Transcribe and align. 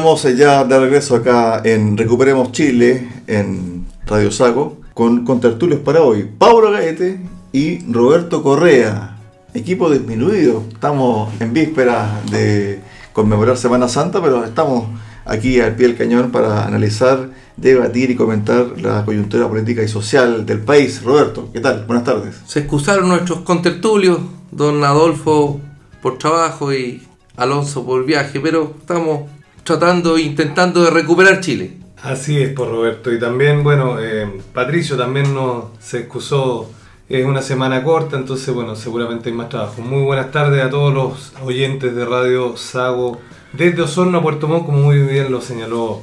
Estamos 0.00 0.22
ya 0.34 0.64
de 0.64 0.80
regreso 0.80 1.14
acá 1.14 1.60
en 1.62 1.94
Recuperemos 1.94 2.52
Chile, 2.52 3.06
en 3.26 3.84
Radio 4.06 4.30
Sago, 4.30 4.78
con, 4.94 5.26
con 5.26 5.40
tertulios 5.40 5.80
para 5.80 6.00
hoy. 6.00 6.26
Pablo 6.38 6.72
Gaete 6.72 7.20
y 7.52 7.84
Roberto 7.92 8.42
Correa, 8.42 9.18
equipo 9.52 9.90
disminuido. 9.90 10.64
Estamos 10.72 11.38
en 11.38 11.52
víspera 11.52 12.18
de 12.30 12.80
conmemorar 13.12 13.58
Semana 13.58 13.88
Santa, 13.88 14.22
pero 14.22 14.42
estamos 14.42 14.88
aquí 15.26 15.60
al 15.60 15.76
pie 15.76 15.88
del 15.88 15.98
cañón 15.98 16.30
para 16.30 16.64
analizar, 16.64 17.28
debatir 17.58 18.10
y 18.10 18.16
comentar 18.16 18.80
la 18.80 19.04
coyuntura 19.04 19.48
política 19.48 19.82
y 19.82 19.88
social 19.88 20.46
del 20.46 20.60
país. 20.60 21.02
Roberto, 21.02 21.50
¿qué 21.52 21.60
tal? 21.60 21.84
Buenas 21.84 22.04
tardes. 22.04 22.36
Se 22.46 22.60
excusaron 22.60 23.06
nuestros 23.06 23.40
contertulios, 23.40 24.18
don 24.50 24.82
Adolfo 24.82 25.60
por 26.00 26.16
trabajo 26.16 26.72
y 26.72 27.06
Alonso 27.36 27.84
por 27.84 28.06
viaje, 28.06 28.40
pero 28.40 28.76
estamos 28.80 29.24
tratando, 29.64 30.18
intentando 30.18 30.82
de 30.82 30.90
recuperar 30.90 31.40
Chile. 31.40 31.76
Así 32.02 32.38
es, 32.38 32.52
por 32.52 32.70
Roberto. 32.70 33.12
Y 33.12 33.18
también, 33.18 33.62
bueno, 33.62 34.00
eh, 34.00 34.40
Patricio 34.54 34.96
también 34.96 35.34
no 35.34 35.72
se 35.80 36.00
excusó. 36.00 36.70
Es 37.08 37.24
una 37.26 37.42
semana 37.42 37.82
corta, 37.82 38.16
entonces, 38.16 38.54
bueno, 38.54 38.76
seguramente 38.76 39.30
hay 39.30 39.34
más 39.34 39.48
trabajo. 39.48 39.82
Muy 39.82 40.02
buenas 40.02 40.30
tardes 40.30 40.62
a 40.62 40.70
todos 40.70 40.94
los 40.94 41.32
oyentes 41.42 41.94
de 41.94 42.04
Radio 42.04 42.56
Sago 42.56 43.20
desde 43.52 43.82
Osorno 43.82 44.18
a 44.18 44.22
Puerto 44.22 44.46
Montt, 44.46 44.66
como 44.66 44.78
muy 44.78 45.00
bien 45.00 45.30
lo 45.30 45.40
señaló 45.40 46.00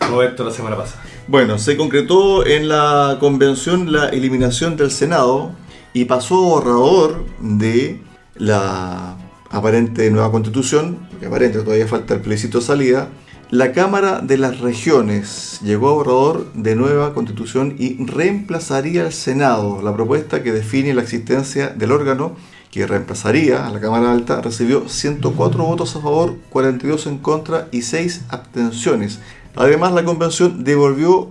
Roberto 0.00 0.44
la 0.44 0.50
semana 0.50 0.76
pasada. 0.76 1.02
Bueno, 1.28 1.58
se 1.58 1.76
concretó 1.76 2.46
en 2.46 2.68
la 2.68 3.16
convención 3.18 3.92
la 3.92 4.10
eliminación 4.10 4.76
del 4.76 4.90
Senado 4.90 5.52
y 5.92 6.04
pasó 6.04 6.40
borrador 6.40 7.24
de 7.40 8.00
la 8.36 9.16
aparente 9.50 10.10
nueva 10.10 10.30
constitución, 10.30 11.05
porque 11.16 11.28
aparente 11.28 11.60
todavía 11.60 11.88
falta 11.88 12.12
el 12.12 12.20
plebiscito 12.20 12.60
salida, 12.60 13.08
la 13.48 13.72
Cámara 13.72 14.20
de 14.20 14.36
las 14.36 14.60
Regiones 14.60 15.60
llegó 15.62 15.88
a 15.88 15.92
borrador 15.92 16.52
de 16.52 16.76
nueva 16.76 17.14
constitución 17.14 17.74
y 17.78 18.04
reemplazaría 18.04 19.06
al 19.06 19.14
Senado. 19.14 19.80
La 19.80 19.94
propuesta 19.94 20.42
que 20.42 20.52
define 20.52 20.92
la 20.92 21.00
existencia 21.00 21.68
del 21.68 21.92
órgano 21.92 22.36
que 22.70 22.86
reemplazaría 22.86 23.66
a 23.66 23.70
la 23.70 23.80
Cámara 23.80 24.12
Alta 24.12 24.42
recibió 24.42 24.90
104 24.90 25.64
votos 25.64 25.96
a 25.96 26.02
favor, 26.02 26.36
42 26.50 27.06
en 27.06 27.16
contra 27.16 27.68
y 27.72 27.80
6 27.80 28.26
abstenciones. 28.28 29.20
Además, 29.54 29.94
la 29.94 30.04
convención 30.04 30.64
devolvió 30.64 31.30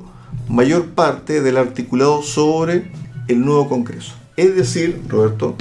mayor 0.49 0.87
parte 0.95 1.43
del 1.43 1.57
articulado 1.57 2.23
sobre 2.23 2.91
el 3.27 3.45
nuevo 3.45 3.69
Congreso. 3.69 4.15
Es 4.35 4.55
decir, 4.55 5.03
Roberto, 5.07 5.55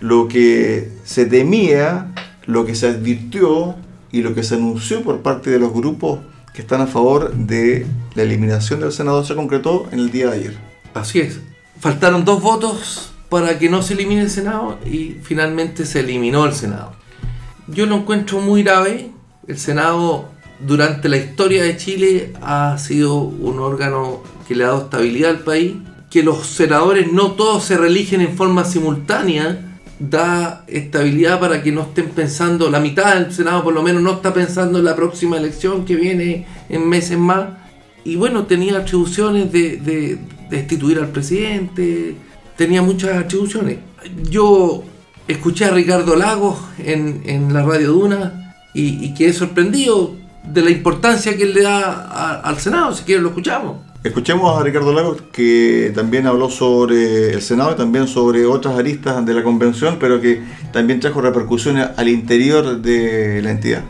lo 0.00 0.28
que 0.28 0.92
se 1.04 1.24
temía, 1.24 2.12
lo 2.46 2.64
que 2.64 2.74
se 2.74 2.88
advirtió 2.88 3.74
y 4.12 4.22
lo 4.22 4.34
que 4.34 4.42
se 4.42 4.54
anunció 4.54 5.02
por 5.02 5.20
parte 5.22 5.50
de 5.50 5.58
los 5.58 5.72
grupos 5.72 6.20
que 6.54 6.62
están 6.62 6.80
a 6.80 6.86
favor 6.86 7.34
de 7.34 7.86
la 8.14 8.22
eliminación 8.22 8.80
del 8.80 8.92
Senado 8.92 9.24
se 9.24 9.34
concretó 9.34 9.86
en 9.92 9.98
el 9.98 10.10
día 10.10 10.30
de 10.30 10.36
ayer. 10.38 10.58
Así 10.94 11.20
es. 11.20 11.40
Faltaron 11.78 12.24
dos 12.24 12.40
votos 12.40 13.10
para 13.28 13.58
que 13.58 13.68
no 13.68 13.82
se 13.82 13.94
elimine 13.94 14.22
el 14.22 14.30
Senado 14.30 14.78
y 14.86 15.16
finalmente 15.22 15.84
se 15.84 16.00
eliminó 16.00 16.46
el 16.46 16.54
Senado. 16.54 16.92
Yo 17.66 17.84
lo 17.86 17.96
encuentro 17.96 18.40
muy 18.40 18.62
grave. 18.62 19.10
El 19.46 19.58
Senado 19.58 20.30
durante 20.60 21.08
la 21.08 21.18
historia 21.18 21.62
de 21.62 21.76
Chile 21.76 22.32
ha 22.40 22.78
sido 22.78 23.18
un 23.18 23.58
órgano 23.58 24.22
que 24.48 24.54
le 24.54 24.64
ha 24.64 24.68
dado 24.68 24.84
estabilidad 24.84 25.30
al 25.30 25.40
país. 25.40 25.74
Que 26.10 26.22
los 26.22 26.46
senadores 26.46 27.12
no 27.12 27.32
todos 27.32 27.64
se 27.64 27.76
reeligen 27.76 28.22
en 28.22 28.34
forma 28.36 28.64
simultánea 28.64 29.75
da 29.98 30.64
estabilidad 30.66 31.40
para 31.40 31.62
que 31.62 31.72
no 31.72 31.82
estén 31.82 32.10
pensando, 32.10 32.70
la 32.70 32.80
mitad 32.80 33.14
del 33.14 33.32
Senado 33.32 33.64
por 33.64 33.72
lo 33.72 33.82
menos 33.82 34.02
no 34.02 34.12
está 34.12 34.34
pensando 34.34 34.78
en 34.78 34.84
la 34.84 34.94
próxima 34.94 35.38
elección 35.38 35.84
que 35.84 35.96
viene 35.96 36.46
en 36.68 36.88
meses 36.88 37.18
más. 37.18 37.48
Y 38.04 38.16
bueno, 38.16 38.46
tenía 38.46 38.78
atribuciones 38.78 39.50
de, 39.50 40.18
destituir 40.50 40.98
al 40.98 41.08
presidente, 41.08 42.14
tenía 42.56 42.82
muchas 42.82 43.16
atribuciones. 43.16 43.78
Yo 44.30 44.84
escuché 45.26 45.64
a 45.64 45.70
Ricardo 45.70 46.14
Lagos 46.14 46.58
en, 46.78 47.52
la 47.52 47.64
Radio 47.64 47.92
Duna 47.92 48.54
y, 48.74 49.04
y, 49.04 49.14
quedé 49.14 49.32
sorprendido 49.32 50.14
de 50.44 50.62
la 50.62 50.70
importancia 50.70 51.36
que 51.36 51.42
él 51.42 51.54
le 51.54 51.62
da 51.62 52.40
al 52.40 52.58
Senado, 52.58 52.94
si 52.94 53.02
quieren 53.02 53.24
lo 53.24 53.30
escuchamos. 53.30 53.78
Escuchemos 54.04 54.58
a 54.58 54.62
Ricardo 54.62 54.92
Lagos, 54.92 55.22
que 55.32 55.90
también 55.94 56.26
habló 56.26 56.48
sobre 56.48 57.30
el 57.30 57.42
Senado 57.42 57.72
y 57.72 57.76
también 57.76 58.06
sobre 58.06 58.46
otras 58.46 58.78
aristas 58.78 59.24
de 59.26 59.34
la 59.34 59.42
convención, 59.42 59.98
pero 59.98 60.20
que 60.20 60.40
también 60.72 61.00
trajo 61.00 61.20
repercusiones 61.20 61.88
al 61.96 62.08
interior 62.08 62.78
de 62.78 63.42
la 63.42 63.50
entidad. 63.50 63.82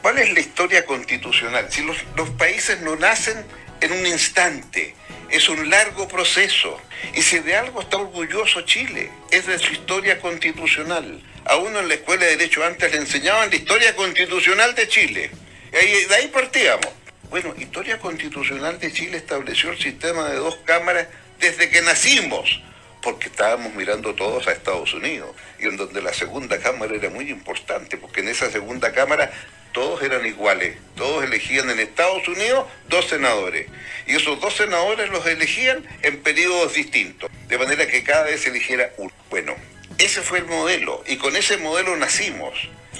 ¿Cuál 0.00 0.18
es 0.18 0.32
la 0.32 0.40
historia 0.40 0.84
constitucional? 0.84 1.66
Si 1.70 1.82
los, 1.82 1.96
los 2.16 2.30
países 2.30 2.82
no 2.82 2.94
nacen 2.94 3.44
en 3.80 3.92
un 3.92 4.06
instante, 4.06 4.94
es 5.30 5.48
un 5.48 5.68
largo 5.68 6.06
proceso. 6.06 6.78
Y 7.14 7.22
si 7.22 7.40
de 7.40 7.56
algo 7.56 7.80
está 7.80 7.96
orgulloso 7.96 8.62
Chile, 8.62 9.10
es 9.30 9.46
de 9.46 9.58
su 9.58 9.72
historia 9.72 10.20
constitucional. 10.20 11.20
A 11.46 11.56
uno 11.56 11.80
en 11.80 11.88
la 11.88 11.94
Escuela 11.94 12.24
de 12.24 12.36
Derecho 12.36 12.64
antes 12.64 12.92
le 12.92 12.98
enseñaban 12.98 13.50
la 13.50 13.56
historia 13.56 13.96
constitucional 13.96 14.74
de 14.74 14.88
Chile. 14.88 15.30
Y 15.72 15.76
ahí, 15.76 16.04
de 16.04 16.14
ahí 16.14 16.28
partíamos. 16.28 16.86
Bueno, 17.34 17.52
Historia 17.58 17.98
Constitucional 17.98 18.78
de 18.78 18.92
Chile 18.92 19.16
estableció 19.16 19.72
el 19.72 19.78
sistema 19.78 20.30
de 20.30 20.36
dos 20.36 20.54
cámaras 20.64 21.08
desde 21.40 21.68
que 21.68 21.82
nacimos, 21.82 22.62
porque 23.02 23.26
estábamos 23.26 23.74
mirando 23.74 24.14
todos 24.14 24.46
a 24.46 24.52
Estados 24.52 24.94
Unidos, 24.94 25.34
y 25.58 25.64
en 25.64 25.76
donde 25.76 26.00
la 26.00 26.14
segunda 26.14 26.60
cámara 26.60 26.94
era 26.94 27.10
muy 27.10 27.28
importante, 27.30 27.96
porque 27.96 28.20
en 28.20 28.28
esa 28.28 28.52
segunda 28.52 28.92
cámara 28.92 29.32
todos 29.72 30.00
eran 30.04 30.24
iguales, 30.24 30.76
todos 30.94 31.24
elegían 31.24 31.68
en 31.70 31.80
Estados 31.80 32.28
Unidos 32.28 32.66
dos 32.88 33.08
senadores, 33.08 33.66
y 34.06 34.14
esos 34.14 34.40
dos 34.40 34.54
senadores 34.54 35.10
los 35.10 35.26
elegían 35.26 35.84
en 36.02 36.22
periodos 36.22 36.74
distintos, 36.74 37.32
de 37.48 37.58
manera 37.58 37.88
que 37.88 38.04
cada 38.04 38.26
vez 38.26 38.46
eligiera 38.46 38.92
uno. 38.96 39.12
Bueno, 39.28 39.56
ese 40.04 40.22
fue 40.22 40.38
el 40.38 40.46
modelo, 40.46 41.02
y 41.06 41.16
con 41.16 41.36
ese 41.36 41.56
modelo 41.56 41.96
nacimos. 41.96 42.54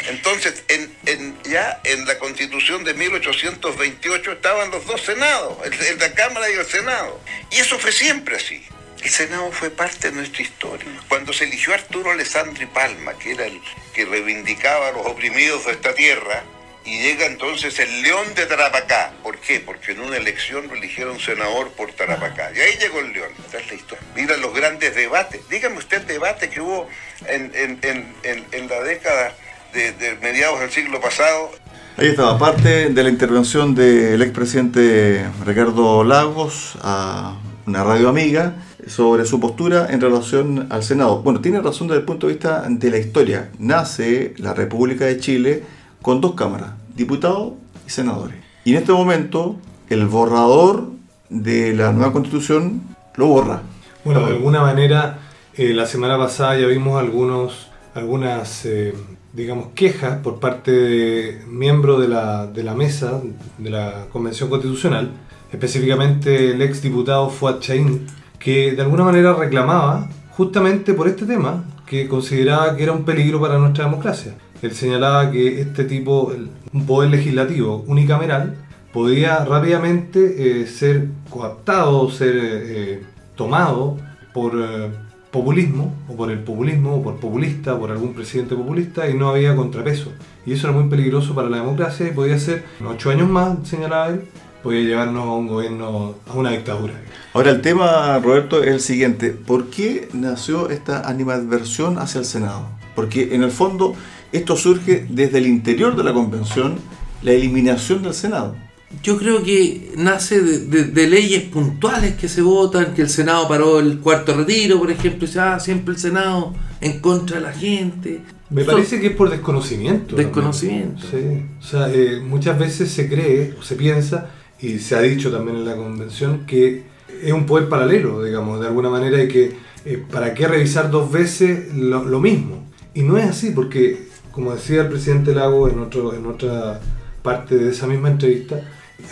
Entonces, 0.08 0.64
en, 0.68 1.36
ya 1.44 1.80
en 1.84 2.06
la 2.06 2.18
constitución 2.18 2.84
de 2.84 2.94
1828 2.94 4.32
estaban 4.32 4.70
los 4.70 4.86
dos 4.86 5.02
senados, 5.02 5.56
el, 5.64 5.76
de 5.76 5.96
la 5.96 6.14
Cámara 6.14 6.50
y 6.50 6.54
el 6.54 6.66
Senado. 6.66 7.20
Y 7.50 7.56
eso 7.56 7.78
fue 7.78 7.92
siempre 7.92 8.36
así. 8.36 8.64
El 9.02 9.10
Senado 9.10 9.52
fue 9.52 9.70
parte 9.70 10.10
de 10.10 10.16
nuestra 10.16 10.42
historia. 10.42 10.86
Cuando 11.08 11.32
se 11.32 11.44
eligió 11.44 11.74
Arturo 11.74 12.10
Alessandri 12.10 12.66
Palma, 12.66 13.14
que 13.18 13.32
era 13.32 13.46
el 13.46 13.60
que 13.94 14.04
reivindicaba 14.04 14.88
a 14.88 14.92
los 14.92 15.06
oprimidos 15.06 15.66
de 15.66 15.72
esta 15.72 15.94
tierra, 15.94 16.42
y 16.84 16.98
llega 16.98 17.26
entonces 17.26 17.78
el 17.78 18.02
León 18.02 18.34
de 18.34 18.46
Tarapacá. 18.46 19.12
¿Por 19.22 19.38
qué? 19.38 19.60
Porque 19.60 19.92
en 19.92 20.00
una 20.00 20.16
elección 20.16 20.68
lo 20.68 20.74
eligieron 20.74 21.18
senador 21.18 21.70
por 21.72 21.92
Tarapacá. 21.92 22.50
Y 22.54 22.60
ahí 22.60 22.78
llegó 22.78 23.00
el 23.00 23.12
León. 23.12 23.30
Esta 23.44 23.58
es 23.58 23.68
la 23.68 23.74
historia. 23.74 24.04
Mira 24.14 24.36
los 24.36 24.54
grandes 24.54 24.94
debates. 24.94 25.40
Dígame 25.48 25.78
usted 25.78 26.02
el 26.02 26.06
debate 26.06 26.50
que 26.50 26.60
hubo 26.60 26.88
en, 27.26 27.52
en 27.82 28.68
la 28.68 28.80
década 28.82 29.34
de, 29.74 30.16
mediados 30.22 30.60
del 30.60 30.70
siglo 30.70 31.00
pasado. 31.00 31.50
Ahí 31.96 32.08
estaba, 32.08 32.38
parte 32.38 32.90
de 32.90 33.02
la 33.02 33.08
intervención 33.08 33.74
del 33.74 34.20
expresidente 34.22 35.26
Ricardo 35.44 36.02
Lagos 36.04 36.76
a 36.82 37.36
una 37.66 37.84
radio 37.84 38.08
amiga 38.08 38.56
sobre 38.86 39.24
su 39.24 39.40
postura 39.40 39.88
en 39.90 40.00
relación 40.00 40.66
al 40.70 40.82
Senado. 40.82 41.22
Bueno, 41.22 41.40
tiene 41.40 41.60
razón 41.60 41.88
desde 41.88 42.00
el 42.00 42.04
punto 42.04 42.26
de 42.26 42.34
vista 42.34 42.64
de 42.68 42.90
la 42.90 42.98
historia. 42.98 43.50
Nace 43.58 44.34
la 44.38 44.54
República 44.54 45.06
de 45.06 45.18
Chile 45.18 45.62
con 46.04 46.20
dos 46.20 46.34
cámaras, 46.34 46.72
diputados 46.94 47.54
y 47.86 47.90
senadores. 47.90 48.36
Y 48.66 48.72
en 48.72 48.76
este 48.76 48.92
momento 48.92 49.56
el 49.88 50.06
borrador 50.06 50.90
de 51.30 51.72
la 51.72 51.94
nueva 51.94 52.12
constitución 52.12 52.82
lo 53.16 53.28
borra. 53.28 53.62
Bueno, 54.04 54.20
de 54.26 54.32
alguna 54.32 54.60
manera, 54.60 55.20
eh, 55.54 55.72
la 55.72 55.86
semana 55.86 56.18
pasada 56.18 56.58
ya 56.58 56.66
vimos 56.66 57.00
algunas 57.00 58.66
eh, 58.66 58.92
digamos, 59.32 59.68
quejas 59.74 60.18
por 60.18 60.40
parte 60.40 60.72
de 60.72 61.42
miembros 61.48 61.98
de 62.02 62.08
la, 62.08 62.74
mesa 62.76 63.22
de 63.56 63.70
la 63.70 64.04
Convención 64.12 64.50
Constitucional, 64.50 65.10
específicamente 65.52 66.50
el 66.50 66.60
ex 66.60 66.82
diputado 66.82 67.30
Fuad 67.30 67.60
Chaín, 67.60 68.08
que 68.38 68.72
de 68.72 68.82
alguna 68.82 69.04
manera 69.04 69.32
reclamaba 69.32 70.10
justamente 70.32 70.92
por 70.92 71.08
este 71.08 71.24
tema, 71.24 71.64
que 71.86 72.08
consideraba 72.08 72.76
que 72.76 72.82
era 72.82 72.92
un 72.92 73.06
peligro 73.06 73.40
para 73.40 73.56
nuestra 73.56 73.86
democracia. 73.86 74.34
Él 74.64 74.74
señalaba 74.74 75.30
que 75.30 75.60
este 75.60 75.84
tipo, 75.84 76.32
un 76.72 76.86
poder 76.86 77.10
legislativo 77.10 77.84
unicameral, 77.86 78.56
podía 78.94 79.44
rápidamente 79.44 80.62
eh, 80.62 80.66
ser 80.66 81.08
coaptado, 81.28 82.10
ser 82.10 82.32
eh, 82.34 83.02
tomado 83.36 83.98
por 84.32 84.54
eh, 84.54 84.88
populismo, 85.30 85.94
o 86.08 86.16
por 86.16 86.30
el 86.30 86.38
populismo, 86.38 86.94
o 86.94 87.02
por 87.02 87.16
populista, 87.16 87.78
por 87.78 87.90
algún 87.90 88.14
presidente 88.14 88.54
populista, 88.54 89.10
y 89.10 89.12
no 89.12 89.28
había 89.28 89.54
contrapeso. 89.54 90.12
Y 90.46 90.54
eso 90.54 90.68
era 90.68 90.78
muy 90.78 90.88
peligroso 90.88 91.34
para 91.34 91.50
la 91.50 91.58
democracia 91.58 92.08
y 92.08 92.12
podía 92.12 92.38
ser, 92.38 92.64
en 92.80 92.86
ocho 92.86 93.10
años 93.10 93.28
más, 93.28 93.68
señalaba 93.68 94.08
él, 94.08 94.22
podía 94.62 94.80
llevarnos 94.80 95.24
a 95.26 95.32
un 95.32 95.46
gobierno, 95.46 96.14
a 96.26 96.32
una 96.32 96.52
dictadura. 96.52 96.94
Ahora 97.34 97.50
el 97.50 97.60
tema, 97.60 98.18
Roberto, 98.18 98.62
es 98.62 98.70
el 98.70 98.80
siguiente. 98.80 99.32
¿Por 99.32 99.66
qué 99.66 100.08
nació 100.14 100.70
esta 100.70 101.06
animadversión 101.06 101.98
hacia 101.98 102.20
el 102.20 102.24
Senado? 102.24 102.68
Porque 102.94 103.34
en 103.34 103.42
el 103.42 103.50
fondo 103.50 103.94
esto 104.36 104.56
surge 104.56 105.06
desde 105.08 105.38
el 105.38 105.46
interior 105.46 105.96
de 105.96 106.04
la 106.04 106.12
convención, 106.12 106.76
la 107.22 107.32
eliminación 107.32 108.02
del 108.02 108.14
Senado. 108.14 108.54
Yo 109.02 109.18
creo 109.18 109.42
que 109.42 109.92
nace 109.96 110.40
de, 110.40 110.58
de- 110.66 110.84
de 110.84 111.06
leyes 111.08 111.42
puntuales 111.44 112.14
que 112.14 112.28
se 112.28 112.42
votan, 112.42 112.94
que 112.94 113.02
el 113.02 113.08
Senado 113.08 113.48
paró 113.48 113.80
el 113.80 113.98
cuarto 113.98 114.34
retiro, 114.36 114.78
por 114.78 114.90
ejemplo, 114.90 115.24
y 115.24 115.26
dice, 115.26 115.40
ah, 115.40 115.58
siempre 115.58 115.94
el 115.94 116.00
Senado 116.00 116.54
en 116.80 117.00
contra 117.00 117.36
de 117.38 117.42
la 117.42 117.52
gente. 117.52 118.20
Me 118.50 118.62
parece 118.64 119.00
que 119.00 119.08
es 119.08 119.16
por 119.16 119.30
desconocimiento. 119.30 120.14
también. 120.14 120.26
Desconocimiento. 120.28 121.06
Sí. 121.10 121.42
O 121.58 121.62
sea, 121.62 121.90
eh, 121.92 122.20
muchas 122.24 122.56
veces 122.58 122.90
se 122.90 123.08
cree 123.08 123.54
o 123.58 123.62
se 123.62 123.74
piensa, 123.74 124.30
y 124.60 124.78
se 124.78 124.94
ha 124.94 125.00
dicho 125.00 125.32
también 125.32 125.56
en 125.56 125.64
la 125.64 125.74
convención, 125.76 126.46
que 126.46 126.84
es 127.22 127.32
un 127.32 127.46
poder 127.46 127.68
paralelo, 127.68 128.22
digamos, 128.22 128.60
de 128.60 128.66
alguna 128.68 128.90
manera, 128.90 129.20
y 129.22 129.26
que 129.28 129.56
eh, 129.86 130.02
para 130.10 130.34
qué 130.34 130.46
revisar 130.46 130.90
dos 130.90 131.10
veces 131.10 131.74
lo, 131.74 132.04
lo 132.04 132.20
mismo. 132.20 132.62
Y 132.94 133.02
no 133.02 133.18
es 133.18 133.24
así, 133.24 133.50
porque, 133.50 134.06
como 134.34 134.52
decía 134.52 134.82
el 134.82 134.88
presidente 134.88 135.32
Lago 135.32 135.68
en, 135.68 135.78
otra 136.26 136.80
parte 137.22 137.56
de 137.56 137.70
esa 137.70 137.86
misma 137.86 138.10
entrevista, 138.10 138.60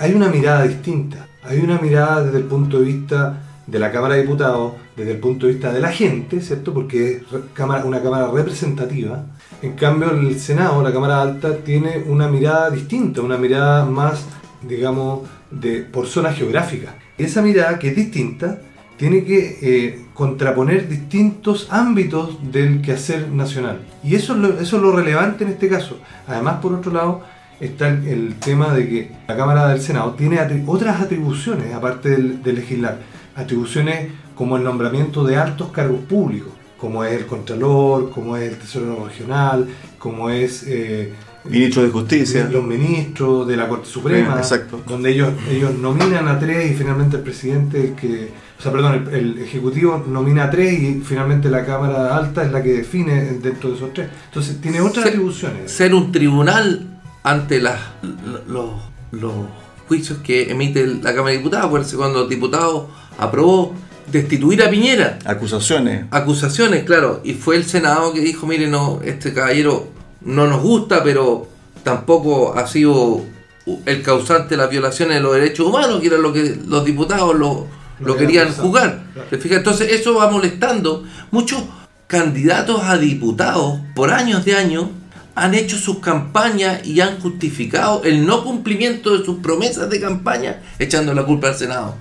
hay 0.00 0.14
una 0.14 0.28
mirada 0.28 0.64
distinta. 0.64 1.28
Hay 1.44 1.60
una 1.60 1.78
mirada 1.78 2.24
desde 2.24 2.38
el 2.38 2.44
punto 2.44 2.80
de 2.80 2.86
vista 2.86 3.40
de 3.66 3.78
la 3.78 3.92
Cámara 3.92 4.16
de 4.16 4.22
Diputados, 4.22 4.72
desde 4.96 5.12
el 5.12 5.19
punto 5.19 5.46
de 5.46 5.52
vista 5.52 5.72
de 5.72 5.80
la 5.80 5.92
gente, 5.92 6.40
¿cierto? 6.40 6.74
Porque 6.74 7.19
es 7.19 7.22
una 7.84 8.02
Cámara 8.02 8.30
representativa. 8.32 9.24
En 9.62 9.74
cambio, 9.74 10.10
el 10.10 10.38
Senado, 10.40 10.82
la 10.82 10.92
Cámara 10.92 11.22
Alta, 11.22 11.56
tiene 11.58 12.02
una 12.08 12.26
mirada 12.26 12.70
distinta, 12.70 13.20
una 13.20 13.38
mirada 13.38 13.84
más, 13.84 14.24
digamos, 14.62 15.20
de, 15.52 15.82
por 15.82 16.08
zona 16.08 16.32
geográfica. 16.32 16.96
Y 17.16 17.24
esa 17.24 17.42
mirada, 17.42 17.78
que 17.78 17.88
es 17.88 17.96
distinta, 17.96 18.58
tiene 18.96 19.24
que 19.24 19.58
eh, 19.62 20.00
contraponer 20.14 20.88
distintos 20.88 21.66
ámbitos 21.70 22.38
del 22.52 22.80
quehacer 22.82 23.28
nacional. 23.28 23.80
Y 24.04 24.14
eso 24.14 24.34
es, 24.34 24.38
lo, 24.40 24.48
eso 24.60 24.76
es 24.76 24.82
lo 24.82 24.92
relevante 24.94 25.44
en 25.44 25.50
este 25.50 25.68
caso. 25.68 25.98
Además, 26.26 26.56
por 26.62 26.72
otro 26.74 26.92
lado, 26.92 27.22
está 27.60 27.88
el, 27.88 28.06
el 28.06 28.34
tema 28.36 28.72
de 28.74 28.88
que 28.88 29.10
la 29.28 29.36
Cámara 29.36 29.68
del 29.68 29.80
Senado 29.80 30.12
tiene 30.12 30.38
otras 30.66 31.00
atribuciones, 31.00 31.74
aparte 31.74 32.10
del- 32.10 32.42
de 32.42 32.52
legislar. 32.52 32.98
Atribuciones 33.34 34.08
como 34.34 34.56
el 34.56 34.64
nombramiento 34.64 35.24
de 35.24 35.36
altos 35.36 35.68
cargos 35.72 36.00
públicos, 36.00 36.52
como 36.78 37.04
es 37.04 37.12
el 37.12 37.26
Contralor, 37.26 38.10
como 38.10 38.36
es 38.36 38.52
el 38.52 38.58
Tesorero 38.58 39.04
Regional, 39.06 39.66
como 39.98 40.30
es... 40.30 40.64
eh, 40.66 41.12
Ministro 41.44 41.82
de 41.82 41.88
Justicia. 41.90 42.48
los 42.52 42.62
ministros 42.64 43.48
de 43.48 43.56
la 43.56 43.66
Corte 43.68 43.88
Suprema, 43.88 44.36
Exacto. 44.36 44.80
donde 44.86 45.10
ellos, 45.10 45.32
ellos 45.50 45.74
nominan 45.74 46.28
a 46.28 46.38
tres 46.38 46.70
y 46.70 46.74
finalmente 46.74 47.16
el 47.16 47.22
presidente, 47.24 47.82
el 47.88 47.94
que, 47.94 48.28
o 48.62 48.64
sea, 48.64 48.70
perdón, 48.70 49.08
el, 49.10 49.14
el 49.14 49.38
Ejecutivo 49.42 50.04
nomina 50.06 50.44
a 50.44 50.50
tres 50.50 50.80
y 50.80 51.02
finalmente 51.04 51.50
la 51.50 51.66
Cámara 51.66 52.16
Alta 52.16 52.44
es 52.44 52.52
la 52.52 52.62
que 52.62 52.74
define 52.74 53.24
dentro 53.42 53.70
de 53.70 53.74
esos 53.76 53.92
tres. 53.92 54.08
Entonces 54.26 54.60
tiene 54.60 54.80
otras 54.80 55.02
Se- 55.02 55.08
atribuciones. 55.10 55.72
ser 55.72 55.92
un 55.94 56.12
tribunal 56.12 57.00
ante 57.24 57.60
las, 57.60 57.80
los, 58.46 58.70
los 59.10 59.32
juicios 59.88 60.18
que 60.22 60.48
emite 60.52 60.86
la 60.86 61.12
Cámara 61.12 61.32
de 61.32 61.38
Diputados. 61.38 61.66
Acuérdense 61.66 61.96
cuando 61.96 62.20
los 62.20 62.28
diputados 62.28 62.84
aprobó 63.18 63.74
destituir 64.12 64.62
a 64.62 64.70
Piñera. 64.70 65.18
Acusaciones. 65.24 66.04
Acusaciones, 66.12 66.84
claro. 66.84 67.20
Y 67.24 67.34
fue 67.34 67.56
el 67.56 67.64
Senado 67.64 68.12
que 68.12 68.20
dijo, 68.20 68.46
mire, 68.46 68.68
no, 68.68 69.00
este 69.04 69.32
caballero 69.34 69.88
no 70.20 70.46
nos 70.46 70.62
gusta, 70.62 71.02
pero 71.02 71.48
tampoco 71.82 72.54
ha 72.56 72.68
sido 72.68 73.22
el 73.86 74.02
causante 74.02 74.50
de 74.50 74.56
las 74.58 74.70
violaciones 74.70 75.16
de 75.16 75.20
los 75.20 75.34
derechos 75.34 75.66
humanos, 75.66 76.00
que 76.00 76.06
era 76.06 76.18
lo 76.18 76.32
que 76.32 76.56
los 76.64 76.84
diputados 76.84 77.34
lo, 77.36 77.66
Lo 78.00 78.16
querían 78.16 78.46
pensado, 78.46 78.66
jugar. 78.66 79.02
claro. 79.12 79.28
¿Te 79.28 79.38
fijas? 79.38 79.58
Entonces 79.58 79.92
eso 79.92 80.14
va 80.14 80.30
molestando. 80.30 81.04
Muchos 81.30 81.62
candidatos 82.06 82.82
a 82.84 82.98
diputados 82.98 83.80
por 83.94 84.10
años 84.10 84.44
de 84.44 84.54
años 84.56 84.86
han 85.34 85.54
hecho 85.54 85.78
sus 85.78 86.00
campañas 86.00 86.86
y 86.86 87.00
han 87.00 87.18
justificado 87.20 88.02
el 88.04 88.26
no 88.26 88.44
cumplimiento 88.44 89.16
de 89.16 89.24
sus 89.24 89.38
promesas 89.38 89.88
de 89.88 90.00
campaña 90.00 90.60
echando 90.78 91.14
la 91.14 91.24
culpa 91.24 91.48
al 91.48 91.54
Senado. 91.54 91.96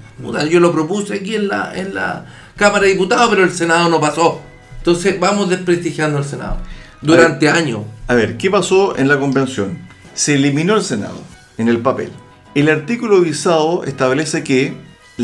Yo 0.50 0.60
lo 0.60 0.72
propuse 0.72 1.16
aquí 1.16 1.36
en 1.36 1.48
la, 1.48 1.72
en 1.76 1.96
la 1.96 2.26
Cámara 2.58 2.84
de 2.84 2.92
Diputados, 2.92 3.30
pero 3.30 3.44
el 3.44 3.52
Senado 3.52 3.90
no 3.90 4.00
pasó. 4.02 4.42
Entonces 4.78 5.20
vamos 5.20 5.50
desprestigiando 5.50 6.18
al 6.18 6.26
Senado 6.26 6.58
durante 7.02 7.50
años. 7.50 7.82
A 8.08 8.16
ver, 8.16 8.38
¿qué 8.38 8.52
pasó 8.52 8.98
en 8.98 9.08
la 9.08 9.18
convención? 9.18 9.78
Se 10.14 10.36
eliminó 10.36 10.76
el 10.76 10.84
Senado 10.84 11.22
en 11.58 11.70
el 11.70 11.80
papel. 11.80 12.12
El 12.54 12.70
artículo 12.70 13.22
visado 13.22 13.86
establece 13.86 14.44
que 14.44 14.74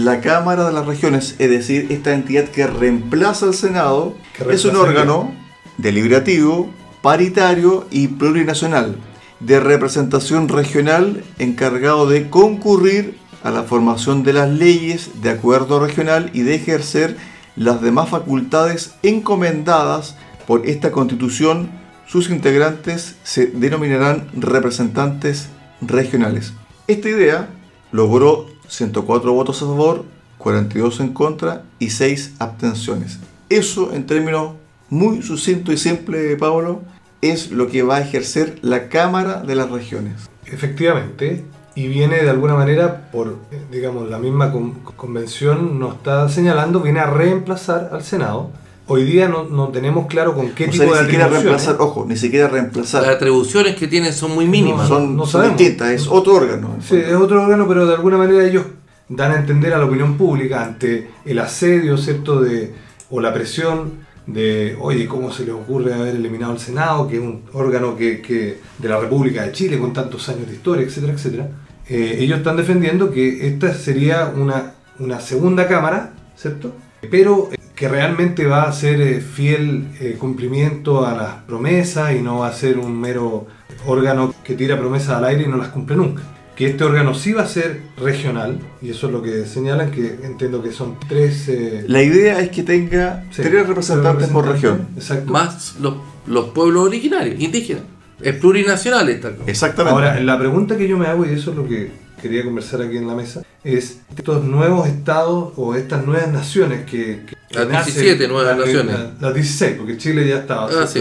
la 0.03 0.21
Cámara 0.21 0.67
de 0.67 0.73
las 0.73 0.85
Regiones, 0.85 1.35
es 1.39 1.49
decir, 1.49 1.87
esta 1.89 2.13
entidad 2.13 2.45
que 2.45 2.67
reemplaza 2.67 3.47
al 3.47 3.53
Senado, 3.53 4.15
es 4.49 4.65
un 4.65 4.75
órgano 4.75 5.33
deliberativo, 5.77 6.69
paritario 7.01 7.87
y 7.89 8.07
plurinacional 8.07 8.95
de 9.39 9.59
representación 9.59 10.49
regional 10.49 11.23
encargado 11.39 12.07
de 12.07 12.29
concurrir 12.29 13.17
a 13.43 13.51
la 13.51 13.63
formación 13.63 14.23
de 14.23 14.33
las 14.33 14.49
leyes 14.49 15.21
de 15.21 15.29
acuerdo 15.29 15.79
regional 15.79 16.31
y 16.33 16.41
de 16.41 16.55
ejercer 16.55 17.17
las 17.55 17.81
demás 17.81 18.09
facultades 18.09 18.95
encomendadas 19.03 20.15
por 20.45 20.67
esta 20.67 20.91
constitución. 20.91 21.71
Sus 22.07 22.29
integrantes 22.29 23.15
se 23.23 23.47
denominarán 23.47 24.29
representantes 24.33 25.49
regionales. 25.81 26.53
Esta 26.87 27.09
idea 27.09 27.49
logró 27.91 28.47
104 28.67 29.33
votos 29.33 29.57
a 29.61 29.65
favor, 29.65 30.05
42 30.37 30.99
en 30.99 31.13
contra 31.13 31.63
y 31.79 31.89
6 31.89 32.35
abstenciones. 32.39 33.19
Eso 33.49 33.93
en 33.93 34.05
términos 34.05 34.53
muy 34.89 35.21
sucinto 35.21 35.71
y 35.71 35.77
simple, 35.77 36.35
Pablo, 36.37 36.81
es 37.21 37.51
lo 37.51 37.67
que 37.67 37.83
va 37.83 37.97
a 37.97 38.01
ejercer 38.01 38.59
la 38.61 38.89
Cámara 38.89 39.41
de 39.41 39.55
las 39.55 39.69
Regiones. 39.71 40.29
Efectivamente, 40.45 41.43
y 41.75 41.87
viene 41.87 42.21
de 42.23 42.29
alguna 42.29 42.55
manera 42.55 43.09
por, 43.11 43.37
digamos, 43.71 44.09
la 44.09 44.17
misma 44.19 44.51
con- 44.51 44.73
convención 44.95 45.79
nos 45.79 45.95
está 45.95 46.27
señalando, 46.29 46.79
viene 46.81 46.99
a 46.99 47.05
reemplazar 47.07 47.89
al 47.91 48.03
Senado. 48.03 48.51
Hoy 48.89 49.03
día 49.03 49.27
no, 49.27 49.43
no 49.43 49.67
tenemos 49.67 50.07
claro 50.07 50.33
con 50.33 50.51
qué 50.51 50.65
O 50.65 50.69
tipo 50.69 50.83
sea, 50.83 50.93
de 50.93 50.99
ni 50.99 51.05
siquiera 51.05 51.25
atribuciones. 51.25 51.43
reemplazar, 51.65 51.75
ojo, 51.79 52.05
ni 52.07 52.15
siquiera 52.15 52.47
reemplazar. 52.47 53.01
Las 53.03 53.15
atribuciones 53.15 53.75
que 53.75 53.87
tienen 53.87 54.13
son 54.13 54.33
muy 54.33 54.47
mínimas. 54.47 54.87
son 54.87 55.15
no 55.17 55.25
son 55.25 55.47
distintas, 55.55 55.89
es 55.91 56.07
otro 56.07 56.35
órgano. 56.35 56.77
Sí, 56.81 56.95
es 56.95 57.13
otro 57.15 57.43
órgano, 57.43 57.67
pero 57.67 57.85
de 57.85 57.93
alguna 57.95 58.17
manera 58.17 58.45
ellos 58.45 58.63
dan 59.09 59.31
a 59.31 59.35
entender 59.35 59.73
a 59.73 59.77
la 59.77 59.85
opinión 59.85 60.15
pública 60.17 60.63
ante 60.63 61.09
el 61.25 61.39
asedio, 61.39 61.97
¿cierto? 61.97 62.39
De, 62.41 62.73
o 63.09 63.19
la 63.19 63.33
presión 63.33 64.05
de, 64.25 64.77
oye, 64.81 65.05
¿cómo 65.07 65.31
se 65.31 65.45
les 65.45 65.53
ocurre 65.53 65.93
haber 65.93 66.15
eliminado 66.15 66.53
el 66.53 66.59
Senado, 66.59 67.07
que 67.07 67.15
es 67.15 67.21
un 67.21 67.43
órgano 67.53 67.95
que, 67.95 68.21
que- 68.21 68.59
de 68.77 68.89
la 68.89 68.99
República 68.99 69.43
de 69.43 69.51
Chile 69.53 69.79
con 69.79 69.93
tantos 69.93 70.27
años 70.29 70.47
de 70.47 70.53
historia, 70.55 70.85
etcétera, 70.85 71.13
etcétera? 71.13 71.49
Eh, 71.89 72.17
ellos 72.19 72.37
están 72.39 72.57
defendiendo 72.57 73.11
que 73.11 73.47
esta 73.47 73.73
sería 73.73 74.31
una, 74.35 74.73
una 74.99 75.19
segunda 75.21 75.67
cámara, 75.67 76.13
¿cierto? 76.35 76.73
Pero 77.09 77.49
que 77.77 77.87
realmente 77.87 78.47
va 78.47 78.63
a 78.63 78.73
ser 78.73 78.99
eh, 78.99 79.21
fiel 79.21 79.87
eh, 79.99 80.15
cumplimiento 80.19 81.05
a 81.05 81.15
las 81.15 81.33
promesas 81.43 82.15
y 82.15 82.21
no 82.21 82.39
va 82.39 82.47
a 82.47 82.53
ser 82.53 82.79
un 82.79 82.99
mero 82.99 83.45
órgano 83.85 84.33
que 84.43 84.55
tira 84.55 84.79
promesas 84.79 85.09
al 85.09 85.25
aire 85.25 85.43
y 85.43 85.47
no 85.47 85.57
las 85.57 85.67
cumple 85.67 85.95
nunca. 85.95 86.23
Que 86.55 86.65
este 86.65 86.83
órgano 86.83 87.13
sí 87.13 87.33
va 87.33 87.43
a 87.43 87.47
ser 87.47 87.81
regional, 87.97 88.57
y 88.81 88.89
eso 88.89 89.05
es 89.05 89.13
lo 89.13 89.21
que 89.21 89.45
señalan, 89.45 89.91
que 89.91 90.17
entiendo 90.23 90.63
que 90.63 90.71
son 90.71 90.95
tres... 91.07 91.47
eh, 91.49 91.85
La 91.87 92.01
idea 92.01 92.39
es 92.39 92.49
que 92.49 92.63
tenga 92.63 93.25
sí, 93.29 93.43
tres 93.43 93.67
representantes 93.67 94.27
por 94.29 94.47
región. 94.47 94.87
Exacto. 94.95 95.31
Más 95.31 95.75
los, 95.79 95.97
los 96.25 96.45
pueblos 96.45 96.87
originarios, 96.87 97.39
indígenas. 97.39 97.83
Es 98.19 98.33
plurinacional 98.37 99.07
esta 99.07 99.35
cosa. 99.35 99.51
Exactamente. 99.51 99.93
Ahora, 99.93 100.19
la 100.19 100.39
pregunta 100.39 100.77
que 100.77 100.87
yo 100.87 100.97
me 100.97 101.05
hago, 101.05 101.27
y 101.27 101.29
eso 101.29 101.51
es 101.51 101.57
lo 101.57 101.67
que 101.67 101.91
quería 102.21 102.43
conversar 102.43 102.81
aquí 102.81 102.97
en 102.97 103.07
la 103.07 103.15
mesa, 103.15 103.43
es 103.63 103.99
estos 104.15 104.43
nuevos 104.43 104.87
estados 104.87 105.53
o 105.57 105.75
estas 105.75 106.05
nuevas 106.05 106.29
naciones 106.31 106.85
que... 106.89 107.23
que 107.25 107.35
Las 107.51 107.67
nacen- 107.67 107.85
17 107.85 108.27
nuevas 108.27 108.57
la- 108.57 108.65
naciones. 108.65 108.95
la- 108.95 109.13
Las 109.19 109.33
16, 109.33 109.75
porque 109.77 109.97
Chile 109.97 110.27
ya 110.27 110.37
estaba. 110.39 110.69
Ah, 110.83 110.87
sí. 110.87 110.99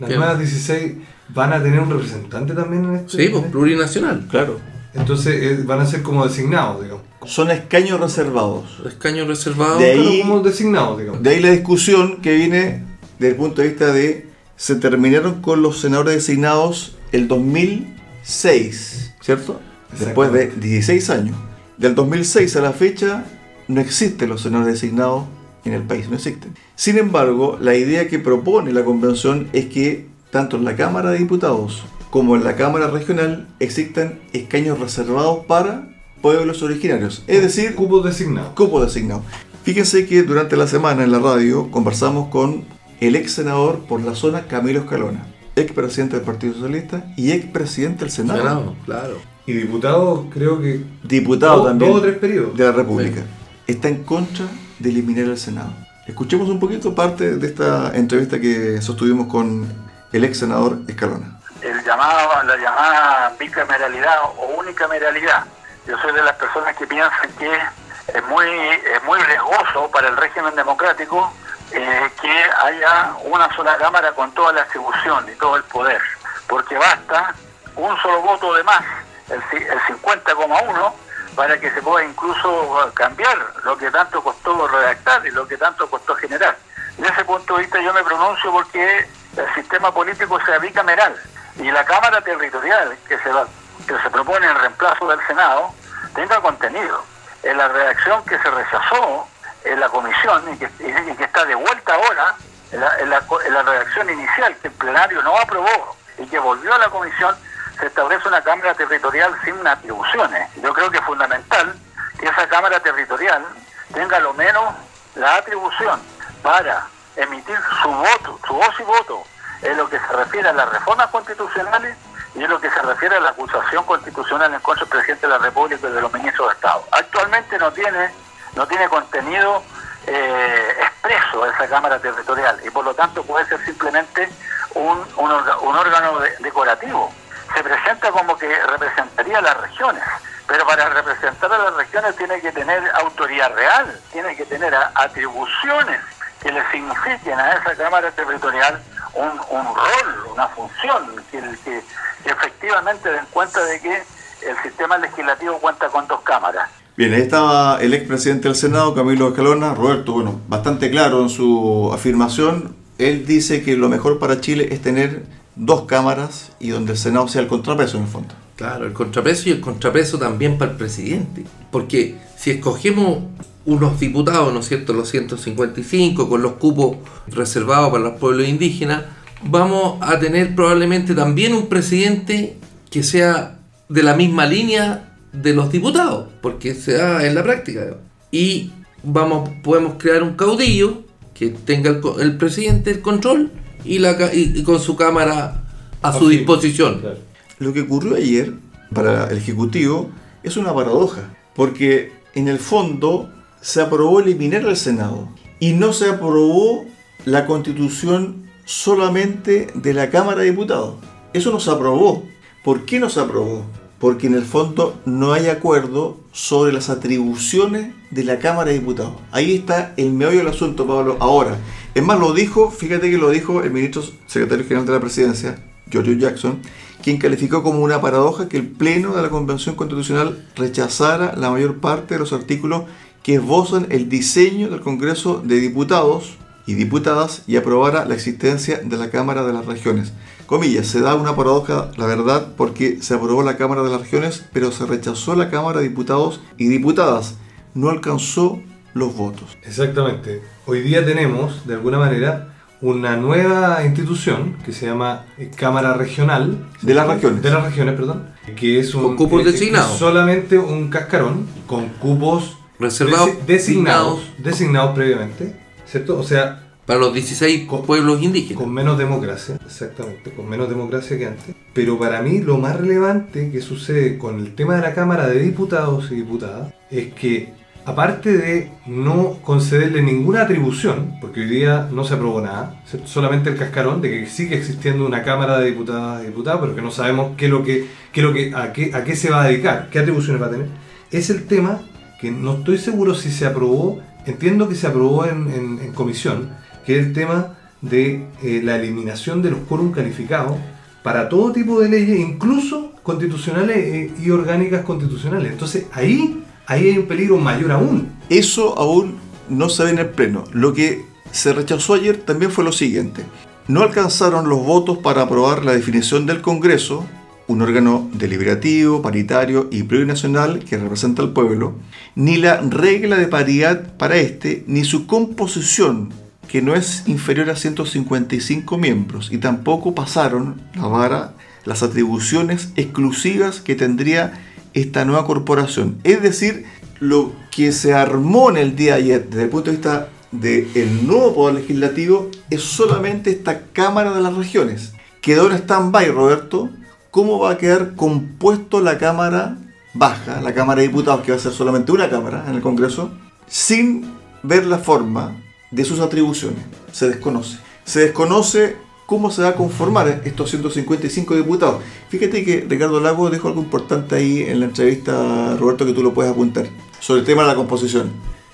Las 0.00 0.08
Bien. 0.08 0.20
nuevas 0.20 0.38
16 0.38 0.92
van 1.30 1.52
a 1.52 1.62
tener 1.62 1.80
un 1.80 1.90
representante 1.90 2.54
también 2.54 2.84
en 2.84 2.94
este... 2.96 3.10
Sí, 3.10 3.28
pues 3.28 3.40
este- 3.42 3.50
plurinacional. 3.50 4.26
claro. 4.30 4.58
Entonces 4.94 5.34
eh, 5.42 5.62
van 5.64 5.80
a 5.80 5.86
ser 5.86 6.02
como 6.02 6.26
designados, 6.26 6.82
digamos. 6.82 7.04
Son 7.26 7.50
escaños 7.50 8.00
reservados. 8.00 8.80
Escaño 8.86 9.26
reservado. 9.26 9.78
De 9.78 9.90
ahí- 9.92 10.20
como 10.22 10.40
designados, 10.40 10.98
digamos. 10.98 11.22
De 11.22 11.30
ahí 11.30 11.40
la 11.40 11.50
discusión 11.50 12.20
que 12.22 12.34
viene 12.34 12.84
desde 13.18 13.32
el 13.32 13.36
punto 13.36 13.60
de 13.62 13.68
vista 13.68 13.92
de 13.92 14.26
se 14.56 14.74
terminaron 14.76 15.40
con 15.42 15.62
los 15.62 15.80
senadores 15.80 16.14
designados 16.14 16.96
el 17.12 17.28
2006, 17.28 19.12
¿cierto? 19.20 19.60
Después 19.98 20.32
de 20.32 20.48
16 20.48 21.10
años. 21.10 21.36
Del 21.76 21.94
2006 21.94 22.56
a 22.56 22.60
la 22.60 22.72
fecha 22.72 23.24
no 23.68 23.80
existen 23.80 24.28
los 24.28 24.42
senadores 24.42 24.74
designados 24.74 25.24
en 25.64 25.74
el 25.74 25.82
país, 25.82 26.08
no 26.08 26.16
existen. 26.16 26.54
Sin 26.74 26.98
embargo, 26.98 27.58
la 27.60 27.74
idea 27.74 28.08
que 28.08 28.18
propone 28.18 28.72
la 28.72 28.84
convención 28.84 29.48
es 29.52 29.66
que 29.66 30.06
tanto 30.30 30.56
en 30.56 30.64
la 30.64 30.76
Cámara 30.76 31.10
de 31.10 31.18
Diputados 31.18 31.84
como 32.10 32.36
en 32.36 32.44
la 32.44 32.56
Cámara 32.56 32.88
Regional 32.88 33.48
existan 33.60 34.18
escaños 34.32 34.78
reservados 34.78 35.44
para 35.46 35.88
pueblos 36.22 36.62
originarios, 36.62 37.22
es 37.26 37.42
decir, 37.42 37.74
Cupos 37.74 38.04
designados. 38.04 38.52
cupo 38.54 38.82
designado. 38.82 39.22
Fíjense 39.62 40.06
que 40.06 40.22
durante 40.22 40.56
la 40.56 40.66
semana 40.66 41.04
en 41.04 41.12
la 41.12 41.18
radio 41.18 41.70
conversamos 41.70 42.28
con 42.28 42.64
el 43.00 43.14
ex 43.14 43.32
senador 43.32 43.80
por 43.80 44.00
la 44.00 44.14
zona 44.14 44.46
Camilo 44.48 44.80
Escalona, 44.80 45.26
ex 45.54 45.72
presidente 45.72 46.16
del 46.16 46.24
Partido 46.24 46.54
Socialista 46.54 47.12
y 47.16 47.32
ex 47.32 47.46
presidente 47.46 48.00
del 48.00 48.10
Senado, 48.10 48.38
Senado, 48.40 48.74
claro. 48.84 49.37
Y 49.48 49.54
diputados, 49.54 50.26
creo 50.30 50.60
que 50.60 50.84
diputado 51.04 51.60
dos, 51.60 51.68
también 51.68 51.90
dos 51.90 52.00
o 52.00 52.02
tres 52.02 52.18
periodos. 52.18 52.54
de 52.54 52.64
la 52.66 52.72
República. 52.72 53.22
Está 53.66 53.88
en 53.88 54.04
contra 54.04 54.44
de 54.78 54.90
eliminar 54.90 55.24
el 55.24 55.38
Senado. 55.38 55.72
Escuchemos 56.06 56.50
un 56.50 56.60
poquito 56.60 56.94
parte 56.94 57.36
de 57.36 57.46
esta 57.46 57.96
entrevista 57.96 58.38
que 58.38 58.82
sostuvimos 58.82 59.26
con 59.26 59.66
el 60.12 60.24
ex 60.24 60.40
senador 60.40 60.80
Escalona. 60.86 61.40
el 61.62 61.82
llamado, 61.82 62.42
la 62.42 62.56
llamada 62.58 63.32
bicameralidad 63.40 64.18
o 64.36 64.60
unicameralidad. 64.60 65.46
Yo 65.86 65.96
soy 65.96 66.12
de 66.12 66.22
las 66.24 66.36
personas 66.36 66.76
que 66.76 66.86
piensan 66.86 67.30
que 67.38 67.50
es 67.50 68.26
muy, 68.28 68.46
es 68.46 69.02
muy 69.06 69.18
riesgoso 69.18 69.90
para 69.90 70.08
el 70.08 70.16
régimen 70.18 70.54
democrático 70.56 71.32
eh, 71.72 72.10
que 72.20 72.36
haya 72.66 73.14
una 73.24 73.48
sola 73.56 73.78
cámara 73.78 74.12
con 74.12 74.30
toda 74.32 74.52
la 74.52 74.60
atribución 74.60 75.24
y 75.32 75.38
todo 75.38 75.56
el 75.56 75.62
poder, 75.64 76.02
porque 76.46 76.76
basta 76.76 77.34
un 77.76 77.96
solo 78.02 78.20
voto 78.20 78.52
de 78.52 78.62
más, 78.64 78.84
el, 79.30 79.42
el 79.62 79.80
50,1, 79.80 80.92
para 81.36 81.58
que 81.60 81.70
se 81.70 81.82
pueda 81.82 82.04
incluso 82.04 82.90
cambiar 82.94 83.36
lo 83.64 83.76
que 83.78 83.90
tanto 83.90 84.22
costó 84.22 84.66
redactar 84.68 85.24
y 85.26 85.30
lo 85.30 85.46
que 85.46 85.56
tanto 85.56 85.88
costó 85.88 86.14
generar. 86.16 86.56
Desde 86.96 87.12
ese 87.12 87.24
punto 87.24 87.54
de 87.54 87.62
vista 87.62 87.80
yo 87.80 87.92
me 87.94 88.02
pronuncio 88.02 88.50
porque 88.50 89.08
el 89.36 89.54
sistema 89.54 89.92
político 89.92 90.40
sea 90.44 90.58
bicameral 90.58 91.14
y 91.56 91.70
la 91.70 91.84
Cámara 91.84 92.20
Territorial 92.22 92.96
que 93.06 93.18
se, 93.18 93.30
va- 93.30 93.46
que 93.86 93.96
se 93.98 94.10
propone 94.10 94.46
en 94.46 94.54
reemplazo 94.56 95.06
del 95.08 95.24
Senado 95.26 95.72
tenga 96.14 96.40
contenido. 96.40 97.04
En 97.44 97.56
la 97.56 97.68
redacción 97.68 98.24
que 98.24 98.36
se 98.38 98.50
rechazó 98.50 99.28
en 99.64 99.78
la 99.78 99.88
comisión 99.90 100.42
y 100.52 100.58
que, 100.58 101.24
está 101.24 101.44
de 101.44 101.54
vuelta 101.54 101.94
ahora, 101.94 102.34
en 102.72 102.80
la, 102.80 102.98
en 102.98 103.10
la 103.10 103.22
en 103.46 103.54
la 103.54 103.62
redacción 103.62 104.10
inicial 104.10 104.56
que 104.60 104.68
el 104.68 104.74
plenario 104.74 105.22
no 105.22 105.36
aprobó 105.38 105.96
y 106.18 106.26
que 106.26 106.38
volvió 106.40 106.74
a 106.74 106.78
la 106.78 106.88
comisión, 106.88 107.36
se 107.78 107.86
establece 107.86 108.28
una 108.28 108.42
Cámara 108.42 108.74
Territorial 108.74 109.34
sin 109.44 109.66
atribuciones. 109.66 110.48
Yo 110.56 110.72
creo 110.74 110.90
que 110.90 110.98
es 110.98 111.04
fundamental 111.04 111.74
que 112.18 112.26
esa 112.26 112.48
Cámara 112.48 112.80
Territorial 112.80 113.44
tenga 113.92 114.18
lo 114.20 114.34
menos 114.34 114.74
la 115.14 115.36
atribución 115.36 116.00
para 116.42 116.86
emitir 117.16 117.58
su 117.82 117.88
voto, 117.90 118.38
su 118.46 118.54
voz 118.54 118.74
y 118.80 118.82
voto 118.82 119.24
en 119.62 119.76
lo 119.76 119.88
que 119.88 119.98
se 119.98 120.06
refiere 120.08 120.48
a 120.48 120.52
las 120.52 120.68
reformas 120.70 121.08
constitucionales 121.08 121.96
y 122.34 122.44
en 122.44 122.50
lo 122.50 122.60
que 122.60 122.70
se 122.70 122.80
refiere 122.82 123.16
a 123.16 123.20
la 123.20 123.30
acusación 123.30 123.84
constitucional 123.84 124.52
en 124.54 124.60
contra 124.60 124.84
del 124.84 124.90
presidente 124.90 125.26
de 125.26 125.32
la 125.32 125.38
República 125.38 125.88
y 125.88 125.92
de 125.92 126.00
los 126.00 126.12
ministros 126.12 126.48
de 126.48 126.54
Estado. 126.54 126.84
Actualmente 126.92 127.58
no 127.58 127.72
tiene, 127.72 128.10
no 128.54 128.66
tiene 128.66 128.88
contenido 128.88 129.62
eh, 130.06 130.76
expreso 130.80 131.46
esa 131.46 131.66
Cámara 131.68 131.98
Territorial 131.98 132.60
y 132.64 132.70
por 132.70 132.84
lo 132.84 132.94
tanto 132.94 133.22
puede 133.24 133.46
ser 133.46 133.64
simplemente 133.64 134.28
un, 134.74 135.04
órgano 135.16 136.18
de- 136.20 136.36
decorativo. 136.40 137.12
Se 137.54 137.62
presenta 137.62 138.10
como 138.10 138.36
que 138.36 138.48
representaría 138.66 139.38
a 139.38 139.42
las 139.42 139.60
regiones, 139.60 140.02
pero 140.46 140.66
para 140.66 140.88
representar 140.90 141.52
a 141.52 141.58
las 141.58 141.74
regiones 141.74 142.16
tiene 142.16 142.40
que 142.40 142.52
tener 142.52 142.82
autoridad 143.02 143.52
real, 143.54 143.98
tiene 144.12 144.36
que 144.36 144.44
tener 144.44 144.74
atribuciones 144.94 146.00
que 146.42 146.52
le 146.52 146.60
signifiquen 146.70 147.38
a 147.38 147.52
esa 147.54 147.74
Cámara 147.74 148.10
Territorial 148.12 148.80
un, 149.14 149.28
un 149.50 149.64
rol, 149.66 150.32
una 150.34 150.46
función, 150.48 151.16
que, 151.30 151.40
que- 151.64 151.82
que 152.24 152.30
efectivamente 152.30 153.10
den 153.10 153.24
cuenta 153.30 153.64
de 153.64 153.80
que 153.80 154.02
el 154.42 154.56
sistema 154.62 154.98
legislativo 154.98 155.58
cuenta 155.58 155.88
con 155.88 156.06
dos 156.08 156.20
cámaras. 156.22 156.68
Bien, 156.96 157.14
ahí 157.14 157.22
estaba 157.22 157.78
el 157.80 157.94
expresidente 157.94 158.48
del 158.48 158.56
Senado, 158.56 158.92
Camilo 158.94 159.28
Escalona. 159.28 159.72
Roberto, 159.74 160.12
bueno, 160.14 160.40
bastante 160.48 160.90
claro 160.90 161.20
en 161.22 161.28
su 161.28 161.90
afirmación. 161.94 162.76
Él 162.98 163.24
dice 163.24 163.62
que 163.62 163.76
lo 163.76 163.88
mejor 163.88 164.18
para 164.18 164.40
Chile 164.40 164.68
es 164.72 164.82
tener 164.82 165.22
dos 165.58 165.82
cámaras 165.82 166.52
y 166.60 166.70
donde 166.70 166.92
el 166.92 166.98
Senado 166.98 167.28
sea 167.28 167.42
el 167.42 167.48
contrapeso 167.48 167.98
en 167.98 168.04
el 168.04 168.08
fondo. 168.08 168.34
Claro, 168.56 168.86
el 168.86 168.92
contrapeso 168.92 169.48
y 169.48 169.52
el 169.52 169.60
contrapeso 169.60 170.18
también 170.18 170.56
para 170.56 170.72
el 170.72 170.76
presidente. 170.76 171.44
Porque 171.70 172.16
si 172.36 172.50
escogemos 172.50 173.18
unos 173.66 174.00
diputados, 174.00 174.52
¿no 174.52 174.60
es 174.60 174.68
cierto?, 174.68 174.92
los 174.92 175.10
155, 175.10 176.28
con 176.28 176.42
los 176.42 176.52
cupos 176.52 176.96
reservados 177.26 177.90
para 177.90 178.02
los 178.02 178.18
pueblos 178.18 178.48
indígenas, 178.48 179.04
vamos 179.44 179.98
a 180.00 180.18
tener 180.18 180.54
probablemente 180.54 181.14
también 181.14 181.54
un 181.54 181.66
presidente 181.66 182.56
que 182.90 183.02
sea 183.02 183.58
de 183.88 184.02
la 184.02 184.14
misma 184.14 184.46
línea 184.46 185.16
de 185.32 185.54
los 185.54 185.70
diputados, 185.70 186.28
porque 186.40 186.74
se 186.74 186.94
da 186.94 187.24
en 187.26 187.34
la 187.34 187.42
práctica. 187.42 187.96
Y 188.30 188.72
vamos, 189.02 189.50
podemos 189.62 189.94
crear 189.98 190.22
un 190.22 190.34
caudillo 190.34 191.02
que 191.34 191.48
tenga 191.48 191.90
el, 191.90 192.00
el 192.20 192.36
presidente 192.36 192.90
el 192.90 193.02
control 193.02 193.52
y, 193.84 193.98
la, 193.98 194.16
ca- 194.16 194.32
y- 194.34 194.52
y 194.56 194.62
con 194.62 194.80
su 194.80 194.96
cámara 194.96 195.62
a 196.02 196.12
su 196.12 196.28
disposición. 196.28 197.00
Claro. 197.00 197.18
Lo 197.58 197.72
que 197.72 197.82
ocurrió 197.82 198.14
ayer 198.16 198.52
para 198.94 199.26
el 199.28 199.38
Ejecutivo 199.38 200.10
es 200.42 200.56
una 200.56 200.74
paradoja, 200.74 201.34
porque 201.54 202.12
en 202.34 202.48
el 202.48 202.58
fondo 202.58 203.30
se 203.60 203.80
aprobó 203.80 204.20
eliminar 204.20 204.64
al 204.64 204.76
Senado 204.76 205.28
y 205.58 205.72
no 205.72 205.92
se 205.92 206.08
aprobó 206.08 206.86
la 207.24 207.46
constitución 207.46 208.44
solamente 208.64 209.66
de 209.74 209.94
la 209.94 210.10
Cámara 210.10 210.40
de 210.42 210.50
Diputados. 210.50 210.94
Eso 211.32 211.50
no 211.50 211.58
se 211.60 211.70
aprobó. 211.70 212.24
¿Por 212.64 212.84
qué 212.84 213.00
no 213.00 213.10
se 213.10 213.20
aprobó? 213.20 213.64
Porque 213.98 214.28
en 214.28 214.34
el 214.34 214.44
fondo 214.44 214.96
no 215.04 215.32
hay 215.32 215.48
acuerdo 215.48 216.18
sobre 216.32 216.72
las 216.72 216.88
atribuciones 216.88 217.92
de 218.10 218.22
la 218.24 218.38
Cámara 218.38 218.70
de 218.70 218.78
Diputados. 218.78 219.14
Ahí 219.32 219.54
está 219.56 219.92
el 219.96 220.12
meollo 220.12 220.38
del 220.38 220.48
asunto, 220.48 220.86
Pablo. 220.86 221.16
Ahora, 221.18 221.56
es 221.94 222.04
más, 222.04 222.18
lo 222.18 222.32
dijo, 222.32 222.70
fíjate 222.70 223.10
que 223.10 223.18
lo 223.18 223.30
dijo 223.30 223.62
el 223.62 223.70
ministro 223.70 224.02
secretario 224.26 224.64
general 224.64 224.86
de 224.86 224.92
la 224.92 225.00
presidencia, 225.00 225.58
Giorgio 225.90 226.14
Jackson, 226.14 226.60
quien 227.02 227.18
calificó 227.18 227.62
como 227.62 227.80
una 227.80 228.00
paradoja 228.00 228.48
que 228.48 228.58
el 228.58 228.66
Pleno 228.66 229.14
de 229.14 229.22
la 229.22 229.30
Convención 229.30 229.74
Constitucional 229.74 230.46
rechazara 230.56 231.34
la 231.36 231.50
mayor 231.50 231.78
parte 231.78 232.14
de 232.14 232.20
los 232.20 232.32
artículos 232.32 232.82
que 233.22 233.34
esbozan 233.34 233.86
el 233.90 234.08
diseño 234.08 234.68
del 234.68 234.80
Congreso 234.80 235.42
de 235.44 235.60
Diputados 235.60 236.36
y 236.66 236.74
Diputadas 236.74 237.44
y 237.46 237.56
aprobara 237.56 238.04
la 238.04 238.14
existencia 238.14 238.80
de 238.84 238.96
la 238.96 239.10
Cámara 239.10 239.44
de 239.44 239.52
las 239.52 239.66
Regiones. 239.66 240.12
Comillas, 240.46 240.86
se 240.86 241.00
da 241.00 241.14
una 241.14 241.36
paradoja, 241.36 241.90
la 241.96 242.06
verdad, 242.06 242.54
porque 242.56 243.02
se 243.02 243.14
aprobó 243.14 243.42
la 243.42 243.56
Cámara 243.56 243.82
de 243.82 243.90
las 243.90 244.00
Regiones, 244.00 244.44
pero 244.52 244.72
se 244.72 244.86
rechazó 244.86 245.34
la 245.34 245.50
Cámara 245.50 245.80
de 245.80 245.88
Diputados 245.88 246.40
y 246.56 246.68
Diputadas. 246.68 247.36
No 247.74 247.90
alcanzó 247.90 248.60
los 248.94 249.14
votos. 249.16 249.56
Exactamente. 249.64 250.42
Hoy 250.66 250.80
día 250.82 251.04
tenemos, 251.04 251.66
de 251.66 251.74
alguna 251.74 251.98
manera, 251.98 252.54
una 252.80 253.16
nueva 253.16 253.84
institución 253.84 254.56
que 254.64 254.72
se 254.72 254.86
llama 254.86 255.24
eh, 255.36 255.50
Cámara 255.54 255.94
Regional. 255.94 256.66
De 256.82 256.94
las 256.94 257.06
regiones. 257.08 257.42
De 257.42 257.50
las 257.50 257.64
regiones, 257.64 257.94
perdón. 257.96 258.24
Que 258.56 258.78
es 258.80 258.94
un. 258.94 259.02
Con 259.02 259.16
cupos 259.16 259.42
eh, 259.42 259.52
designados. 259.52 259.92
es 259.92 259.98
solamente 259.98 260.58
un 260.58 260.88
cascarón 260.88 261.46
con 261.66 261.88
cupos 262.00 262.56
Reservados, 262.80 263.30
desi- 263.30 263.44
designados, 263.46 264.20
designados 264.38 264.94
previamente, 264.94 265.56
¿cierto? 265.84 266.16
O 266.18 266.22
sea, 266.22 266.64
para 266.86 267.00
los 267.00 267.12
16 267.12 267.66
Con- 267.66 267.82
pueblos 267.84 268.22
indígenas. 268.22 268.62
con 268.62 268.72
menos 268.72 268.96
democracia, 268.96 269.58
exactamente, 269.66 270.30
con 270.30 270.48
menos 270.48 270.68
democracia 270.68 271.18
que 271.18 271.26
antes. 271.26 271.56
Pero 271.74 271.98
para 271.98 272.22
mí 272.22 272.38
lo 272.38 272.56
más 272.58 272.76
relevante 272.76 273.50
que 273.50 273.60
sucede 273.60 274.16
con 274.16 274.38
el 274.38 274.54
tema 274.54 274.76
de 274.76 274.82
la 274.82 274.94
Cámara 274.94 275.26
de 275.26 275.40
Diputados 275.40 276.10
y 276.12 276.14
Diputadas 276.14 276.72
es 276.90 277.12
que 277.14 277.52
aparte 277.88 278.36
de 278.36 278.70
no 278.86 279.38
concederle 279.42 280.02
ninguna 280.02 280.42
atribución, 280.42 281.16
porque 281.20 281.40
hoy 281.40 281.48
día 281.48 281.88
no 281.90 282.04
se 282.04 282.14
aprobó 282.14 282.40
nada, 282.40 282.80
solamente 283.04 283.50
el 283.50 283.56
cascarón 283.56 284.00
de 284.00 284.10
que 284.10 284.26
sigue 284.26 284.56
existiendo 284.56 285.06
una 285.06 285.22
Cámara 285.22 285.58
de 285.58 285.70
Diputadas 285.70 286.22
y 286.22 286.26
Diputados, 286.26 286.60
pero 286.60 286.74
que 286.74 286.82
no 286.82 286.90
sabemos 286.90 287.32
qué 287.36 287.48
lo 287.48 287.64
que, 287.64 287.86
qué 288.12 288.22
lo 288.22 288.32
que, 288.32 288.54
a, 288.54 288.72
qué, 288.72 288.90
a 288.94 289.04
qué 289.04 289.16
se 289.16 289.30
va 289.30 289.42
a 289.42 289.48
dedicar, 289.48 289.88
qué 289.90 290.00
atribuciones 290.00 290.42
va 290.42 290.46
a 290.46 290.50
tener, 290.50 290.68
es 291.10 291.30
el 291.30 291.46
tema 291.46 291.80
que 292.20 292.30
no 292.30 292.58
estoy 292.58 292.78
seguro 292.78 293.14
si 293.14 293.30
se 293.30 293.46
aprobó, 293.46 294.00
entiendo 294.26 294.68
que 294.68 294.74
se 294.74 294.86
aprobó 294.86 295.24
en 295.26 295.92
comisión, 295.94 296.50
que 296.84 296.98
es 296.98 297.06
el 297.06 297.12
tema 297.12 297.54
de 297.80 298.26
eh, 298.42 298.60
la 298.62 298.76
eliminación 298.76 299.42
de 299.42 299.50
los 299.50 299.60
quórum 299.60 299.92
calificados 299.92 300.56
para 301.02 301.28
todo 301.28 301.52
tipo 301.52 301.80
de 301.80 301.88
leyes, 301.88 302.18
incluso 302.18 302.92
constitucionales 303.02 303.76
eh, 303.76 304.10
y 304.20 304.30
orgánicas 304.30 304.84
constitucionales. 304.84 305.52
Entonces 305.52 305.86
ahí, 305.92 306.42
ahí 306.68 306.90
hay 306.90 306.98
un 306.98 307.06
peligro 307.06 307.38
mayor 307.38 307.72
aún. 307.72 308.08
Eso 308.28 308.78
aún 308.78 309.16
no 309.48 309.68
se 309.68 309.82
ve 309.82 309.90
en 309.90 309.98
el 309.98 310.10
Pleno. 310.10 310.44
Lo 310.52 310.72
que 310.72 311.04
se 311.32 311.52
rechazó 311.52 311.94
ayer 311.94 312.18
también 312.18 312.52
fue 312.52 312.62
lo 312.62 312.72
siguiente. 312.72 313.24
No 313.66 313.82
alcanzaron 313.82 314.48
los 314.48 314.64
votos 314.64 314.98
para 314.98 315.22
aprobar 315.22 315.64
la 315.64 315.72
definición 315.72 316.26
del 316.26 316.40
Congreso 316.40 317.04
un 317.48 317.62
órgano 317.62 318.08
deliberativo, 318.12 319.00
paritario 319.00 319.68
y 319.72 319.82
plurinacional 319.82 320.60
que 320.60 320.76
representa 320.76 321.22
al 321.22 321.32
pueblo, 321.32 321.76
ni 322.14 322.36
la 322.36 322.60
regla 322.60 323.16
de 323.16 323.26
paridad 323.26 323.96
para 323.96 324.16
este, 324.16 324.64
ni 324.66 324.84
su 324.84 325.06
composición, 325.06 326.10
que 326.46 326.60
no 326.60 326.74
es 326.74 327.04
inferior 327.06 327.48
a 327.48 327.56
155 327.56 328.76
miembros, 328.76 329.30
y 329.32 329.38
tampoco 329.38 329.94
pasaron 329.94 330.60
la 330.74 330.86
vara 330.88 331.34
las 331.64 331.82
atribuciones 331.82 332.72
exclusivas 332.76 333.60
que 333.60 333.74
tendría 333.74 334.44
esta 334.74 335.04
nueva 335.04 335.26
corporación. 335.26 335.98
Es 336.04 336.22
decir, 336.22 336.64
lo 337.00 337.32
que 337.50 337.72
se 337.72 337.94
armó 337.94 338.50
en 338.50 338.56
el 338.56 338.76
día 338.76 338.94
ayer 338.94 339.28
desde 339.28 339.44
el 339.44 339.48
punto 339.48 339.70
de 339.70 339.76
vista 339.76 340.08
del 340.30 341.06
nuevo 341.06 341.34
poder 341.34 341.54
legislativo 341.56 342.30
es 342.50 342.62
solamente 342.62 343.30
esta 343.30 343.62
Cámara 343.72 344.12
de 344.14 344.20
las 344.20 344.34
Regiones. 344.34 344.92
Quedó 345.20 345.50
en 345.50 345.56
stand-by, 345.56 346.10
Roberto, 346.10 346.70
cómo 347.10 347.38
va 347.38 347.52
a 347.52 347.58
quedar 347.58 347.94
compuesto 347.94 348.80
la 348.80 348.98
Cámara 348.98 349.56
Baja, 349.94 350.40
la 350.40 350.54
Cámara 350.54 350.80
de 350.80 350.88
Diputados, 350.88 351.22
que 351.22 351.32
va 351.32 351.38
a 351.38 351.40
ser 351.40 351.52
solamente 351.52 351.92
una 351.92 352.10
Cámara 352.10 352.44
en 352.48 352.54
el 352.54 352.62
Congreso, 352.62 353.10
sin 353.46 354.04
ver 354.42 354.66
la 354.66 354.78
forma 354.78 355.36
de 355.70 355.84
sus 355.84 356.00
atribuciones. 356.00 356.60
Se 356.92 357.08
desconoce. 357.08 357.58
Se 357.84 358.00
desconoce 358.00 358.76
cómo 359.08 359.30
se 359.30 359.40
va 359.40 359.48
a 359.48 359.54
conformar 359.54 360.20
estos 360.26 360.50
155 360.50 361.34
diputados. 361.34 361.82
Fíjate 362.10 362.44
que 362.44 362.66
Ricardo 362.68 363.00
Lago 363.00 363.30
dejó 363.30 363.48
algo 363.48 363.62
importante 363.62 364.16
ahí 364.16 364.42
en 364.42 364.60
la 364.60 364.66
entrevista, 364.66 365.56
Roberto, 365.56 365.86
que 365.86 365.94
tú 365.94 366.02
lo 366.02 366.12
puedes 366.12 366.30
apuntar, 366.30 366.66
sobre 367.00 367.20
el 367.20 367.26
tema 367.26 367.40
de 367.40 367.48
la 367.48 367.54
composición. 367.54 368.12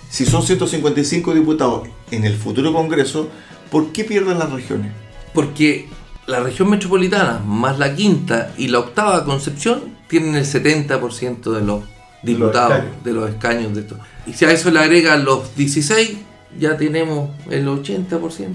Si 0.09 0.25
son 0.25 0.45
155 0.45 1.35
diputados 1.35 1.89
en 2.13 2.25
el 2.25 2.37
futuro 2.37 2.73
Congreso, 2.73 3.29
¿por 3.69 3.91
qué 3.91 4.05
pierden 4.05 4.39
las 4.39 4.53
regiones? 4.53 4.93
Porque 5.33 5.89
la 6.29 6.39
región 6.39 6.71
metropolitana, 6.71 7.43
más 7.45 7.81
la 7.81 7.97
quinta 7.97 8.55
y 8.57 8.69
la 8.69 8.79
octava 8.79 9.25
Concepción, 9.25 9.97
tienen 10.07 10.37
el 10.37 10.45
70% 10.45 11.51
de 11.51 11.63
los 11.63 11.83
diputados, 12.23 12.85
de 13.03 13.13
los 13.13 13.29
escaños 13.29 13.75
de 13.75 13.81
esto. 13.81 13.99
Y 14.25 14.35
si 14.35 14.45
a 14.45 14.53
eso 14.53 14.71
le 14.71 14.79
agregan 14.79 15.25
los 15.25 15.57
16, 15.57 16.13
ya 16.61 16.77
tenemos 16.77 17.31
el 17.51 17.67
80%. 17.67 18.51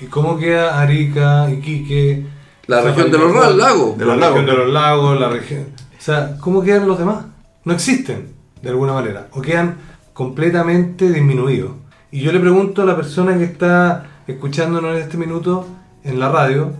¿Y 0.00 0.06
cómo 0.06 0.38
queda 0.38 0.80
Arica, 0.80 1.50
Iquique? 1.50 2.26
La 2.66 2.82
región 2.82 3.10
de 3.10 3.18
los 3.18 3.56
lagos. 3.56 3.98
De 3.98 4.04
la 4.04 4.14
región 4.16 4.46
de 4.46 4.52
los 4.52 4.72
lagos, 4.72 5.20
la 5.20 5.28
región... 5.28 5.66
O 5.98 6.00
sea, 6.00 6.36
¿cómo 6.40 6.62
quedan 6.62 6.86
los 6.86 6.98
demás? 6.98 7.24
No 7.64 7.72
existen, 7.72 8.34
de 8.62 8.68
alguna 8.68 8.92
manera. 8.92 9.28
O 9.32 9.42
quedan 9.42 9.76
completamente 10.12 11.10
disminuidos. 11.10 11.72
Y 12.10 12.20
yo 12.20 12.32
le 12.32 12.40
pregunto 12.40 12.82
a 12.82 12.84
la 12.84 12.96
persona 12.96 13.36
que 13.36 13.44
está 13.44 14.06
escuchándonos 14.26 14.96
en 14.96 15.02
este 15.02 15.16
minuto 15.16 15.66
en 16.04 16.20
la 16.20 16.30
radio, 16.30 16.72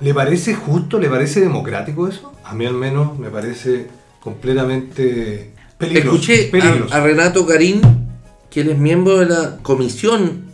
¿Le 0.00 0.14
parece 0.14 0.54
justo, 0.54 0.98
le 0.98 1.08
parece 1.08 1.40
democrático 1.40 2.06
eso? 2.06 2.32
A 2.44 2.54
mí 2.54 2.64
al 2.66 2.74
menos 2.74 3.18
me 3.18 3.30
parece 3.30 3.88
completamente 4.20 5.54
peligroso. 5.76 6.16
Escuché 6.16 6.50
A, 6.92 7.00
Renato 7.00 7.44
Garín, 7.44 7.80
él 8.60 8.70
es 8.70 8.78
miembro 8.78 9.18
de 9.18 9.26
la 9.26 9.58
comisión 9.62 10.46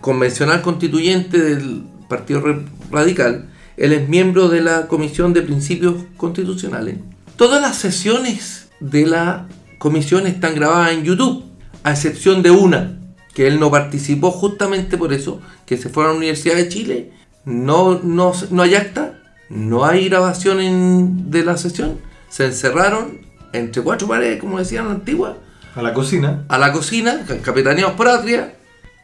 convencional 0.00 0.62
constituyente 0.62 1.38
del 1.40 1.82
Partido 2.08 2.42
Radical, 2.90 3.48
él 3.76 3.92
es 3.92 4.08
miembro 4.08 4.48
de 4.48 4.60
la 4.60 4.86
comisión 4.86 5.32
de 5.32 5.42
principios 5.42 5.96
constitucionales. 6.16 6.96
Todas 7.36 7.60
las 7.60 7.76
sesiones 7.76 8.68
de 8.80 9.06
la 9.06 9.48
comisión 9.78 10.26
están 10.26 10.54
grabadas 10.54 10.92
en 10.92 11.04
YouTube, 11.04 11.44
a 11.82 11.92
excepción 11.92 12.42
de 12.42 12.50
una, 12.50 12.98
que 13.34 13.46
él 13.46 13.60
no 13.60 13.70
participó 13.70 14.30
justamente 14.30 14.96
por 14.96 15.12
eso, 15.12 15.40
que 15.66 15.76
se 15.76 15.88
fue 15.88 16.04
a 16.04 16.08
la 16.08 16.14
Universidad 16.14 16.56
de 16.56 16.68
Chile 16.68 17.12
no, 17.46 18.00
no, 18.02 18.32
no 18.50 18.62
hay 18.62 18.74
acta, 18.74 19.20
no 19.48 19.84
hay 19.84 20.08
grabación 20.08 21.30
de 21.30 21.44
la 21.44 21.56
sesión, 21.56 22.00
se 22.28 22.46
encerraron 22.46 23.20
entre 23.52 23.82
cuatro 23.82 24.08
paredes, 24.08 24.40
como 24.40 24.58
decían 24.58 24.86
la 24.86 24.90
antigua. 24.94 25.38
A 25.74 25.80
la 25.80 25.94
cocina. 25.94 26.44
A 26.48 26.58
la 26.58 26.72
cocina, 26.72 27.24
capitaneados 27.42 27.94
por 27.94 28.08
Atria, 28.08 28.56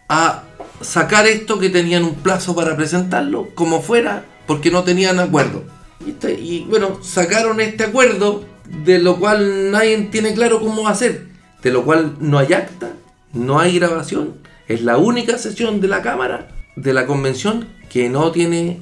a 0.09 0.43
sacar 0.83 1.27
esto 1.27 1.59
que 1.59 1.71
tenían 1.71 2.05
un 2.05 2.15
plazo 2.15 2.55
para 2.55 2.77
presentarlo, 2.77 3.49
como 3.55 3.81
fuera, 3.81 4.25
porque 4.47 4.71
no 4.71 4.85
tenían 4.85 5.21
acuerdo. 5.21 5.65
Y, 6.05 6.65
bueno, 6.69 6.99
sacaron 7.03 7.61
este 7.61 7.85
acuerdo, 7.85 8.45
de 8.85 8.99
lo 8.99 9.19
cual 9.19 9.71
nadie 9.71 9.97
tiene 10.11 10.35
claro 10.35 10.61
cómo 10.61 10.93
ser, 10.95 11.29
de 11.63 11.71
lo 11.71 11.85
cual 11.85 12.17
no 12.21 12.39
hay 12.39 12.53
acta, 12.53 12.93
no 13.33 13.59
hay 13.61 13.79
grabación, 13.79 14.35
es 14.69 14.83
la 14.83 14.97
única 14.97 15.39
sesión 15.39 15.81
de 15.81 15.89
la 15.89 16.03
Cámara, 16.03 16.49
de 16.77 16.93
la 16.93 17.07
Convención, 17.07 17.69
que 17.89 18.09
no 18.09 18.33
tiene 18.33 18.81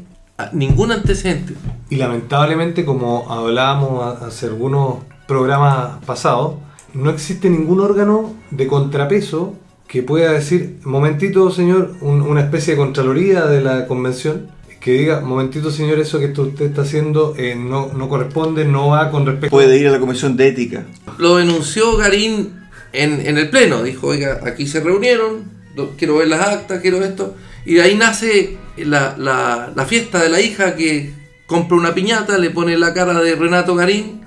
ningún 0.53 0.93
antecedente. 0.93 1.55
Y 1.91 1.97
lamentablemente, 1.97 2.85
como 2.85 3.31
hablábamos 3.31 4.23
hace 4.23 4.47
algunos 4.47 4.99
programas 5.27 6.03
pasados, 6.05 6.57
no 6.95 7.11
existe 7.11 7.51
ningún 7.51 7.81
órgano 7.81 8.35
de 8.51 8.67
contrapeso 8.67 9.55
que 9.91 10.05
pueda 10.05 10.33
decir, 10.33 10.77
momentito 10.85 11.51
señor, 11.51 11.97
una 12.01 12.43
especie 12.43 12.75
de 12.75 12.79
contraloría 12.79 13.47
de 13.47 13.61
la 13.61 13.89
convención, 13.89 14.49
que 14.81 14.93
diga, 14.93 15.21
momentito 15.21 15.73
señor, 15.73 15.99
eso 15.99 16.21
que 16.21 16.27
usted 16.27 16.67
está 16.67 16.83
haciendo 16.83 17.35
eh, 17.37 17.57
no, 17.57 17.93
no 17.93 18.09
corresponde, 18.09 18.65
no 18.65 18.91
va 18.91 19.11
con 19.11 19.27
respecto... 19.27 19.51
Puede 19.51 19.77
ir 19.79 19.89
a 19.89 19.91
la 19.91 19.99
comisión 19.99 20.37
de 20.37 20.47
ética. 20.47 20.85
Lo 21.19 21.39
denunció 21.39 21.97
Garín 21.97 22.53
en, 22.93 23.27
en 23.27 23.37
el 23.37 23.51
pleno, 23.51 23.83
dijo, 23.83 24.07
oiga, 24.07 24.41
aquí 24.47 24.69
se 24.69 24.79
reunieron, 24.79 25.51
quiero 25.99 26.19
ver 26.19 26.29
las 26.29 26.47
actas, 26.47 26.81
quiero 26.81 27.03
esto, 27.03 27.35
y 27.65 27.75
de 27.75 27.83
ahí 27.83 27.97
nace 27.97 28.59
la, 28.77 29.87
fiesta 29.89 30.23
de 30.23 30.29
la 30.29 30.41
hija 30.41 30.77
que 30.77 31.13
compra 31.47 31.77
una 31.77 31.95
piñata, 31.95 32.39
le 32.39 32.51
pone 32.51 32.79
la 32.79 32.95
cara 32.95 33.21
de 33.21 33.35
Renato 33.35 33.75
Garín 33.75 34.21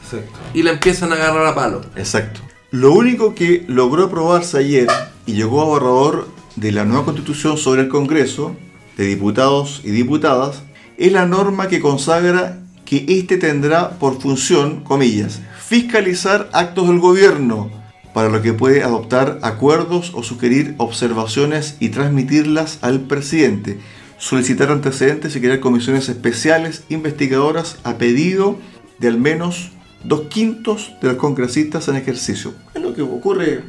y 0.54 0.62
la 0.62 0.72
empiezan 0.72 1.14
a 1.14 1.16
agarrar 1.16 1.46
a 1.46 1.56
palo. 1.56 1.82
Exacto. 1.96 2.42
Lo 2.74 2.92
único 2.92 3.36
que 3.36 3.64
logró 3.68 4.06
aprobarse 4.06 4.58
ayer 4.58 4.88
y 5.28 5.34
llegó 5.34 5.62
a 5.62 5.66
borrador 5.66 6.28
de 6.56 6.72
la 6.72 6.86
nueva 6.86 7.06
constitución 7.06 7.56
sobre 7.56 7.84
el 7.84 7.88
Congreso 7.88 8.56
de 8.98 9.06
Diputados 9.06 9.82
y 9.84 9.92
Diputadas 9.92 10.64
es 10.98 11.12
la 11.12 11.28
norma 11.28 11.68
que 11.68 11.80
consagra 11.80 12.64
que 12.84 13.06
éste 13.08 13.38
tendrá 13.38 14.00
por 14.00 14.20
función, 14.20 14.84
comillas, 14.84 15.40
fiscalizar 15.64 16.50
actos 16.52 16.88
del 16.88 16.98
gobierno, 16.98 17.70
para 18.12 18.30
lo 18.30 18.42
que 18.42 18.54
puede 18.54 18.82
adoptar 18.82 19.38
acuerdos 19.44 20.12
o 20.16 20.24
sugerir 20.24 20.74
observaciones 20.80 21.78
y 21.80 21.90
transmitirlas 21.90 22.80
al 22.82 23.02
presidente, 23.02 23.78
solicitar 24.18 24.72
antecedentes 24.72 25.36
y 25.36 25.42
crear 25.42 25.60
comisiones 25.60 26.10
especiales 26.10 26.86
investigadoras 26.90 27.78
a 27.84 28.00
pedido 28.00 28.58
de 28.98 29.10
al 29.10 29.20
menos 29.20 29.73
dos 30.04 30.22
quintos 30.30 30.94
de 31.02 31.10
los 31.10 31.18
congresistas 31.18 31.88
en 31.88 31.96
ejercicio. 31.96 32.54
Es 32.74 32.82
lo 32.82 32.94
que 32.94 33.02
ocurre 33.02 33.64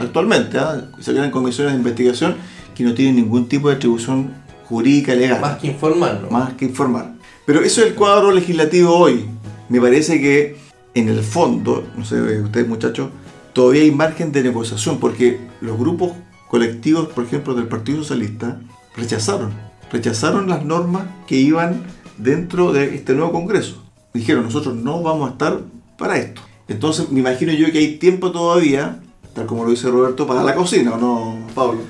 actualmente. 0.00 0.58
¿eh? 0.58 0.82
Se 1.00 1.12
crean 1.12 1.30
comisiones 1.30 1.72
de 1.72 1.78
investigación 1.78 2.36
que 2.74 2.84
no 2.84 2.94
tienen 2.94 3.16
ningún 3.16 3.48
tipo 3.48 3.68
de 3.68 3.76
atribución 3.76 4.32
jurídica 4.64 5.14
legal. 5.14 5.40
Más 5.40 5.58
que 5.58 5.68
informar. 5.68 6.28
Más 6.30 6.54
que 6.54 6.64
informar. 6.66 7.12
Pero 7.46 7.60
eso 7.60 7.80
es 7.80 7.88
el 7.88 7.94
cuadro 7.94 8.30
legislativo 8.30 8.94
hoy. 8.94 9.26
Me 9.68 9.80
parece 9.80 10.20
que 10.20 10.56
en 10.94 11.08
el 11.08 11.22
fondo, 11.22 11.84
no 11.96 12.04
sé, 12.04 12.20
ustedes 12.40 12.68
muchachos, 12.68 13.10
todavía 13.52 13.82
hay 13.82 13.90
margen 13.90 14.32
de 14.32 14.42
negociación 14.42 14.98
porque 14.98 15.40
los 15.60 15.78
grupos 15.78 16.12
colectivos, 16.48 17.08
por 17.08 17.24
ejemplo, 17.24 17.54
del 17.54 17.68
Partido 17.68 17.98
Socialista, 17.98 18.60
rechazaron 18.96 19.70
rechazaron 19.90 20.48
las 20.48 20.64
normas 20.64 21.04
que 21.26 21.36
iban 21.36 21.82
dentro 22.18 22.72
de 22.72 22.94
este 22.94 23.14
nuevo 23.14 23.32
Congreso. 23.32 23.82
Dijeron, 24.14 24.44
nosotros 24.44 24.74
no 24.74 25.02
vamos 25.02 25.28
a 25.28 25.32
estar 25.32 25.60
para 26.00 26.18
esto. 26.18 26.42
Entonces 26.66 27.10
me 27.10 27.20
imagino 27.20 27.52
yo 27.52 27.70
que 27.70 27.78
hay 27.78 27.96
tiempo 27.96 28.32
todavía, 28.32 28.98
tal 29.34 29.46
como 29.46 29.64
lo 29.64 29.70
dice 29.70 29.88
Roberto, 29.88 30.26
para 30.26 30.42
la 30.42 30.56
cocina, 30.56 30.94
¿o 30.94 30.98
no, 30.98 31.46
Pablo? 31.54 31.82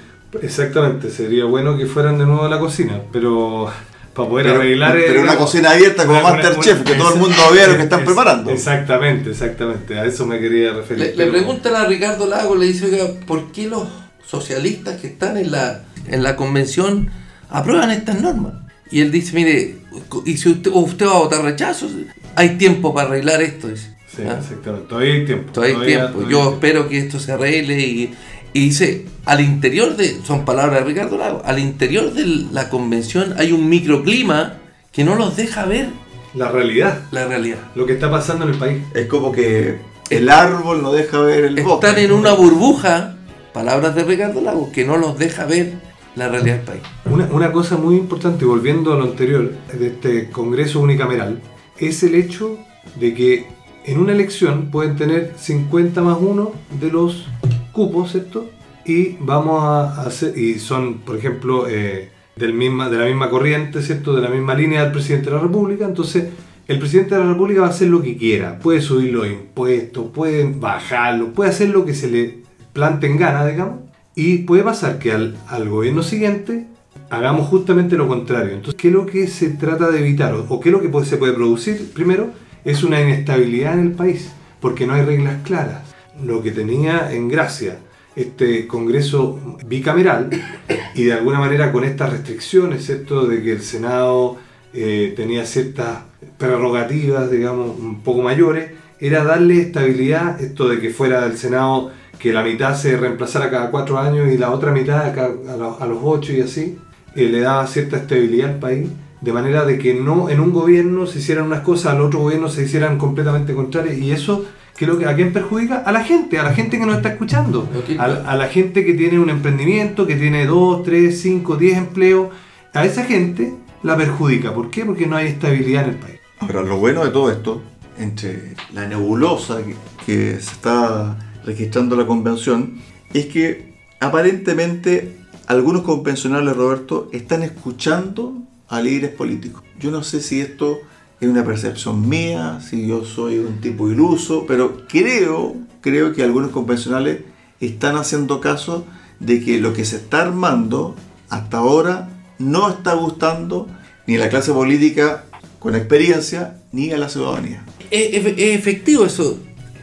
Exactamente, 0.43 1.11
sería 1.11 1.47
bueno 1.47 1.79
que 1.79 1.87
fueran 1.87 2.19
de 2.19 2.27
nuevo 2.27 2.45
a 2.45 2.49
la 2.49 2.59
cocina, 2.59 3.01
pero 3.11 3.71
para 4.15 4.29
poder 4.29 4.49
arreglar... 4.49 4.93
Pero 4.95 5.23
una 5.23 5.37
cocina 5.37 5.71
abierta 5.71 6.07
como 6.07 6.21
Masterchef, 6.21 6.83
que 6.83 6.95
todo 6.95 7.15
el 7.15 7.21
mundo 7.21 7.37
vea 7.53 7.69
lo 7.69 7.77
que 7.77 7.83
están 7.85 8.05
preparando. 8.05 8.51
Exactamente, 8.51 9.31
exactamente, 9.31 9.99
a 9.99 10.05
eso 10.05 10.27
me 10.27 10.39
quería 10.39 10.73
referir. 10.73 11.15
Le, 11.17 11.27
preguntan 11.27 11.75
a 11.75 11.87
Ricardo 11.87 12.27
Lago, 12.27 12.55
le 12.55 12.67
dice, 12.67 12.87
oiga, 12.87 13.07
¿por 13.27 13.51
qué 13.51 13.67
los 13.67 13.89
socialistas 14.31 15.01
que 15.01 15.09
están 15.09 15.37
en 15.37 15.51
la, 15.51 15.83
en 16.07 16.23
la 16.23 16.37
convención 16.37 17.11
aprueban 17.49 17.91
estas 17.91 18.21
normas. 18.21 18.55
Y 18.91 19.01
él 19.01 19.11
dice, 19.11 19.35
mire, 19.35 19.79
y 20.25 20.37
si 20.37 20.51
usted, 20.51 20.71
usted 20.73 21.07
va 21.07 21.17
a 21.17 21.19
votar 21.19 21.43
rechazo, 21.43 21.89
hay 22.35 22.57
tiempo 22.57 22.95
para 22.95 23.09
arreglar 23.09 23.43
esto. 23.43 23.69
Dice. 23.69 23.97
Sí, 24.21 24.29
¿Ah? 24.29 24.39
exactamente. 24.41 24.89
Todavía 24.89 25.15
hay 25.15 25.25
tiempo. 25.25 25.53
Todavía 25.53 25.79
hay 25.79 25.87
tiempo. 25.87 26.29
Yo 26.29 26.53
espero 26.53 26.89
que 26.89 26.99
esto 26.99 27.19
se 27.19 27.33
arregle 27.33 27.79
y, 27.81 28.15
dice, 28.53 29.07
al 29.25 29.41
interior 29.41 29.97
de, 29.97 30.21
son 30.25 30.45
palabras 30.45 30.81
de 30.81 30.85
Ricardo 30.87 31.19
Lago, 31.19 31.43
al 31.45 31.59
interior 31.59 32.13
de 32.13 32.27
la 32.53 32.69
convención 32.69 33.35
hay 33.39 33.53
un 33.53 33.69
microclima 33.69 34.59
que 34.93 35.05
no 35.05 35.15
los 35.15 35.37
deja 35.37 35.65
ver. 35.65 35.89
La 36.35 36.51
realidad. 36.51 37.03
La 37.11 37.27
realidad. 37.27 37.59
Lo 37.75 37.87
que 37.87 37.95
está 37.95 38.11
pasando 38.11 38.45
en 38.45 38.53
el 38.53 38.59
país. 38.59 38.83
Es 38.95 39.07
como 39.07 39.33
que 39.33 39.79
el 40.11 40.29
árbol 40.29 40.83
no 40.83 40.93
deja 40.93 41.21
ver 41.21 41.45
el 41.45 41.63
bosque. 41.63 41.87
Están 41.87 42.05
en 42.05 42.13
una 42.13 42.33
burbuja, 42.33 43.17
palabras 43.53 43.95
de 43.95 44.05
Ricardo 44.05 44.41
Lago, 44.41 44.71
que 44.73 44.85
no 44.85 44.97
los 44.97 45.19
deja 45.19 45.47
ver 45.47 45.75
la 46.17 46.29
realidad 46.29 46.57
del 46.57 46.65
país. 46.65 46.83
Una, 47.31 47.53
cosa 47.53 47.77
muy 47.77 47.97
importante, 47.97 48.45
volviendo 48.45 48.93
a 48.93 48.97
lo 48.97 49.05
anterior, 49.05 49.53
de 49.73 49.87
este 49.87 50.31
Congreso 50.31 50.81
unicameral, 50.81 51.41
es 51.79 52.03
el 52.03 52.15
hecho 52.15 52.59
de 52.97 53.15
que 53.15 53.47
en 53.85 53.99
una 53.99 54.13
elección 54.13 54.71
pueden 54.71 54.97
tener 54.97 55.35
50 55.37 56.01
más 56.03 56.19
1 56.21 56.53
de 56.81 56.91
los 56.91 57.27
cupos, 57.73 58.13
¿cierto? 58.13 58.51
Y 58.85 59.17
vamos 59.21 59.63
a 59.63 60.03
hacer, 60.03 60.37
y 60.37 60.59
son, 60.59 60.99
por 60.99 61.17
ejemplo, 61.17 61.67
eh, 61.69 62.11
del 62.37 62.55
misma, 62.55 62.89
de 62.89 62.99
la 62.99 63.07
misma 63.07 63.31
corriente, 63.31 63.83
¿cierto? 63.83 64.15
De 64.15 64.23
la 64.23 64.29
misma 64.29 64.55
línea 64.55 64.83
del 64.83 64.93
presidente 64.93 65.31
de 65.31 65.37
la 65.37 65.43
República, 65.43 65.85
entonces 65.85 66.29
el 66.67 66.79
presidente 66.79 67.15
de 67.15 67.21
la 67.23 67.31
República 67.33 67.63
va 67.63 67.67
a 67.67 67.71
hacer 67.71 67.89
lo 67.89 68.03
que 68.03 68.17
quiera, 68.17 68.59
puede 68.59 68.81
subir 68.81 69.13
los 69.13 69.27
impuestos, 69.27 70.07
puede 70.15 70.45
bajarlos, 70.45 71.31
puede 71.31 71.51
hacer 71.51 71.71
lo 71.71 71.85
que 71.85 71.95
se 71.95 72.11
le 72.11 72.39
plante 72.73 73.07
en 73.07 73.17
gana, 73.17 73.47
digamos, 73.47 73.81
y 74.15 74.39
puede 74.39 74.63
pasar 74.63 74.99
que 74.99 75.13
al, 75.13 75.37
al 75.49 75.69
gobierno 75.69 76.03
siguiente 76.03 76.67
hagamos 77.11 77.49
justamente 77.49 77.97
lo 77.97 78.09
contrario. 78.09 78.55
Entonces, 78.55 78.75
¿qué 78.81 78.89
es 78.89 78.95
lo 78.95 79.05
que 79.05 79.27
se 79.27 79.51
trata 79.51 79.91
de 79.91 79.99
evitar? 79.99 80.35
¿O, 80.49 80.61
qué 80.61 80.69
es 80.69 80.73
lo 80.73 80.81
que 80.81 81.05
se 81.05 81.17
puede 81.17 81.33
producir? 81.33 81.91
Primero, 81.93 82.31
es 82.65 82.83
una 82.83 83.01
inestabilidad 83.01 83.75
en 83.75 83.81
el 83.81 83.93
país, 83.93 84.31
porque 84.61 84.87
no 84.87 84.95
hay 84.95 85.03
reglas 85.03 85.43
claras. 85.45 85.83
Lo 86.23 86.43
que 86.43 86.51
tenía 86.51 87.13
en 87.13 87.29
gracia 87.29 87.79
este 88.17 88.67
Congreso 88.67 89.59
bicameral 89.67 90.31
y 90.95 91.05
de 91.05 91.13
alguna 91.13 91.39
manera 91.39 91.73
con 91.73 91.85
estas 91.85 92.11
restricciones, 92.11 92.85
¿cierto? 92.85 93.27
De 93.27 93.43
que 93.43 93.53
el 93.53 93.63
Senado 93.63 94.37
eh, 94.73 95.13
tenía 95.17 95.47
ciertas 95.47 96.01
prerrogativas, 96.39 97.31
digamos, 97.31 97.79
un 97.79 98.03
poco 98.03 98.23
mayores, 98.23 98.73
era 98.99 99.25
darle 99.25 99.61
estabilidad, 99.61 100.41
esto 100.41 100.69
de 100.69 100.79
que 100.81 100.91
fuera 100.91 101.23
del 101.23 101.39
Senado 101.39 101.93
que 102.19 102.35
la 102.35 102.43
mitad 102.43 102.77
se 102.77 102.99
reemplazara 102.99 103.51
cada 103.51 103.71
cuatro 103.71 103.99
años 103.99 104.31
y 104.31 104.37
la 104.37 104.51
otra 104.51 104.73
mitad 104.73 105.19
a, 105.19 105.87
los 105.87 105.99
ocho 106.03 106.35
y 106.35 106.43
así, 106.43 106.79
eh, 107.17 107.29
le 107.31 107.41
daba 107.41 107.67
cierta 107.67 107.97
estabilidad 107.97 108.51
al 108.51 108.59
país, 108.59 108.89
de 109.21 109.33
manera 109.33 109.65
de 109.65 109.79
que 109.79 109.95
no 109.95 110.29
en 110.31 110.41
un 110.41 110.53
gobierno 110.53 111.07
se 111.07 111.19
hicieran 111.19 111.47
unas 111.47 111.61
cosas, 111.61 111.93
al 111.95 112.01
otro 112.01 112.21
gobierno 112.21 112.49
se 112.49 112.65
hicieran 112.65 112.97
completamente 112.99 113.55
contrarias, 113.55 113.99
y 113.99 114.13
eso, 114.13 114.45
¿qué 114.77 114.85
es 114.87 114.91
lo 114.91 114.99
que, 114.99 115.07
¿a 115.07 115.15
quién 115.15 115.33
perjudica? 115.33 115.77
A 115.79 115.93
la 115.93 116.03
gente, 116.05 116.39
a 116.39 116.43
la 116.43 116.53
gente 116.55 116.79
que 116.79 116.87
nos 116.87 116.97
está 116.97 117.11
escuchando, 117.11 117.69
a, 117.99 118.09
la- 118.09 118.31
a 118.31 118.37
la 118.37 118.49
gente 118.49 118.85
que 118.85 118.95
tiene 118.95 119.19
un 119.19 119.29
emprendimiento, 119.31 120.07
que 120.07 120.17
tiene 120.17 120.47
dos, 120.47 120.83
tres, 120.85 121.21
cinco, 121.21 121.57
diez 121.57 121.77
empleos, 121.77 122.29
a 122.73 122.85
esa 122.87 123.05
gente 123.05 123.55
la 123.83 123.97
perjudica. 123.97 124.55
¿Por 124.55 124.71
qué? 124.71 124.85
Porque 124.87 125.07
no 125.07 125.17
hay 125.17 125.27
estabilidad 125.29 125.85
en 125.85 125.91
el 125.91 125.97
país. 125.97 126.17
Ahora, 126.39 126.63
lo 126.63 126.79
bueno 126.79 127.05
de 127.05 127.11
todo 127.11 127.31
esto, 127.31 127.63
entre 127.99 128.55
la 128.73 128.87
nebulosa 128.87 129.59
que, 129.63 129.75
que 130.07 130.31
se 130.41 130.53
está 130.53 131.19
registrando 131.45 131.97
la 131.97 132.07
convención, 132.07 132.79
es 133.13 133.27
que 133.27 133.75
aparentemente 134.01 135.17
algunos 135.47 135.83
convencionales, 135.83 136.57
Roberto, 136.57 137.09
están 137.13 137.43
escuchando 137.43 138.35
a 138.71 138.81
líderes 138.81 139.11
políticos. 139.11 139.63
Yo 139.79 139.91
no 139.91 140.03
sé 140.03 140.23
si 140.23 140.41
esto 140.41 140.81
es 141.21 141.29
una 141.29 141.45
percepción 141.45 142.09
mía, 142.09 142.61
si 142.67 142.87
yo 142.87 143.05
soy 143.05 143.39
un 143.39 143.61
tipo 143.61 143.91
iluso, 143.91 144.47
pero 144.47 144.87
creo, 144.89 145.57
creo 145.83 146.15
que 146.15 146.23
algunos 146.23 146.51
convencionales 146.51 147.21
están 147.61 147.97
haciendo 147.97 148.41
caso 148.41 148.87
de 149.19 149.45
que 149.45 149.61
lo 149.61 149.75
que 149.75 149.85
se 149.85 149.97
está 149.97 150.23
armando 150.23 150.97
hasta 151.29 151.59
ahora 151.59 152.09
no 152.39 152.71
está 152.71 152.95
gustando 152.95 153.69
ni 154.07 154.17
a 154.17 154.21
la 154.21 154.29
clase 154.31 154.53
política 154.53 155.25
con 155.59 155.75
experiencia 155.75 156.57
ni 156.73 156.91
a 156.93 156.97
la 156.97 157.09
ciudadanía. 157.09 157.65
Es, 157.91 158.25
efectivo 158.39 159.05
eso. 159.05 159.39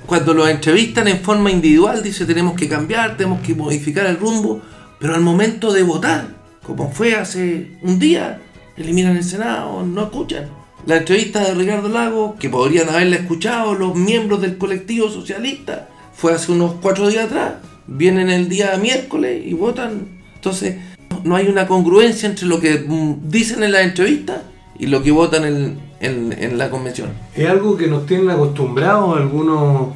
Cuando 0.05 0.33
lo 0.33 0.47
entrevistan 0.47 1.09
en 1.09 1.19
forma 1.19 1.51
individual, 1.51 2.01
dice 2.01 2.25
tenemos 2.25 2.55
que 2.55 2.69
cambiar, 2.69 3.17
tenemos 3.17 3.41
que 3.41 3.53
modificar 3.53 4.05
el 4.05 4.17
rumbo, 4.17 4.61
pero 4.99 5.13
al 5.13 5.21
momento 5.21 5.73
de 5.73 5.83
votar, 5.83 6.35
como 6.63 6.89
fue 6.89 7.15
hace 7.15 7.77
un 7.83 7.99
día, 7.99 8.41
eliminan 8.77 9.17
el 9.17 9.23
Senado, 9.23 9.83
no 9.85 10.03
escuchan. 10.03 10.45
La 10.85 10.97
entrevista 10.97 11.43
de 11.43 11.53
Ricardo 11.53 11.89
Lago, 11.89 12.35
que 12.39 12.49
podrían 12.49 12.87
haberla 12.89 13.17
escuchado 13.17 13.73
los 13.75 13.95
miembros 13.95 14.41
del 14.41 14.57
colectivo 14.57 15.09
socialista, 15.09 15.89
fue 16.13 16.33
hace 16.33 16.51
unos 16.51 16.75
cuatro 16.81 17.07
días 17.09 17.25
atrás. 17.25 17.53
Vienen 17.87 18.29
el 18.29 18.47
día 18.49 18.77
miércoles 18.77 19.41
y 19.45 19.53
votan. 19.53 20.07
Entonces, 20.35 20.75
no 21.23 21.35
hay 21.35 21.47
una 21.47 21.67
congruencia 21.67 22.29
entre 22.29 22.45
lo 22.47 22.59
que 22.59 22.79
mm, 22.87 23.29
dicen 23.29 23.63
en 23.63 23.71
la 23.71 23.81
entrevista 23.81 24.43
y 24.79 24.87
lo 24.87 25.03
que 25.03 25.11
votan 25.11 25.45
en, 25.45 25.79
en- 25.99 26.33
en 26.37 26.57
la 26.57 26.69
convención. 26.69 27.09
Es 27.35 27.49
algo 27.49 27.75
que 27.75 27.87
nos 27.87 28.05
tienen 28.05 28.29
acostumbrados 28.29 29.17
algunos, 29.17 29.89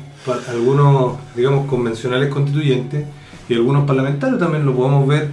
algunos, 0.49 1.17
digamos, 1.35 1.67
convencionales 1.67 2.29
constituyentes 2.29 3.05
y 3.47 3.53
algunos 3.53 3.85
parlamentarios 3.85 4.39
también 4.39 4.65
lo 4.65 4.75
podemos 4.75 5.07
ver. 5.07 5.29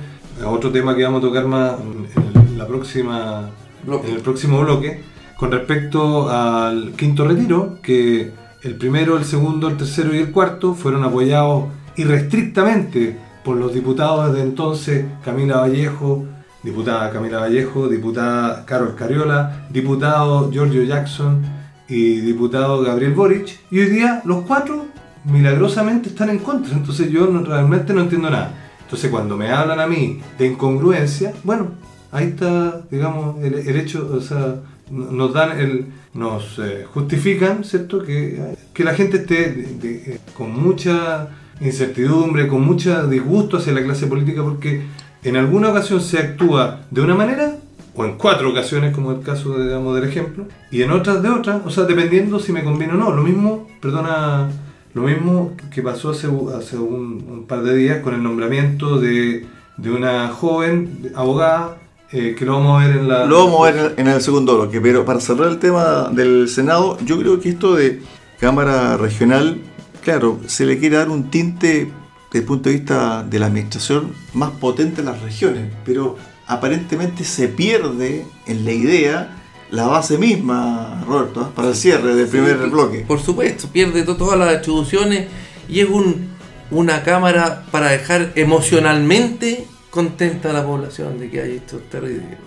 Otro 0.47 0.71
tema 0.71 0.95
que 0.95 1.03
vamos 1.03 1.19
a 1.19 1.27
tocar 1.27 1.47
más 1.47 1.73
en 2.17 2.28
la 2.59 2.67
próxima, 2.67 3.51
Bloque. 3.85 4.09
en 4.09 4.15
el 4.17 4.21
próximo 4.21 4.61
bloque, 4.61 5.03
con 5.37 5.51
respecto 5.53 6.29
al 6.29 6.93
quinto 6.93 7.25
retiro, 7.27 7.79
que 7.83 8.33
el 8.63 8.75
primero, 8.77 9.17
el 9.17 9.25
segundo, 9.25 9.69
el 9.69 9.77
tercero 9.77 10.15
y 10.15 10.19
el 10.19 10.33
cuarto 10.33 10.75
fueron 10.75 11.05
apoyados 11.05 11.67
irrestrictamente 11.97 13.17
por 13.45 13.57
los 13.57 13.73
diputados 13.73 14.35
de 14.35 14.43
entonces, 14.43 15.07
Camila 15.25 15.59
Vallejo, 15.59 16.27
diputada 16.63 17.11
Camila 17.11 17.39
Vallejo, 17.41 17.89
diputada 17.89 18.65
Carol 18.67 18.95
Cariola, 18.97 19.67
diputado 19.71 20.51
Giorgio 20.51 20.83
Jackson 20.83 21.43
y 21.89 22.17
diputado 22.21 22.83
Gabriel 22.83 23.15
Boric. 23.15 23.61
Y 23.71 23.79
hoy 23.79 23.87
día 23.87 24.21
los 24.25 24.43
cuatro 24.45 24.87
milagrosamente 25.25 26.09
están 26.09 26.31
en 26.31 26.39
contra. 26.41 26.75
Entonces 26.75 27.11
yo 27.11 27.27
no- 27.29 27.43
realmente 27.45 27.95
no 27.95 28.03
entiendo 28.03 28.29
nada. 28.29 28.53
Entonces 28.83 29.11
cuando 29.11 29.37
me 29.37 29.51
hablan 29.51 29.81
a 29.81 29.87
mí 29.87 30.21
de 30.39 30.47
incongruencia, 30.49 31.33
bueno, 31.45 31.69
ahí 32.13 32.29
está, 32.29 32.83
digamos, 32.91 33.43
el, 33.43 33.77
hecho, 33.77 34.11
o 34.17 34.21
sea, 34.21 34.57
no- 34.91 35.11
nos 35.13 35.33
dan 35.33 35.59
el, 35.61 35.87
nos 36.15 36.59
eh, 36.59 36.85
justifican, 36.93 37.65
¿cierto? 37.65 38.03
Que, 38.03 38.55
que 38.73 38.85
la 38.85 38.95
gente 38.95 39.19
esté 39.19 39.77
eh, 39.83 40.19
con 40.37 40.53
mucha 40.53 41.29
incertidumbre, 41.61 42.47
con 42.49 42.63
mucho 42.63 43.07
disgusto 43.09 43.59
hacia 43.59 43.73
la 43.73 43.83
clase 43.83 44.07
política, 44.07 44.43
porque 44.43 44.83
en 45.25 45.37
alguna 45.37 45.71
ocasión 45.71 46.01
se 46.01 46.19
actúa 46.19 46.81
de 46.91 47.01
una 47.03 47.15
manera, 47.15 47.57
o 47.95 48.05
en 48.05 48.17
cuatro 48.17 48.51
ocasiones, 48.51 48.95
como 48.95 49.11
el 49.13 49.21
caso 49.23 49.61
digamos, 49.63 49.95
del 49.97 50.09
ejemplo, 50.09 50.47
y 50.71 50.83
en 50.83 50.93
otras 50.93 51.21
de 51.23 51.29
otra, 51.31 51.61
o 51.65 51.71
sea, 51.71 51.85
dependiendo 51.85 52.39
si 52.39 52.53
me 52.53 52.63
conviene 52.63 52.93
o 52.93 52.97
no. 52.97 53.11
Lo 53.13 53.23
mismo, 53.25 53.67
perdona, 53.83 54.49
lo 54.95 55.03
mismo 55.03 55.57
que 55.75 55.83
pasó 55.83 56.11
hace, 56.11 56.29
hace 56.57 56.79
un, 56.79 57.25
un 57.29 57.45
par 57.49 57.63
de 57.65 57.75
días 57.77 57.99
con 57.99 58.15
el 58.15 58.23
nombramiento 58.23 59.01
de, 59.01 59.47
de 59.77 59.91
una 59.91 60.29
joven 60.29 61.11
abogada, 61.17 61.79
eh, 62.13 62.35
que 62.39 62.45
lo 62.45 62.53
vamos 62.55 62.83
a 62.83 62.87
ver 62.87 62.97
en 62.99 63.09
la... 63.09 63.27
Lo 63.27 63.45
vamos 63.45 63.69
a 63.69 63.71
ver 63.73 63.95
en 63.97 64.09
el 64.09 64.21
segundo 64.23 64.57
bloque, 64.57 64.81
pero 64.81 65.05
para 65.05 65.21
cerrar 65.21 65.49
el 65.49 65.59
tema 65.59 66.09
del 66.13 66.49
Senado, 66.49 66.97
yo 67.05 67.19
creo 67.19 67.41
que 67.41 67.51
esto 67.51 67.75
de 67.75 68.01
Cámara 68.41 68.97
Regional, 68.97 69.59
claro, 70.03 70.41
se 70.47 70.65
le 70.65 70.79
quiere 70.79 70.97
dar 70.97 71.11
un 71.11 71.31
tinte 71.31 71.91
desde 72.31 72.39
el 72.41 72.45
punto 72.45 72.69
de 72.69 72.77
vista 72.77 73.23
de 73.25 73.39
la 73.39 73.47
administración 73.47 74.13
más 74.35 74.51
potente 74.53 75.01
en 75.01 75.07
las 75.07 75.21
regiones, 75.23 75.73
pero 75.85 76.17
aparentemente 76.47 77.25
se 77.25 77.49
pierde 77.49 78.27
en 78.47 78.65
la 78.65 78.73
idea 78.73 79.35
la 79.71 79.87
base 79.87 80.17
misma, 80.17 81.05
Roberto, 81.07 81.43
¿eh? 81.43 81.47
para 81.55 81.69
el 81.69 81.75
cierre 81.75 82.15
del 82.15 82.27
primer 82.27 82.59
Sí, 82.63 82.71
bloque. 82.71 83.05
Por 83.07 83.21
supuesto, 83.21 83.69
pierde 83.69 84.03
to- 84.03 84.17
todas 84.17 84.39
las 84.39 84.57
atribuciones 84.57 85.27
y 85.69 85.81
es 85.81 85.89
un, 85.91 86.29
una 86.71 87.03
cámara 87.03 87.65
para 87.71 87.91
dejar 87.91 88.33
emocionalmente 88.35 89.67
contenta 90.03 90.51
a 90.51 90.53
la 90.53 90.65
población 90.65 91.19
de 91.19 91.29
que 91.29 91.41
hay 91.41 91.57
esto 91.57 91.79
terrible. 91.91 92.39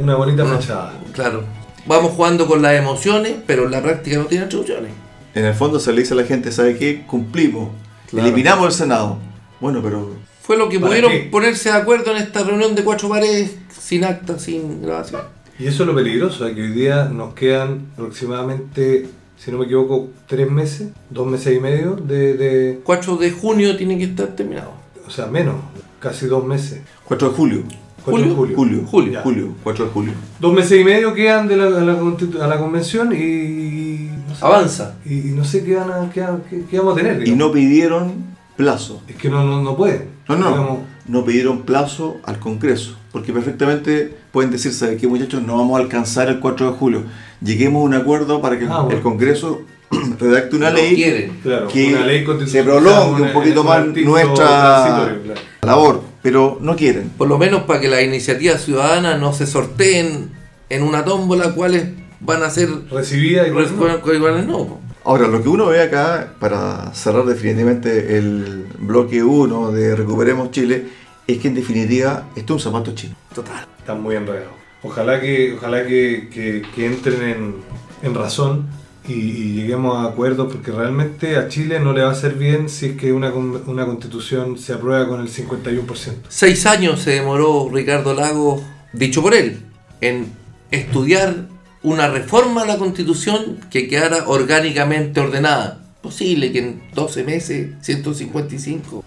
Una 0.00 0.16
bonita 0.16 0.42
Una- 0.42 0.56
fachada. 0.56 0.94
Claro, 1.12 1.44
vamos 1.86 2.10
jugando 2.10 2.48
con 2.48 2.60
las 2.60 2.74
emociones, 2.74 3.36
pero 3.46 3.66
en 3.66 3.70
la 3.70 3.80
práctica 3.80 4.16
no 4.18 4.24
tiene 4.24 4.46
atribuciones. 4.46 4.90
En 5.32 5.44
el 5.44 5.54
fondo 5.54 5.78
se 5.78 5.92
le 5.92 6.00
dice 6.00 6.14
a 6.14 6.16
la 6.16 6.24
gente, 6.24 6.50
¿sabe 6.50 6.76
qué? 6.76 7.04
Cumplimos, 7.06 7.68
Claro. 8.10 8.26
eliminamos 8.26 8.66
el 8.66 8.72
Senado. 8.72 9.18
Bueno, 9.60 9.80
pero 9.80 10.10
Fue 10.42 10.56
lo 10.56 10.68
que 10.68 10.80
¿Para 10.80 10.88
pudieron 10.88 11.12
qué? 11.12 11.28
ponerse 11.30 11.68
de 11.68 11.76
acuerdo 11.76 12.10
en 12.10 12.16
esta 12.16 12.42
reunión 12.42 12.74
de 12.74 12.82
cuatro 12.82 13.08
paredes 13.08 13.54
sin 13.80 14.02
acta, 14.02 14.36
sin 14.40 14.82
grabación. 14.82 15.20
Y 15.56 15.68
eso 15.68 15.84
es 15.84 15.86
lo 15.86 15.94
peligroso, 15.94 16.48
¿eh? 16.48 16.54
que 16.54 16.62
hoy 16.62 16.72
día 16.72 17.04
nos 17.04 17.34
quedan 17.34 17.86
aproximadamente, 17.92 19.06
si 19.38 19.52
no 19.52 19.58
me 19.58 19.66
equivoco, 19.66 20.08
tres 20.26 20.50
meses, 20.50 20.88
dos 21.10 21.28
meses 21.28 21.56
y 21.56 21.60
medio 21.60 21.94
de, 21.94 22.34
de 22.34 22.80
4 22.82 23.16
de 23.18 23.30
junio 23.30 23.76
tiene 23.76 23.96
que 23.98 24.04
estar 24.04 24.26
terminado. 24.28 24.72
O 25.08 25.10
sea, 25.10 25.26
menos, 25.26 25.56
casi 25.98 26.26
dos 26.26 26.44
meses. 26.44 26.82
4 27.04 27.30
de 27.30 27.34
julio. 27.34 27.62
4 28.04 28.22
de 28.22 28.34
¿Julio? 28.34 28.36
julio. 28.36 28.56
Julio, 28.56 28.86
Julio. 28.86 28.86
julio, 28.90 29.20
julio, 29.22 29.54
4 29.64 29.84
de 29.86 29.90
julio. 29.90 30.12
Dos 30.38 30.52
meses 30.54 30.80
y 30.80 30.84
medio 30.84 31.12
quedan 31.14 31.48
de 31.48 31.56
la, 31.56 31.66
a, 31.66 31.70
la, 31.70 32.44
a 32.44 32.46
la 32.46 32.58
convención 32.58 33.12
y... 33.12 34.10
no 34.28 34.34
sé, 34.34 34.44
Avanza. 34.44 34.94
Y, 35.04 35.14
y 35.30 35.32
no 35.32 35.44
sé 35.44 35.64
qué, 35.64 35.74
van 35.76 35.90
a, 35.90 36.10
qué, 36.10 36.24
qué- 36.48 36.64
qué 36.70 36.78
vamos 36.78 36.92
a 36.94 36.96
tener. 36.96 37.26
Y 37.26 37.32
no 37.32 37.50
pidieron 37.50 38.12
plazo. 38.56 39.02
Es 39.08 39.16
que 39.16 39.28
no, 39.28 39.44
no, 39.44 39.62
no 39.62 39.76
pueden. 39.76 40.10
No, 40.28 40.36
no, 40.36 40.48
Digamos, 40.50 40.78
no 41.06 41.24
pidieron 41.24 41.62
plazo 41.62 42.18
al 42.24 42.38
Congreso, 42.38 42.96
porque 43.12 43.32
perfectamente 43.32 44.14
pueden 44.30 44.50
decir, 44.50 44.72
¿sabe 44.72 44.96
qué 44.98 45.06
muchachos? 45.08 45.42
No 45.42 45.56
vamos 45.56 45.78
a 45.78 45.82
alcanzar 45.82 46.28
el 46.28 46.38
4 46.38 46.70
de 46.72 46.76
julio. 46.78 47.02
Lleguemos 47.42 47.80
a 47.80 47.84
un 47.84 47.94
acuerdo 47.94 48.40
para 48.42 48.58
que 48.58 48.66
Ah, 48.66 48.80
bueno. 48.82 48.96
el 48.96 49.02
Congreso 49.02 49.62
redacte 50.20 50.56
una 50.56 50.70
No 50.70 50.76
ley 50.76 50.94
quieren. 50.94 51.38
claro, 51.42 51.68
que 51.68 51.88
una 51.94 52.04
ley 52.06 52.26
se 52.46 52.62
prolongue 52.62 53.22
un 53.22 53.32
poquito 53.32 53.60
un 53.62 53.66
más 53.66 53.86
nuestra 53.86 54.46
claro. 54.46 55.34
labor, 55.62 56.02
pero 56.22 56.58
no 56.60 56.76
quieren. 56.76 57.10
Por 57.10 57.28
lo 57.28 57.38
menos 57.38 57.62
para 57.62 57.80
que 57.80 57.88
las 57.88 58.02
iniciativas 58.02 58.62
ciudadanas 58.62 59.20
no 59.20 59.32
se 59.32 59.46
sorteen 59.46 60.30
en 60.68 60.82
una 60.82 61.04
tómbola 61.04 61.54
cuáles 61.54 61.86
van 62.20 62.42
a 62.42 62.50
ser 62.50 62.68
Recibida 62.90 63.46
y 63.46 63.50
no. 63.50 64.66
po. 64.66 64.80
Ahora, 65.04 65.26
lo 65.28 65.42
que 65.42 65.48
uno 65.48 65.66
ve 65.66 65.80
acá, 65.80 66.34
para 66.38 66.92
cerrar 66.92 67.24
definitivamente 67.24 68.18
el 68.18 68.66
bloque 68.78 69.22
1 69.22 69.70
de 69.72 69.96
Recuperemos 69.96 70.50
Chile, 70.50 70.84
es 71.26 71.38
que 71.38 71.48
en 71.48 71.54
definitiva 71.54 72.24
esto 72.36 72.56
es 72.56 72.66
un 72.66 72.72
zapato 72.72 72.94
chino. 72.94 73.14
Total. 73.34 73.66
Están 73.78 74.02
muy 74.02 74.16
enredados. 74.16 74.52
Ojalá 74.82 75.18
que, 75.20 75.54
ojalá 75.56 75.86
que, 75.86 76.28
que- 76.32 76.62
que 76.74 76.86
entren 76.86 77.22
en, 77.22 77.54
en 78.02 78.14
razón 78.14 78.66
y, 79.08 79.12
y 79.14 79.52
lleguemos 79.54 79.96
a 79.96 80.10
acuerdos, 80.10 80.52
porque 80.52 80.70
realmente 80.70 81.36
a 81.36 81.48
Chile 81.48 81.80
no 81.80 81.92
le 81.92 82.02
va 82.02 82.08
a 82.08 82.12
hacer 82.12 82.34
bien 82.34 82.68
si 82.68 82.86
es 82.86 82.96
que 82.96 83.12
una, 83.12 83.32
con- 83.32 83.62
una 83.66 83.86
constitución 83.86 84.58
se 84.58 84.74
aprueba 84.74 85.08
con 85.08 85.20
el 85.20 85.28
51%. 85.28 85.86
Seis 86.28 86.66
años 86.66 87.00
se 87.00 87.10
demoró 87.12 87.68
Ricardo 87.72 88.14
Lagos, 88.14 88.62
dicho 88.92 89.22
por 89.22 89.34
él, 89.34 89.60
en 90.00 90.26
estudiar 90.70 91.46
una 91.82 92.08
reforma 92.08 92.62
a 92.62 92.66
la 92.66 92.76
constitución 92.78 93.58
que 93.70 93.88
quedara 93.88 94.24
orgánicamente 94.28 95.20
ordenada. 95.20 95.80
Posible 96.02 96.52
que 96.52 96.58
en 96.60 96.82
12 96.94 97.24
meses, 97.24 97.70
155, 97.82 99.04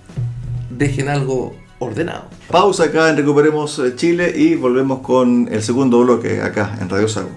dejen 0.69 1.09
algo 1.09 1.55
ordenado. 1.79 2.25
Pausa 2.49 2.85
acá 2.85 3.09
en 3.09 3.17
Recuperemos 3.17 3.81
Chile 3.95 4.33
y 4.35 4.55
volvemos 4.55 4.99
con 4.99 5.47
el 5.51 5.61
segundo 5.63 5.99
bloque 6.01 6.41
acá 6.41 6.77
en 6.81 6.89
Radio 6.89 7.07
Sago. 7.07 7.29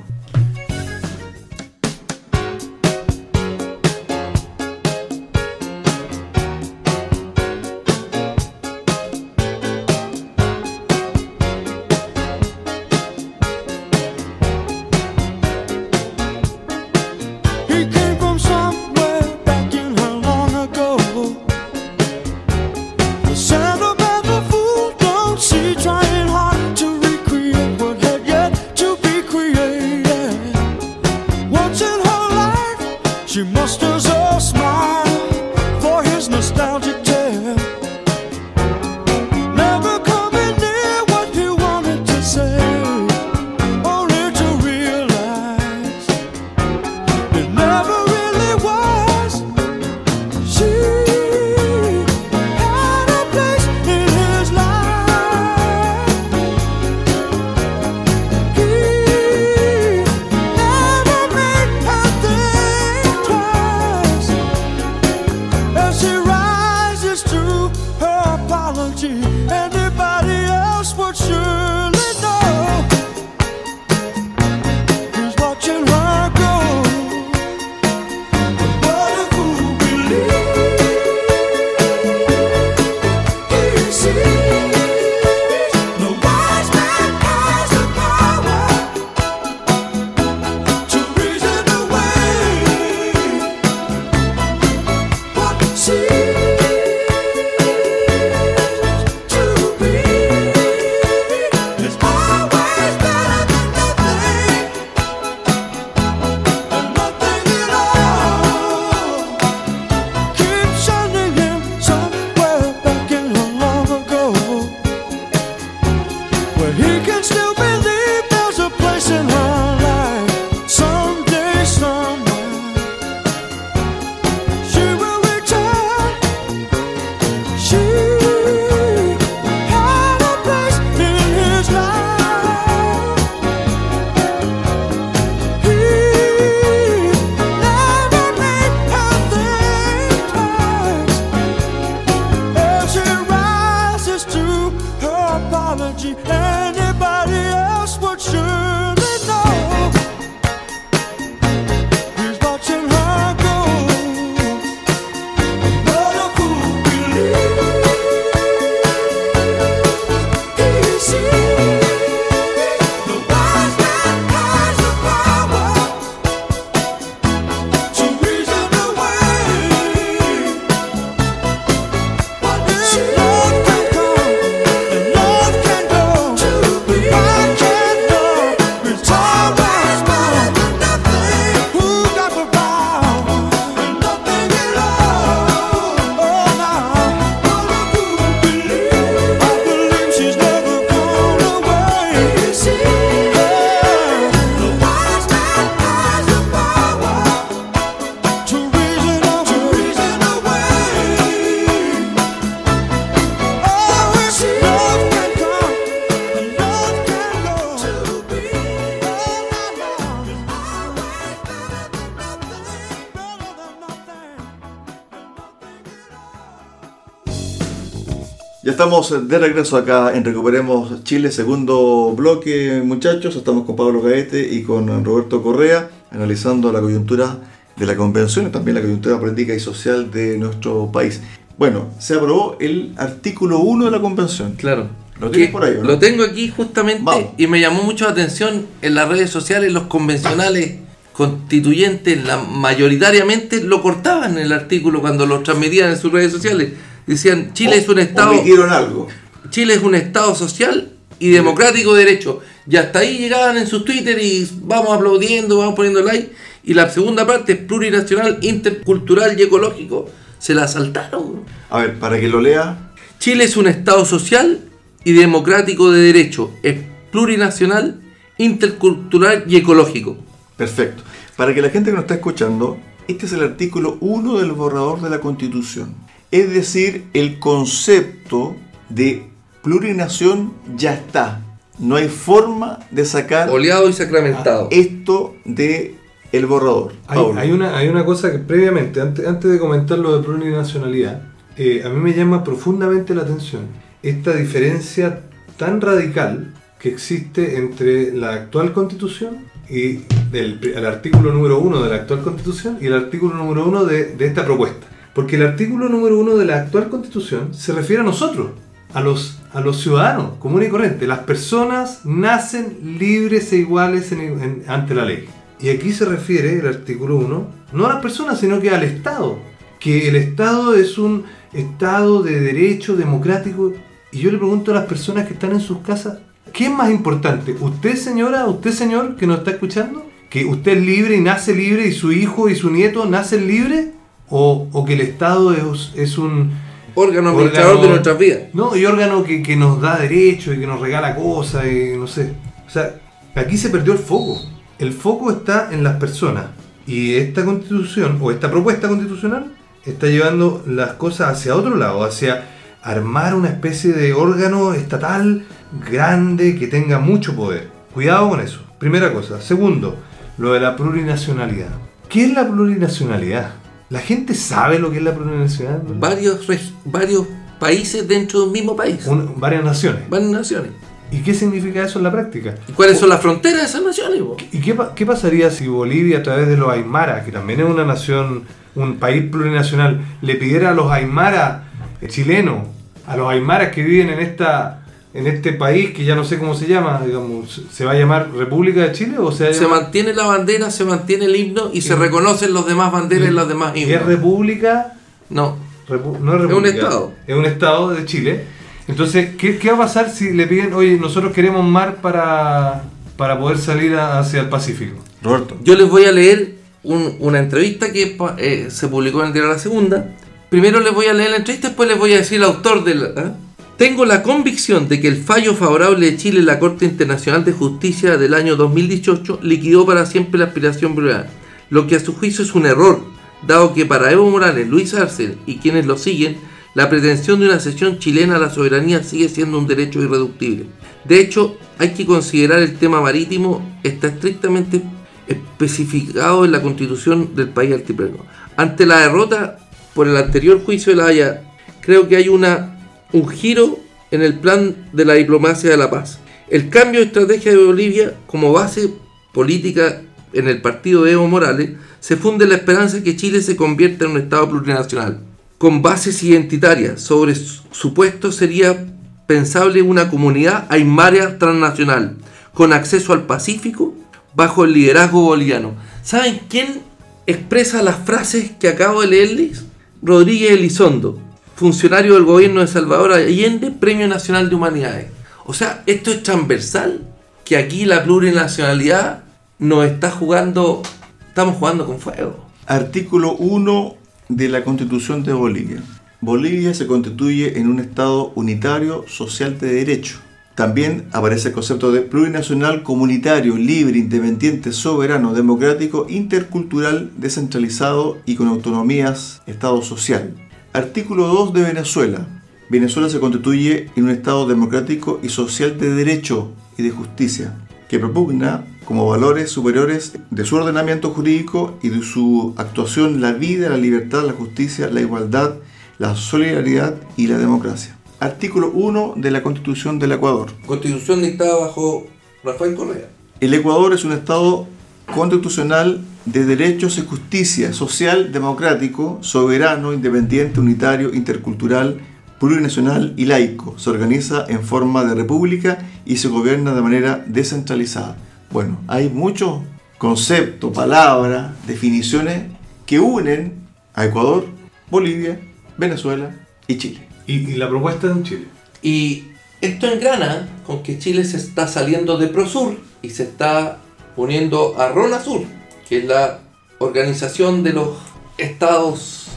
Estamos 218.85 219.29
de 219.29 219.39
regreso 219.39 219.79
acá 219.79 220.15
en 220.15 220.27
Recuperemos 220.27 221.05
Chile, 221.05 221.33
segundo 221.33 222.13
bloque, 222.15 222.83
muchachos. 222.85 223.35
Estamos 223.35 223.65
con 223.65 223.77
Pablo 223.77 224.03
Gaete 224.03 224.47
y 224.53 224.63
con 224.63 225.03
Roberto 225.03 225.43
Correa, 225.43 225.89
analizando 226.11 226.71
la 226.71 226.83
coyuntura 226.83 227.39
de 227.77 227.87
la 227.87 227.97
convención 227.97 228.47
y 228.47 228.51
también 228.51 228.75
la 228.75 228.83
coyuntura 228.83 229.19
política 229.19 229.55
y 229.55 229.59
social 229.59 230.11
de 230.11 230.37
nuestro 230.37 230.93
país. 230.93 231.23
Bueno, 231.57 231.87
se 231.99 232.13
aprobó 232.13 232.59
el 232.61 232.93
artículo 232.99 233.61
1 233.61 233.87
de 233.87 233.91
la 233.91 234.01
convención. 234.03 234.53
Claro. 234.53 234.89
¿Lo 235.19 235.31
tienes 235.31 235.51
por 235.51 235.65
ahí, 235.65 235.79
no? 235.81 235.85
Lo 235.85 235.99
tengo 235.99 236.23
aquí 236.23 236.51
justamente 236.51 237.05
Vamos. 237.05 237.31
y 237.39 237.47
me 237.47 237.61
llamó 237.61 237.85
mucho 237.85 238.05
la 238.05 238.11
atención 238.11 238.67
en 238.83 238.95
las 238.95 239.09
redes 239.09 239.31
sociales 239.31 239.73
los 239.73 239.85
convencionales 239.85 240.81
constituyentes, 241.15 242.23
la, 242.23 242.37
mayoritariamente 242.37 243.63
lo 243.63 243.81
cortaban 243.81 244.37
el 244.37 244.53
artículo 244.53 245.01
cuando 245.01 245.25
lo 245.25 245.41
transmitían 245.41 245.89
en 245.89 245.97
sus 245.97 246.13
redes 246.13 246.33
sociales. 246.33 246.73
Decían, 247.07 247.53
Chile 247.55 247.73
O- 247.77 247.79
es 247.81 247.89
un 247.89 247.99
estado... 247.99 248.33
Algo. 248.71 249.09
Chile 249.51 249.75
es 249.75 249.83
un 249.83 249.95
estado 249.95 250.35
social 250.35 250.91
y 251.19 251.31
democrático 251.31 251.95
de 251.95 252.05
derecho. 252.05 252.41
Y 252.69 252.77
hasta 252.77 253.01
ahí 253.01 253.19
llegaban 253.19 253.57
en 253.59 253.67
sus 253.67 253.85
Twitter 253.85 254.19
y 254.23 254.49
vamos 254.63 254.97
aplaudiendo, 254.97 255.59
vamos 255.59 255.75
poniendo 255.75 256.03
like. 256.03 256.33
Y 256.65 256.75
la 256.75 256.89
segunda 256.91 257.27
parte 257.27 257.53
es 257.53 257.59
plurinacional, 257.59 258.39
intercultural 258.41 259.39
y 259.39 259.43
ecológico. 259.43 260.09
Se 260.39 260.55
la 260.55 260.67
saltaron. 260.67 261.43
A 261.71 261.79
ver, 261.79 261.99
para 261.99 262.19
que 262.19 262.29
lo 262.29 262.41
lea, 262.41 262.93
Chile 263.19 263.45
es 263.45 263.57
un 263.57 263.67
Estado 263.67 264.05
social 264.07 264.61
y 265.05 265.13
democrático 265.13 265.91
de 265.93 266.01
derecho. 266.01 266.51
Es 266.63 266.77
plurinacional, 267.13 268.01
intercultural 268.39 269.45
y 269.47 269.57
ecológico. 269.57 270.17
perfecto. 270.57 271.03
Para 271.37 271.53
que 271.55 271.61
la 271.61 271.69
gente 271.71 271.91
que 271.91 271.95
nos 271.97 272.05
está 272.05 272.15
escuchando, 272.15 272.79
este 273.09 273.27
es 273.27 273.33
el 273.33 273.43
artículo 273.43 273.99
1 274.01 274.39
del 274.39 274.53
borrador 274.53 275.01
de 275.01 275.11
la 275.11 275.21
Constitución. 275.21 275.95
Es 276.35 276.53
decir, 276.53 277.05
el 277.15 277.39
concepto 277.39 278.57
de 278.89 279.31
plurinación 279.63 280.53
ya 280.77 280.93
está. 280.93 281.41
No 281.79 281.95
hay 281.95 282.09
forma 282.09 282.81
de 282.91 283.05
sacar 283.05 283.51
Oleado 283.51 283.89
y 283.89 283.93
sacramentado. 283.93 284.67
esto 284.73 285.37
de 285.45 285.95
el 286.33 286.47
borrador. 286.47 286.95
Hay, 287.07 287.21
hay 287.37 287.53
una, 287.53 287.79
hay 287.79 287.87
una 287.87 288.05
cosa 288.05 288.33
que 288.33 288.39
previamente, 288.39 289.01
antes, 289.01 289.25
antes 289.25 289.49
de 289.49 289.61
comentar 289.61 289.97
lo 289.97 290.19
de 290.19 290.25
plurinacionalidad, 290.25 291.23
eh, 291.57 291.85
a 291.87 291.89
mí 291.89 292.01
me 292.01 292.13
llama 292.13 292.43
profundamente 292.43 293.15
la 293.15 293.23
atención 293.23 293.69
esta 294.03 294.35
diferencia 294.35 295.21
tan 295.57 295.81
radical 295.81 296.53
que 296.81 296.89
existe 296.89 297.59
entre 297.59 298.11
la 298.11 298.33
actual 298.33 298.73
constitución 298.73 299.37
y 299.71 300.01
del, 300.33 300.59
el 300.75 300.85
artículo 300.85 301.33
número 301.33 301.61
uno 301.61 301.81
de 301.81 301.91
la 301.91 301.95
actual 301.95 302.23
constitución 302.25 302.79
y 302.81 302.87
el 302.87 302.95
artículo 302.95 303.37
número 303.37 303.69
uno 303.69 303.85
de, 303.85 304.17
de 304.17 304.27
esta 304.27 304.45
propuesta. 304.45 304.89
Porque 305.15 305.37
el 305.37 305.43
artículo 305.43 305.89
número 305.89 306.19
uno 306.19 306.37
de 306.37 306.45
la 306.45 306.57
actual 306.57 306.89
constitución 306.89 307.55
se 307.55 307.73
refiere 307.73 308.03
a 308.03 308.05
nosotros, 308.05 308.49
a 308.93 309.01
los, 309.01 309.39
a 309.53 309.61
los 309.61 309.81
ciudadanos 309.81 310.33
comunes 310.39 310.69
y 310.69 310.71
corrientes. 310.71 311.07
Las 311.09 311.21
personas 311.21 312.01
nacen 312.05 312.79
libres 312.99 313.53
e 313.53 313.57
iguales 313.59 314.11
en- 314.13 314.21
en- 314.21 314.65
ante 314.67 314.95
la 314.95 315.05
ley. 315.05 315.27
Y 315.61 315.69
aquí 315.71 315.93
se 315.93 316.05
refiere 316.05 316.59
el 316.59 316.67
artículo 316.67 317.17
1 317.17 317.47
no 317.73 317.87
a 317.87 317.89
las 317.95 318.03
personas, 318.03 318.41
sino 318.41 318.61
que 318.61 318.71
al 318.71 318.83
Estado. 318.83 319.39
Que 319.81 320.09
el 320.09 320.17
Estado 320.17 320.75
es 320.75 320.99
un 320.99 321.25
Estado 321.53 322.23
de 322.23 322.41
derecho 322.41 322.97
democrático. 322.97 323.73
Y 324.13 324.19
yo 324.19 324.31
le 324.33 324.39
pregunto 324.39 324.73
a 324.73 324.75
las 324.75 324.87
personas 324.87 325.27
que 325.27 325.35
están 325.35 325.53
en 325.53 325.61
sus 325.61 325.79
casas, 325.79 326.19
¿qué 326.53 326.65
es 326.67 326.71
más 326.73 326.91
importante? 326.91 327.53
¿Usted 327.61 327.97
señora, 327.97 328.47
usted 328.47 328.73
señor 328.73 329.17
que 329.17 329.27
nos 329.27 329.39
está 329.39 329.53
escuchando? 329.53 330.07
¿Que 330.31 330.45
usted 330.45 330.77
es 330.79 330.83
libre 330.85 331.17
y 331.17 331.21
nace 331.21 331.55
libre 331.55 331.87
y 331.87 331.93
su 331.93 332.11
hijo 332.13 332.49
y 332.49 332.57
su 332.57 332.71
nieto 332.71 333.07
nacen 333.07 333.47
libres? 333.47 333.89
¿O, 334.31 334.69
o 334.73 334.85
que 334.85 334.95
el 334.95 335.01
Estado 335.01 335.53
es, 335.53 335.93
es 335.95 336.19
un, 336.19 336.53
Órgano 336.97 337.31
administrador 337.31 337.81
de 337.81 337.89
nuestras 337.89 338.19
vidas. 338.19 338.41
no, 338.53 338.77
y 338.77 338.87
órgano 338.87 339.25
que, 339.25 339.43
que 339.43 339.57
nos 339.57 339.81
da 339.81 339.99
derecho 339.99 340.53
y 340.55 340.61
que 340.61 340.67
nos 340.67 340.81
regala 340.81 341.17
cosas 341.17 341.67
y 341.67 341.97
no 341.97 342.07
sé. 342.07 342.33
O 342.67 342.71
sea, 342.71 342.95
aquí 343.35 343.57
se 343.57 343.71
perdió 343.71 343.93
el 343.93 343.99
foco. 343.99 344.41
El 344.79 344.93
foco 344.93 345.33
está 345.33 345.71
en 345.73 345.83
las 345.83 345.97
personas. 345.97 346.47
Y 346.87 347.15
esta 347.15 347.45
constitución, 347.45 348.19
o 348.21 348.31
esta 348.31 348.51
propuesta 348.51 348.87
constitucional, 348.87 349.53
está 349.85 350.07
llevando 350.07 350.63
las 350.67 350.93
cosas 350.93 351.31
hacia 351.31 351.57
otro 351.57 351.77
lado, 351.77 352.05
hacia 352.05 352.45
armar 352.83 353.35
una 353.35 353.49
especie 353.49 353.93
de 353.93 354.13
órgano 354.13 354.75
estatal 354.75 355.45
grande 355.91 356.57
que 356.57 356.69
tenga 356.69 357.01
mucho 357.01 357.35
poder. 357.35 357.71
Cuidado 357.93 358.29
con 358.29 358.41
eso. 358.41 358.61
Primera 358.79 359.13
cosa. 359.13 359.41
Segundo, 359.41 359.97
lo 360.39 360.53
de 360.53 360.61
la 360.61 360.77
plurinacionalidad. 360.77 361.71
¿Qué 362.09 362.27
es 362.27 362.35
la 362.35 362.47
plurinacionalidad? 362.47 363.64
¿La 363.91 364.01
gente 364.01 364.35
sabe 364.35 364.79
lo 364.79 364.91
que 364.91 364.99
es 364.99 365.03
la 365.03 365.15
plurinacionalidad? 365.15 365.83
Varios, 365.99 366.47
varios 366.85 367.27
países 367.61 368.07
dentro 368.09 368.41
de 368.41 368.47
un 368.47 368.53
mismo 368.53 368.75
país. 368.77 369.07
Un- 369.07 369.39
varias 369.39 369.63
naciones. 369.65 370.09
Varias 370.09 370.31
naciones. 370.31 370.71
¿Y 371.13 371.19
qué 371.23 371.33
significa 371.35 371.85
eso 371.85 371.99
en 371.99 372.05
la 372.05 372.11
práctica? 372.11 372.55
¿Y 372.67 372.73
cuáles 372.73 372.99
son 372.99 373.09
las 373.09 373.21
fronteras 373.21 373.61
de 373.61 373.67
esas 373.67 373.83
naciones? 373.83 374.21
po? 374.21 374.37
¿Y 374.53 374.61
qué, 374.61 374.77
qué 374.97 375.07
pasaría 375.07 375.51
si 375.51 375.69
Bolivia, 375.69 376.19
a 376.19 376.23
través 376.23 376.49
de 376.49 376.57
los 376.57 376.71
Aymara, 376.71 377.25
que 377.25 377.31
también 377.31 377.61
es 377.61 377.67
una 377.67 377.85
nación, 377.85 378.45
un 378.75 378.97
país 378.97 379.23
plurinacional, 379.31 380.01
le 380.23 380.35
pidiera 380.37 380.71
a 380.71 380.75
los 380.75 380.91
Aymara 380.91 381.65
eh, 382.01 382.09
chilenos, 382.09 382.67
a 383.07 383.17
los 383.17 383.29
Aymaras 383.31 383.69
que 383.71 383.83
viven 383.85 384.09
en 384.09 384.19
esta 384.21 384.84
en 385.15 385.27
este 385.29 385.53
país 385.53 385.93
que 385.93 386.05
ya 386.05 386.17
no 386.17 386.25
sé 386.25 386.39
cómo 386.39 386.55
se 386.55 386.67
llama, 386.67 387.01
digamos, 387.07 387.63
¿se 387.73 387.85
va 387.85 387.93
a 387.93 387.95
llamar 387.95 388.31
República 388.35 388.81
de 388.83 388.93
Chile 388.93 389.17
o 389.19 389.31
se 389.33 389.45
va 389.45 389.51
a 389.51 389.55
Se 389.55 389.67
mantiene 389.69 390.13
la 390.13 390.27
bandera, 390.27 390.71
se 390.71 390.85
mantiene 390.85 391.27
el 391.27 391.37
himno 391.37 391.71
y 391.73 391.83
se 391.83 391.95
reconocen 391.95 392.53
los 392.53 392.67
demás 392.67 392.91
banderas 392.93 393.29
y 393.29 393.33
los 393.33 393.47
demás 393.49 393.77
¿Y 393.77 393.83
himnos. 393.85 394.01
es 394.01 394.07
República? 394.07 394.95
No, 395.31 395.57
Repu- 395.89 396.19
no 396.19 396.33
es 396.33 396.39
Es 396.41 396.45
un 396.45 396.49
república, 396.49 396.77
estado. 396.79 397.13
Es 397.27 397.37
un 397.37 397.45
estado 397.47 397.91
de 397.91 398.05
Chile. 398.05 398.45
Entonces, 398.89 399.31
¿qué, 399.39 399.57
qué 399.59 399.69
va 399.71 399.77
a 399.77 399.79
pasar 399.81 400.11
si 400.11 400.33
le 400.33 400.47
piden, 400.47 400.75
oye, 400.75 400.99
nosotros 400.99 401.33
queremos 401.33 401.65
mar 401.65 401.97
para, 402.03 402.83
para 403.17 403.39
poder 403.39 403.59
salir 403.59 403.95
a- 403.95 404.19
hacia 404.19 404.41
el 404.41 404.49
Pacífico? 404.49 404.97
Roberto. 405.23 405.57
Yo 405.63 405.75
les 405.77 405.89
voy 405.89 406.05
a 406.07 406.13
leer 406.13 406.57
un- 406.83 407.17
una 407.21 407.39
entrevista 407.39 407.93
que 407.93 408.17
eh, 408.39 408.67
se 408.69 408.89
publicó 408.89 409.21
en 409.21 409.29
el 409.29 409.33
diario 409.33 409.51
La 409.53 409.59
Segunda. 409.59 410.11
Primero 410.51 410.81
les 410.81 410.93
voy 410.93 411.07
a 411.07 411.15
leer 411.15 411.31
la 411.31 411.37
entrevista, 411.37 411.69
después 411.69 411.89
les 411.89 411.99
voy 411.99 412.13
a 412.15 412.17
decir 412.19 412.39
el 412.39 412.45
autor 412.45 412.83
de 412.85 412.95
la... 412.97 413.07
¿ah? 413.17 413.33
Tengo 413.77 414.05
la 414.05 414.23
convicción 414.23 414.87
de 414.89 415.01
que 415.01 415.09
el 415.09 415.17
fallo 415.17 415.55
favorable 415.55 416.09
de 416.09 416.17
Chile 416.17 416.39
en 416.39 416.47
la 416.47 416.61
Corte 416.61 416.85
Internacional 416.85 417.45
de 417.45 417.53
Justicia 417.53 418.17
del 418.17 418.35
año 418.35 418.55
2018 418.55 419.41
liquidó 419.43 419.85
para 419.85 420.07
siempre 420.07 420.39
la 420.39 420.47
aspiración 420.47 420.95
privada, 420.95 421.29
lo 421.71 421.89
que 421.89 421.97
a 421.97 422.01
su 422.01 422.15
juicio 422.15 422.45
es 422.45 422.55
un 422.55 422.67
error, 422.67 423.03
dado 423.45 423.75
que 423.75 423.85
para 423.85 424.13
Evo 424.13 424.31
Morales, 424.31 424.69
Luis 424.69 424.95
Arce 424.95 425.39
y 425.45 425.57
quienes 425.57 425.87
lo 425.87 425.99
siguen, 425.99 426.37
la 426.75 426.89
pretensión 426.89 427.41
de 427.41 427.47
una 427.47 427.59
cesión 427.59 427.99
chilena 427.99 428.37
a 428.37 428.39
la 428.39 428.51
soberanía 428.51 429.03
sigue 429.03 429.29
siendo 429.29 429.59
un 429.59 429.67
derecho 429.67 430.01
irreductible. 430.01 430.67
De 431.05 431.19
hecho, 431.19 431.57
hay 431.79 431.91
que 431.95 432.07
considerar 432.07 432.61
el 432.61 432.77
tema 432.77 433.01
marítimo, 433.01 433.79
está 433.83 434.07
estrictamente 434.07 434.83
especificado 435.27 436.45
en 436.45 436.53
la 436.53 436.63
constitución 436.63 437.35
del 437.35 437.49
país 437.49 437.73
altiplano. 437.73 438.19
Ante 438.57 438.87
la 438.87 439.01
derrota 439.01 439.59
por 439.95 440.07
el 440.07 440.17
anterior 440.17 440.63
juicio 440.65 440.93
de 440.93 440.97
la 440.97 441.09
Haya, 441.09 441.43
creo 441.81 442.09
que 442.09 442.17
hay 442.17 442.29
una, 442.29 442.74
un 443.15 443.29
giro 443.29 443.79
en 444.11 444.23
el 444.23 444.35
plan 444.35 444.75
de 444.93 445.05
la 445.05 445.15
diplomacia 445.15 445.71
de 445.71 445.77
la 445.77 445.89
paz. 445.89 446.19
El 446.51 446.69
cambio 446.69 447.01
de 447.01 447.07
estrategia 447.07 447.53
de 447.53 447.65
Bolivia 447.65 448.15
como 448.27 448.53
base 448.53 448.93
política 449.33 450.03
en 450.33 450.49
el 450.49 450.61
partido 450.61 451.05
de 451.05 451.13
Evo 451.13 451.29
Morales 451.29 451.71
se 452.01 452.17
funde 452.17 452.47
la 452.47 452.57
esperanza 452.57 452.97
de 452.97 453.05
que 453.05 453.17
Chile 453.17 453.41
se 453.41 453.57
convierta 453.57 454.05
en 454.05 454.11
un 454.11 454.17
Estado 454.19 454.51
plurinacional. 454.51 455.21
Con 455.59 455.81
bases 455.81 456.23
identitarias 456.23 457.01
sobre 457.01 457.35
su 457.35 457.65
su 457.75 457.93
puesto 457.93 458.31
sería 458.31 458.87
pensable 459.27 459.83
una 459.83 460.09
comunidad 460.09 460.67
aymara 460.69 461.39
transnacional 461.39 462.17
con 462.53 462.73
acceso 462.73 463.13
al 463.13 463.27
Pacífico 463.27 463.95
bajo 464.35 464.65
el 464.65 464.73
liderazgo 464.73 465.23
boliviano. 465.23 465.75
¿Saben 466.03 466.41
quién 466.49 466.83
expresa 467.27 467.83
las 467.83 467.97
frases 468.05 468.53
que 468.61 468.69
acabo 468.69 469.01
de 469.01 469.09
leerles? 469.09 469.65
Rodríguez 470.03 470.53
Elizondo, 470.53 471.19
funcionario 471.65 472.13
del 472.13 472.25
gobierno 472.25 472.61
de 472.61 472.67
Salvador 472.67 473.15
Allende, 473.15 473.71
Premio 473.71 474.07
Nacional 474.07 474.51
de 474.51 474.55
Humanidades. 474.55 475.07
O 475.47 475.55
sea, 475.55 475.83
esto 475.87 476.11
es 476.11 476.23
transversal, 476.23 477.01
que 477.43 477.57
aquí 477.57 477.87
la 477.87 478.05
plurinacionalidad 478.05 479.25
nos 479.59 479.87
está 479.87 480.11
jugando, 480.11 480.83
estamos 481.27 481.57
jugando 481.57 481.87
con 481.87 482.01
fuego. 482.01 482.45
Artículo 482.67 483.33
1 483.37 483.95
de 484.29 484.49
la 484.51 484.63
Constitución 484.63 485.23
de 485.23 485.33
Bolivia. 485.33 485.83
Bolivia 486.21 486.75
se 486.75 486.87
constituye 486.87 487.59
en 487.59 487.69
un 487.69 487.81
Estado 487.81 488.33
unitario 488.35 489.07
social 489.09 489.59
de 489.59 489.73
derecho. 489.73 490.19
También 490.55 491.07
aparece 491.13 491.49
el 491.49 491.55
concepto 491.55 491.93
de 491.93 492.03
plurinacional, 492.03 492.83
comunitario, 492.83 493.57
libre, 493.57 493.99
independiente, 493.99 494.71
soberano, 494.71 495.33
democrático, 495.33 496.05
intercultural, 496.11 497.11
descentralizado 497.17 498.19
y 498.27 498.35
con 498.35 498.49
autonomías, 498.49 499.41
Estado 499.47 499.81
social. 499.81 500.35
Artículo 500.75 501.29
2 501.29 501.53
de 501.53 501.63
Venezuela. 501.63 502.27
Venezuela 502.69 503.09
se 503.09 503.21
constituye 503.21 503.93
en 503.95 504.05
un 504.07 504.11
Estado 504.11 504.45
democrático 504.49 505.21
y 505.23 505.29
social 505.29 505.79
de 505.79 505.95
derecho 505.95 506.51
y 506.77 506.83
de 506.83 506.91
justicia, 506.91 507.55
que 507.89 508.01
propugna 508.01 508.67
como 508.85 509.07
valores 509.09 509.53
superiores 509.53 510.19
de 510.33 510.45
su 510.45 510.57
ordenamiento 510.57 511.11
jurídico 511.11 511.79
y 511.81 511.91
de 511.91 512.03
su 512.03 512.55
actuación 512.57 513.21
la 513.21 513.31
vida, 513.31 513.69
la 513.69 513.77
libertad, 513.77 514.25
la 514.25 514.33
justicia, 514.33 514.91
la 514.91 515.01
igualdad, 515.01 515.59
la 515.99 516.17
solidaridad 516.17 516.97
y 517.17 517.29
la 517.29 517.39
democracia. 517.39 517.97
Artículo 518.19 518.73
1 518.75 519.15
de 519.17 519.31
la 519.31 519.45
Constitución 519.45 520.01
del 520.01 520.11
Ecuador. 520.11 520.51
Constitución 520.67 521.23
dictada 521.23 521.57
bajo 521.57 522.09
Rafael 522.43 522.75
Correa. 522.75 523.09
El 523.39 523.55
Ecuador 523.55 523.95
es 523.95 524.05
un 524.05 524.11
Estado 524.11 524.67
constitucional 525.15 526.01
de 526.27 526.45
derechos 526.45 526.99
y 526.99 527.03
justicia, 527.03 527.73
social, 527.73 528.33
democrático, 528.33 529.19
soberano, 529.21 529.93
independiente, 529.93 530.61
unitario, 530.61 531.13
intercultural, 531.15 532.01
plurinacional 532.41 533.15
y 533.17 533.27
laico. 533.27 533.79
Se 533.79 533.91
organiza 533.91 534.47
en 534.49 534.63
forma 534.63 535.05
de 535.05 535.15
república 535.15 535.79
y 536.07 536.17
se 536.17 536.29
gobierna 536.29 536.75
de 536.75 536.83
manera 536.83 537.25
descentralizada. 537.27 538.17
Bueno, 538.51 538.79
hay 538.89 539.09
muchos 539.09 539.61
conceptos, 539.99 540.73
palabras, 540.73 541.53
definiciones 541.67 542.45
que 542.87 543.01
unen 543.01 543.55
a 543.95 544.05
Ecuador, 544.07 544.47
Bolivia, 544.91 545.41
Venezuela 545.77 546.35
y 546.67 546.77
Chile. 546.79 547.09
Y, 547.27 547.51
y 547.51 547.57
la 547.57 547.69
propuesta 547.69 548.11
en 548.11 548.23
Chile. 548.23 548.45
Y 548.83 549.25
Esto 549.65 549.87
engrana 549.87 550.47
con 550.67 550.83
que 550.83 550.99
Chile 550.99 551.25
se 551.25 551.39
está 551.39 551.67
saliendo 551.67 552.19
de 552.19 552.29
Prosur 552.29 552.79
y 553.01 553.09
se 553.09 553.23
está 553.23 553.79
poniendo 554.15 554.79
a 554.79 554.91
RONASUR, 554.91 555.47
que 555.89 555.99
es 555.99 556.05
la 556.05 556.41
organización 556.79 557.63
de 557.63 557.73
los 557.73 557.97
estados 558.39 559.29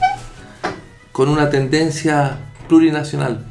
con 1.11 1.29
una 1.29 1.49
tendencia 1.49 2.39
plurinacional. 2.67 3.45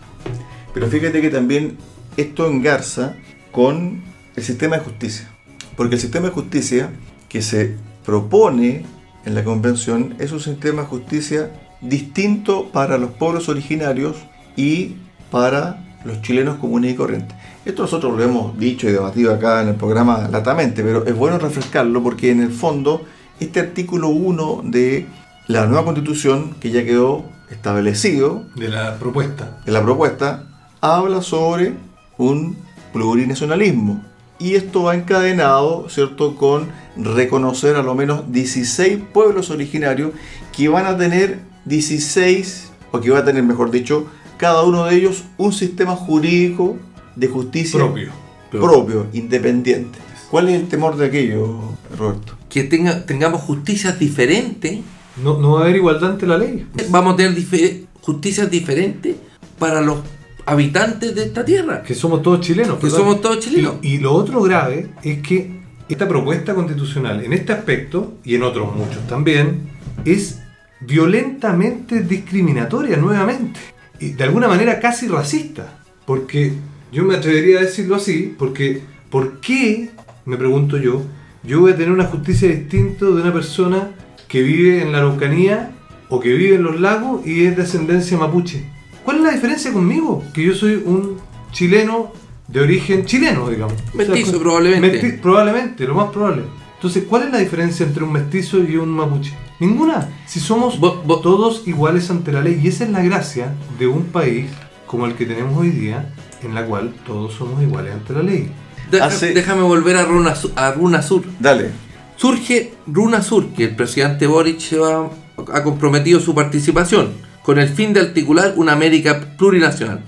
Pero 0.73 0.89
fíjate 0.89 1.21
que 1.21 1.31
también 1.31 1.79
esto 2.17 2.47
engarza 2.47 3.17
con 3.53 4.03
el 4.37 4.43
sistema 4.43 4.77
de 4.77 4.85
justicia. 4.85 5.29
Porque 5.77 5.97
el 5.97 6.01
sistema 6.01 6.29
de 6.29 6.33
justicia 6.33 6.91
que 7.29 7.43
se 7.43 7.77
propone 8.05 8.85
en 9.25 9.35
la 9.35 9.45
convención 9.45 10.15
es 10.19 10.33
un 10.33 10.41
sistema 10.41 10.83
de 10.83 10.89
justicia 10.89 11.51
distinto 11.81 12.71
para 12.73 12.99
los 12.99 13.11
pueblos 13.11 13.49
originarios 13.49 14.17
y 14.57 14.97
para 15.31 15.99
los 16.05 16.23
chilenos 16.23 16.59
comunes 16.59 16.93
y 16.93 16.95
corrientes. 16.95 17.37
Esto 17.67 17.83
nosotros 17.83 18.17
lo 18.17 18.23
hemos 18.23 18.57
dicho 18.57 18.89
y 18.89 18.93
debatido 18.93 19.35
acá 19.35 19.61
en 19.61 19.67
el 19.67 19.75
programa 19.75 20.29
latamente, 20.31 20.85
pero 20.85 21.05
es 21.05 21.17
bueno 21.17 21.37
refrescarlo 21.37 22.01
porque 22.01 22.31
en 22.31 22.41
el 22.41 22.53
fondo 22.53 23.03
este 23.41 23.59
artículo 23.59 24.09
1 24.09 24.61
de 24.67 25.09
la 25.49 25.67
nueva 25.67 25.85
constitución 25.85 26.55
que 26.61 26.71
ya 26.71 26.85
quedó 26.85 27.25
establecido 27.51 28.45
De 28.55 28.69
la 28.69 28.97
propuesta. 29.01 29.59
en 29.67 29.73
la 29.73 29.83
propuesta 29.83 30.45
habla 30.81 31.23
sobre 31.23 31.75
un 32.19 32.57
plurinacionalismo. 32.93 34.01
Y 34.39 34.55
esto 34.55 34.85
va 34.85 34.95
encadenado, 34.95 35.89
¿cierto?, 35.89 36.37
con 36.37 36.69
reconocer 36.97 37.75
a 37.75 37.83
lo 37.83 37.97
menos 37.97 38.31
16 38.31 38.99
pueblos 39.13 39.51
originarios 39.51 40.13
que 40.57 40.69
van 40.69 40.87
a 40.87 40.97
tener 40.97 41.41
16, 41.65 42.71
o 42.93 43.01
que 43.01 43.11
va 43.11 43.19
a 43.19 43.25
tener, 43.25 43.43
mejor 43.43 43.73
dicho, 43.73 44.07
cada 44.37 44.63
uno 44.63 44.85
de 44.85 44.95
ellos 44.95 45.25
un 45.37 45.53
sistema 45.53 45.97
jurídico 45.97 46.77
de 47.17 47.29
justicia 47.29 47.79
Propio. 47.81 48.11
propio, 48.51 49.07
independiente. 49.13 49.99
¿Cuál 50.31 50.49
es 50.49 50.61
el 50.61 50.69
temor 50.69 50.97
de 50.97 51.07
aquello, 51.07 51.59
Roberto? 51.99 52.35
Que 52.49 52.65
tenga, 52.65 53.05
tengamos 53.07 53.41
justicias 53.43 53.99
diferentes, 53.99 54.81
No, 55.23 55.39
no 55.39 55.53
va 55.53 55.61
a 55.61 55.63
haber 55.65 55.77
igualdad 55.77 56.11
ante 56.13 56.27
la 56.27 56.37
ley. 56.39 56.67
vamos 56.91 57.15
a 57.15 57.17
tener 57.17 57.35
dife- 57.35 57.85
justicias 58.03 58.51
diferentes 58.51 59.17
para 59.59 59.81
los 59.81 59.99
habitantes 60.45 61.15
de 61.15 61.25
esta 61.25 61.45
tierra. 61.45 61.83
Que 61.83 61.95
somos 61.95 62.23
todos 62.23 62.41
chilenos. 62.41 62.77
Que 62.79 62.85
¿verdad? 62.87 62.99
somos 62.99 63.21
todos 63.21 63.41
chilenos. 63.41 63.77
Y, 63.83 63.95
y 63.95 63.99
lo 63.99 64.13
otro 64.13 64.43
grave 64.43 64.91
es 65.03 65.23
que 65.23 65.61
esta 65.89 66.07
propuesta 66.09 66.55
constitucional, 66.55 67.25
en 67.25 67.33
este 67.33 67.53
aspecto, 67.53 68.15
y 68.25 68.35
en 68.35 68.43
otros 68.43 68.75
muchos 68.75 69.07
también, 69.07 69.61
es 70.05 70.41
violentamente 70.81 72.01
discriminatoria 72.03 72.97
nuevamente. 72.97 73.61
Y 74.01 74.11
de 74.11 74.25
alguna 74.25 74.49
manera 74.49 74.79
casi 74.81 75.07
racista. 75.09 75.79
Porque 76.05 76.53
yo 76.93 77.05
me 77.05 77.17
atrevería 77.17 77.59
a 77.59 77.63
decirlo 77.63 77.97
así, 77.97 78.35
porque 78.39 78.83
¿por 79.11 79.41
qué, 79.41 79.91
me 80.25 80.37
pregunto 80.37 80.77
yo, 80.79 81.03
yo 81.43 81.61
voy 81.61 81.73
a 81.73 81.77
tener 81.77 81.93
una 81.93 82.05
justicia 82.05 82.49
distinta 82.49 83.05
de 83.07 83.13
una 83.13 83.33
persona 83.33 83.91
que 84.29 84.43
vive 84.43 84.83
en 84.83 84.93
la 84.93 84.99
Araucanía 84.99 85.73
o 86.09 86.21
que 86.21 86.33
vive 86.33 86.57
en 86.57 86.63
los 86.63 86.81
lagos 86.81 87.27
y 87.27 87.45
es 87.45 87.57
de 87.57 87.63
ascendencia 87.63 88.17
mapuche? 88.19 88.65
¿Cuál 89.05 89.19
es 89.19 89.23
la 89.23 89.31
diferencia 89.33 89.73
conmigo? 89.73 90.25
Que 90.35 90.43
yo 90.45 90.55
soy 90.55 90.83
un 90.85 91.17
chileno 91.53 92.13
de 92.49 92.61
origen 92.61 93.05
chileno, 93.05 93.49
digamos. 93.49 93.75
Mestizo, 93.95 94.29
O 94.29 94.31
sea, 94.33 94.41
probablemente. 94.41 95.01
mesti- 95.03 95.21
probablemente, 95.21 95.87
lo 95.87 95.95
más 95.95 96.11
probable. 96.11 96.43
Entonces, 96.75 97.05
¿cuál 97.09 97.25
es 97.25 97.31
la 97.33 97.39
diferencia 97.39 97.87
entre 97.87 98.05
un 98.05 98.13
mestizo 98.13 98.59
y 98.63 98.77
un 98.77 98.91
mapuche? 98.91 99.33
Ninguna. 99.61 100.09
Si 100.27 100.41
somos 100.41 100.79
todos 100.81 101.63
iguales 101.67 102.11
ante 102.11 102.33
la 102.33 102.43
ley. 102.43 102.61
Y 102.63 102.69
esa 102.69 102.85
es 102.85 102.91
la 102.91 103.03
gracia 103.03 103.55
de 103.79 103.87
un 103.87 104.05
país 104.05 104.47
como 104.87 105.07
el 105.07 105.15
que 105.15 105.25
tenemos 105.27 105.57
hoy 105.57 105.71
día, 105.71 106.13
en 106.43 106.55
la 106.55 106.65
cual 106.67 106.93
todos 107.07 107.35
somos 107.35 107.63
iguales 107.63 107.93
ante 107.95 108.13
la 108.13 108.23
ley. 108.23 108.51
Deja- 108.91 109.07
Hace- 109.07 109.35
Déjame 109.35 109.63
volver 109.63 109.97
a 109.97 110.05
Runa, 110.05 110.35
a 110.57 110.71
Runa 110.73 111.03
Sur. 111.03 111.25
Dale. 111.41 111.71
Surge 112.17 112.73
Runa 112.87 113.23
Sur, 113.23 113.49
que 113.49 113.65
el 113.65 113.77
presidente 113.77 114.27
Boric 114.27 114.61
se 114.61 114.79
va- 114.79 115.11
ha 115.53 115.63
comprometido 115.63 116.21
su 116.21 116.35
participación 116.35 117.11
con 117.43 117.59
el 117.59 117.69
fin 117.69 117.93
de 117.93 118.01
articular 118.01 118.55
una 118.57 118.73
América 118.73 119.35
plurinacional. 119.37 120.03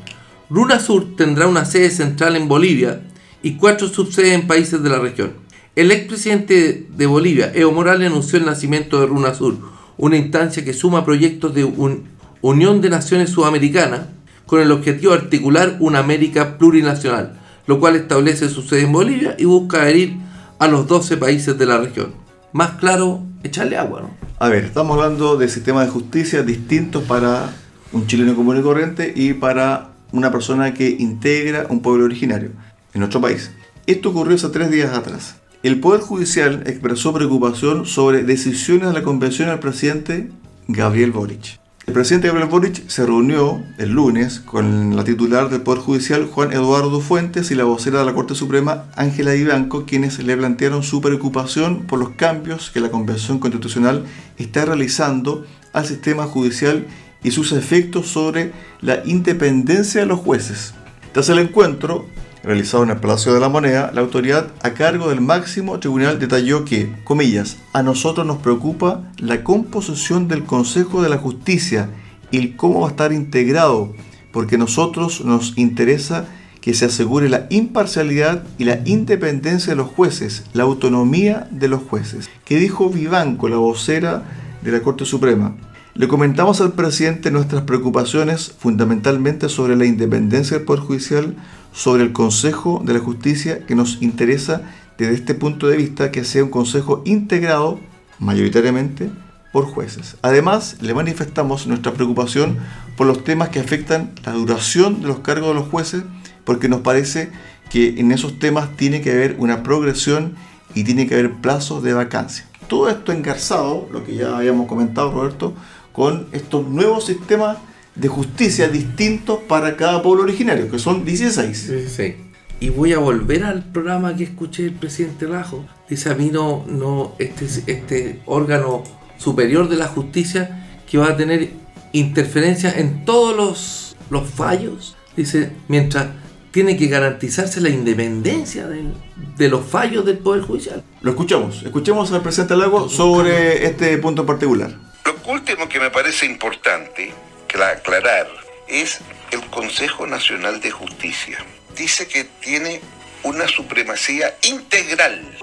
Runa 0.51 0.81
Sur 0.81 1.17
tendrá 1.17 1.47
una 1.47 1.65
sede 1.65 1.91
central 1.91 2.37
en 2.37 2.49
Bolivia 2.49 3.03
y 3.43 3.57
cuatro 3.57 3.89
subsedes 3.89 4.33
en 4.33 4.47
países 4.47 4.83
de 4.83 4.89
la 4.89 4.99
región. 4.99 5.35
El 5.77 5.93
expresidente 5.93 6.87
de 6.91 7.07
Bolivia, 7.07 7.53
Evo 7.55 7.73
Morales, 7.73 8.11
anunció 8.11 8.39
el 8.39 8.47
nacimiento 8.47 9.01
de 9.01 9.07
Runa 9.07 9.35
Sur, 9.35 9.57
una 9.97 10.17
instancia 10.17 10.65
que 10.65 10.73
suma 10.73 11.05
proyectos 11.05 11.55
de 11.55 11.65
un- 11.65 12.05
Unión 12.41 12.81
de 12.81 12.89
Naciones 12.91 13.31
Sudamericanas 13.31 14.03
con 14.49 14.63
el 14.63 14.73
objetivo 14.73 15.13
de 15.13 15.19
articular 15.19 15.77
una 15.79 15.99
América 15.99 16.57
plurinacional, 16.57 17.39
lo 17.67 17.79
cual 17.79 17.97
establece 17.97 18.49
su 18.49 18.63
sede 18.63 18.85
en 18.85 18.93
Bolivia 18.93 19.37
y 19.39 19.45
busca 19.45 19.83
adherir 19.83 20.17
a 20.59 20.67
los 20.69 20.87
12 20.87 21.19
países 21.19 21.59
de 21.59 21.67
la 21.67 21.77
región. 21.77 22.15
Más 22.55 22.71
claro, 22.71 23.21
echarle 23.43 23.77
agua, 23.77 24.01
¿no? 24.01 24.11
A 24.39 24.49
ver, 24.49 24.65
estamos 24.65 24.97
hablando 24.97 25.37
de 25.37 25.49
sistemas 25.49 25.85
de 25.85 25.93
justicia 25.93 26.43
distintos 26.43 27.05
para 27.05 27.53
un 27.93 28.07
chileno 28.07 28.35
común 28.35 28.59
y 28.59 28.63
corriente 28.63 29.13
y 29.15 29.35
para 29.35 29.91
una 30.13 30.33
persona 30.33 30.73
que 30.73 30.97
integra 30.99 31.67
un 31.69 31.83
pueblo 31.83 32.07
originario 32.07 32.53
en 32.95 33.01
nuestro 33.01 33.21
país. 33.21 33.51
Esto 33.87 34.09
ocurrió 34.09 34.37
hace 34.37 34.49
tres 34.49 34.71
días 34.71 34.97
atrás. 34.97 35.37
El 35.63 35.79
Poder 35.79 36.01
Judicial 36.01 36.63
expresó 36.65 37.13
preocupación 37.13 37.85
sobre 37.85 38.23
decisiones 38.23 38.89
de 38.89 38.95
la 38.95 39.03
convención 39.03 39.51
al 39.51 39.61
presidente 39.61 40.31
Gabriel 40.69 41.13
Boric. 41.13 41.61
El 41.89 41.95
presidente 41.95 42.29
Gabriel 42.29 42.51
Boric 42.51 42.87
se 42.87 43.07
reunió 43.07 43.65
el 43.79 43.93
lunes 43.93 44.41
con 44.41 44.95
la 44.95 45.05
titular 45.05 45.49
del 45.49 45.63
Poder 45.63 45.81
Judicial, 45.81 46.27
Juan 46.27 46.53
Eduardo 46.53 47.01
Fuentes, 47.01 47.51
y 47.51 47.55
la 47.55 47.65
vocera 47.65 48.01
de 48.01 48.05
la 48.05 48.13
Corte 48.13 48.35
Suprema, 48.35 48.85
Ángela 48.95 49.35
Ibanco, 49.35 49.87
quienes 49.87 50.19
le 50.19 50.37
plantearon 50.37 50.83
su 50.83 51.01
preocupación 51.01 51.87
por 51.87 51.99
los 51.99 52.11
cambios 52.11 52.71
que 52.71 52.81
la 52.81 52.91
Convención 52.91 53.39
Constitucional 53.39 54.05
está 54.37 54.67
realizando 54.67 55.47
al 55.73 55.87
sistema 55.87 56.25
judicial 56.25 56.87
y 57.25 57.31
sus 57.31 57.53
efectos 57.53 58.09
sobre 58.09 58.53
la 58.83 59.03
independencia 59.07 60.03
de 60.03 60.07
los 60.07 60.21
jueces. 60.21 60.75
Tras 61.13 61.31
el 61.31 61.39
encuentro, 61.39 62.07
realizado 62.43 62.83
en 62.83 62.91
el 62.91 62.99
Palacio 62.99 63.35
de 63.35 63.41
la 63.41 63.49
Moneda, 63.49 63.91
la 63.93 64.01
autoridad 64.01 64.49
a 64.63 64.71
cargo 64.71 65.09
del 65.09 65.21
máximo 65.21 65.79
tribunal 65.79 66.19
detalló 66.19 66.65
que, 66.65 66.93
comillas, 67.05 67.59
a 67.73 67.83
nosotros 67.83 68.27
nos 68.27 68.39
preocupa 68.39 69.11
la 69.19 69.43
composición 69.43 70.29
del 70.29 70.45
Consejo 70.45 71.03
de 71.03 71.09
la 71.09 71.19
Justicia 71.19 71.91
y 72.31 72.39
el 72.39 72.57
cómo 72.57 72.81
va 72.81 72.89
a 72.89 72.91
estar 72.91 73.13
integrado, 73.13 73.95
porque 74.33 74.57
a 74.57 74.59
nosotros 74.59 75.25
nos 75.25 75.57
interesa 75.57 76.27
que 76.61 76.75
se 76.75 76.85
asegure 76.85 77.29
la 77.29 77.47
imparcialidad 77.51 78.45
y 78.59 78.65
la 78.65 78.81
independencia 78.85 79.71
de 79.71 79.77
los 79.77 79.89
jueces, 79.89 80.45
la 80.53 80.65
autonomía 80.65 81.49
de 81.51 81.69
los 81.69 81.83
jueces, 81.83 82.29
que 82.45 82.59
dijo 82.59 82.91
Vivanco, 82.91 83.49
la 83.49 83.57
vocera 83.57 84.23
de 84.63 84.73
la 84.73 84.81
Corte 84.81 85.05
Suprema. 85.05 85.57
Le 85.95 86.07
comentamos 86.07 86.61
al 86.61 86.73
presidente 86.73 87.31
nuestras 87.31 87.63
preocupaciones 87.63 88.55
fundamentalmente 88.59 89.49
sobre 89.49 89.77
la 89.77 89.85
independencia 89.85 90.57
del 90.57 90.67
Poder 90.67 90.83
Judicial, 90.83 91.35
sobre 91.79 92.03
el 92.03 92.13
Consejo 92.13 92.83
de 92.85 92.93
la 92.93 92.99
Justicia, 92.99 93.65
que 93.65 93.77
nos 93.77 94.03
interesa 94.03 94.63
desde 94.99 95.15
este 95.15 95.35
punto 95.35 95.69
de 95.69 95.77
vista 95.77 96.11
que 96.11 96.25
sea 96.25 96.43
un 96.43 96.51
consejo 96.51 97.03
integrado 97.05 97.79
mayoritariamente 98.19 99.11
por 99.53 99.67
jueces. 99.67 100.17
Además, 100.23 100.79
le 100.81 100.93
manifestamos 100.93 101.69
nuestra 101.69 101.93
preocupación 101.93 102.59
por 102.97 103.07
los 103.07 103.23
temas 103.23 103.51
que 103.51 103.61
afectan 103.61 104.11
la 104.25 104.33
duración 104.33 105.03
de 105.03 105.07
los 105.07 105.21
cargos 105.21 105.51
de 105.51 105.55
los 105.55 105.69
jueces, 105.69 106.03
porque 106.45 106.69
nos 106.69 106.81
parece 106.81 107.31
que 107.71 108.01
en 108.01 108.11
esos 108.11 108.41
temas 108.41 108.77
tiene 108.77 109.01
que 109.01 109.13
haber 109.13 109.37
una 109.39 109.63
progresión 109.63 110.35
y 110.75 110.83
tiene 110.83 111.07
que 111.07 111.15
haber 111.15 111.35
plazos 111.35 111.85
de 111.85 111.93
vacancia. 111.93 112.45
Todo 112.67 112.89
esto 112.89 113.13
engarzado, 113.13 113.89
lo 113.93 114.05
que 114.05 114.17
ya 114.17 114.37
habíamos 114.37 114.67
comentado 114.67 115.13
Roberto, 115.13 115.55
con 115.93 116.27
estos 116.33 116.67
nuevos 116.67 117.07
sistemas 117.07 117.59
de 117.99 118.09
justicia 118.09 118.69
distintos 118.69 119.41
para 119.49 119.77
cada 119.77 120.03
pueblo 120.03 120.23
originario, 120.23 120.71
que 120.71 120.79
son 120.79 121.05
16. 121.05 121.73
Sí. 121.95 122.17
Y 122.61 122.71
voy 122.71 122.93
a 122.93 122.99
volver 122.99 123.45
al 123.45 123.65
programa 123.65 124.17
que 124.17 124.25
escuché 124.25 124.65
el 124.65 124.73
presidente 124.73 125.27
Rajo. 125.27 125.65
Dice 125.89 126.11
a 126.11 126.15
mí 126.15 126.31
no, 126.33 126.65
no 126.69 127.15
este, 127.19 127.47
este 127.71 128.21
órgano 128.27 128.83
superior 129.17 129.69
de 129.69 129.77
la 129.77 129.87
justicia 129.89 130.67
que 130.91 130.99
va 130.99 131.09
a 131.09 131.17
tener 131.17 131.51
interferencia 131.93 132.73
en 132.73 133.05
todos 133.05 133.37
los, 133.37 133.97
los 134.11 134.29
fallos. 134.29 134.97
Dice, 135.17 135.51
mientras 135.69 136.07
tiene 136.51 136.77
que 136.77 136.87
garantizarse 136.87 137.61
la 137.61 137.69
independencia 137.69 138.67
del- 138.67 138.95
de 139.37 139.49
los 139.49 139.65
fallos 139.67 140.05
del 140.05 140.19
Poder 140.19 140.43
Judicial. 140.43 140.83
Lo 141.03 141.11
escuchamos, 141.11 141.63
escuchemos 141.65 142.11
al 142.13 142.23
presidente 142.23 142.57
Lago 142.57 142.89
sobre 142.89 143.67
este 143.67 143.97
punto 143.99 144.23
en 144.23 144.27
particular. 144.27 144.77
Lo 145.05 145.33
último 145.33 145.69
que 145.69 145.79
me 145.79 145.91
parece 145.91 146.27
importante 146.27 147.13
aclarar 147.57 148.29
es 148.69 149.01
el 149.31 149.45
Consejo 149.51 150.07
Nacional 150.07 150.61
de 150.61 150.71
Justicia. 150.71 151.45
Dice 151.75 152.07
que 152.07 152.25
tiene 152.25 152.81
una 153.23 153.49
supremacía 153.49 154.37
integral 154.43 155.37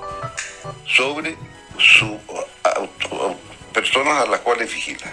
sobre 0.85 1.35
su 1.77 2.19
personas 3.73 4.25
a 4.25 4.29
las 4.29 4.39
cuales 4.39 4.73
vigila. 4.73 5.11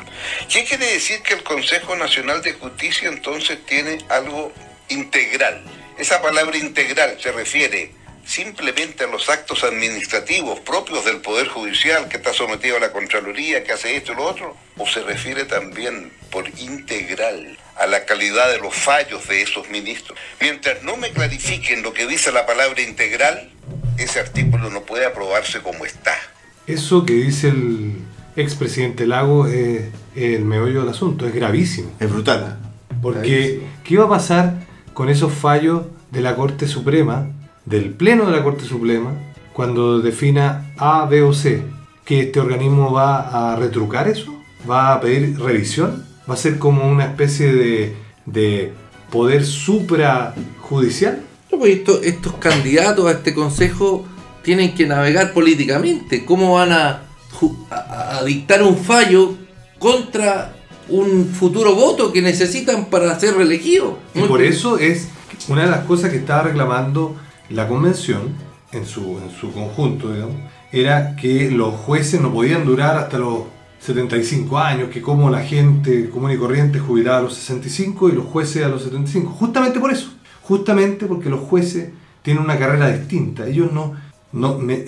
¿Qué 0.49 0.65
quiere 0.65 0.87
decir 0.87 1.21
que 1.23 1.35
el 1.35 1.43
Consejo 1.43 1.97
Nacional 1.97 2.43
de 2.43 2.53
Justicia 2.53 3.09
entonces 3.09 3.59
tiene 3.67 3.99
algo 4.09 4.53
integral? 4.89 5.65
Esa 5.99 6.23
palabra 6.23 6.57
integral 6.57 7.19
se 7.21 7.33
refiere 7.33 7.93
simplemente 8.25 9.05
a 9.05 9.07
los 9.07 9.29
actos 9.29 9.65
administrativos 9.65 10.61
propios 10.61 11.05
del 11.05 11.19
Poder 11.19 11.49
Judicial 11.49 12.09
que 12.09 12.17
está 12.17 12.33
sometido 12.33 12.77
a 12.77 12.81
la 12.81 12.93
Contraloría, 12.93 13.65
que 13.65 13.73
hace 13.73 13.97
esto 13.97 14.13
y 14.13 14.17
lo 14.17 14.25
otro, 14.25 14.57
o 14.77 14.87
se 14.87 15.03
refiere 15.03 15.45
también 15.45 16.13
por 16.31 16.49
integral 16.59 17.59
a 17.77 17.87
la 17.87 18.05
calidad 18.05 18.51
de 18.51 18.59
los 18.59 18.75
fallos 18.75 19.27
de 19.29 19.43
esos 19.43 19.69
ministros. 19.71 20.19
Mientras 20.41 20.83
no 20.83 20.97
me 20.97 21.11
clarifiquen 21.11 21.83
lo 21.83 21.93
que 21.93 22.07
dice 22.07 22.33
la 22.33 22.47
palabra 22.47 22.81
integral, 22.83 23.51
ese 23.99 24.21
artículo 24.21 24.71
no 24.71 24.83
puede 24.83 25.07
aprobarse 25.07 25.61
como 25.61 25.85
está. 25.85 26.15
Eso 26.67 27.05
que 27.05 27.15
dice 27.15 27.49
el 27.49 27.97
expresidente 28.37 29.07
Lago 29.07 29.47
es 29.47 29.83
el 30.15 30.45
meollo 30.45 30.81
del 30.81 30.91
asunto, 30.91 31.27
es 31.27 31.35
gravísimo. 31.35 31.95
Es 31.99 32.11
brutal. 32.11 32.59
Porque, 33.03 33.61
¿qué 33.85 33.97
va 33.97 34.05
a 34.05 34.09
pasar 34.09 34.55
con 34.95 35.09
esos 35.09 35.33
fallos 35.33 35.87
de 36.11 36.21
la 36.21 36.37
Corte 36.37 36.69
Suprema, 36.69 37.31
del 37.65 37.91
Pleno 37.91 38.27
de 38.27 38.33
la 38.37 38.43
Corte 38.43 38.65
Suprema, 38.65 39.13
cuando 39.53 40.01
defina 40.01 40.73
A, 40.79 41.07
B 41.07 41.23
o 41.23 41.33
C? 41.33 41.63
¿Que 42.05 42.21
este 42.23 42.41
organismo 42.41 42.93
va 42.93 43.53
a 43.53 43.57
retrucar 43.57 44.09
eso? 44.09 44.35
¿Va 44.69 44.95
a 44.95 45.01
pedir 45.01 45.39
revisión? 45.41 46.05
¿Va 46.29 46.35
a 46.35 46.37
ser 46.37 46.59
como 46.59 46.89
una 46.91 47.05
especie 47.05 47.53
de, 47.53 47.97
de 48.27 48.73
poder 49.11 49.45
suprajudicial? 49.45 51.23
No, 51.51 51.59
pues 51.59 51.77
esto- 51.79 52.01
estos 52.03 52.35
candidatos 52.35 53.07
a 53.07 53.13
este 53.13 53.35
consejo 53.35 54.05
tienen 54.43 54.75
que 54.75 54.87
navegar 54.87 55.33
políticamente. 55.33 56.25
¿Cómo 56.25 56.55
van 56.55 56.73
a, 56.73 57.03
a 57.71 58.23
dictar 58.25 58.63
un 58.63 58.77
fallo 58.77 59.35
contra 59.79 60.55
un 60.89 61.27
futuro 61.27 61.75
voto 61.75 62.13
que 62.13 62.23
necesitan 62.23 62.87
para 62.87 63.19
ser 63.19 63.35
reelegidos? 63.37 63.95
Y 64.15 64.21
por 64.23 64.43
eso 64.43 64.79
es 64.79 65.09
una 65.49 65.65
de 65.65 65.71
las 65.71 65.85
cosas 65.85 66.11
que 66.11 66.17
estaba 66.17 66.43
reclamando 66.45 67.15
la 67.53 67.69
convención 67.69 68.35
en 68.73 68.87
su, 68.87 69.19
en 69.19 69.31
su 69.31 69.53
conjunto, 69.53 70.11
era 70.73 71.15
que 71.17 71.51
los 71.51 71.75
jueces 71.75 72.21
no 72.21 72.33
podían 72.33 72.65
durar 72.65 72.97
hasta 72.97 73.19
los 73.19 73.45
75 73.81 74.59
años, 74.59 74.91
que 74.91 75.03
como 75.03 75.29
la 75.29 75.43
gente 75.43 76.09
común 76.09 76.31
y 76.31 76.37
corriente 76.37 76.79
jubilaba 76.79 77.19
a 77.19 77.23
los 77.23 77.35
65 77.35 78.09
y 78.09 78.13
los 78.13 78.27
jueces 78.27 78.65
a 78.65 78.69
los 78.69 78.83
75. 78.83 79.31
Justamente 79.31 79.81
por 79.81 79.93
eso, 79.93 80.13
justamente 80.43 81.07
porque 81.07 81.29
los 81.29 81.41
jueces 81.41 81.91
tienen 82.23 82.45
una 82.45 82.59
carrera 82.59 82.91
distinta. 82.91 83.47
Ellos 83.47 83.73
no, 83.73 83.95
no 84.33 84.59
me, 84.59 84.85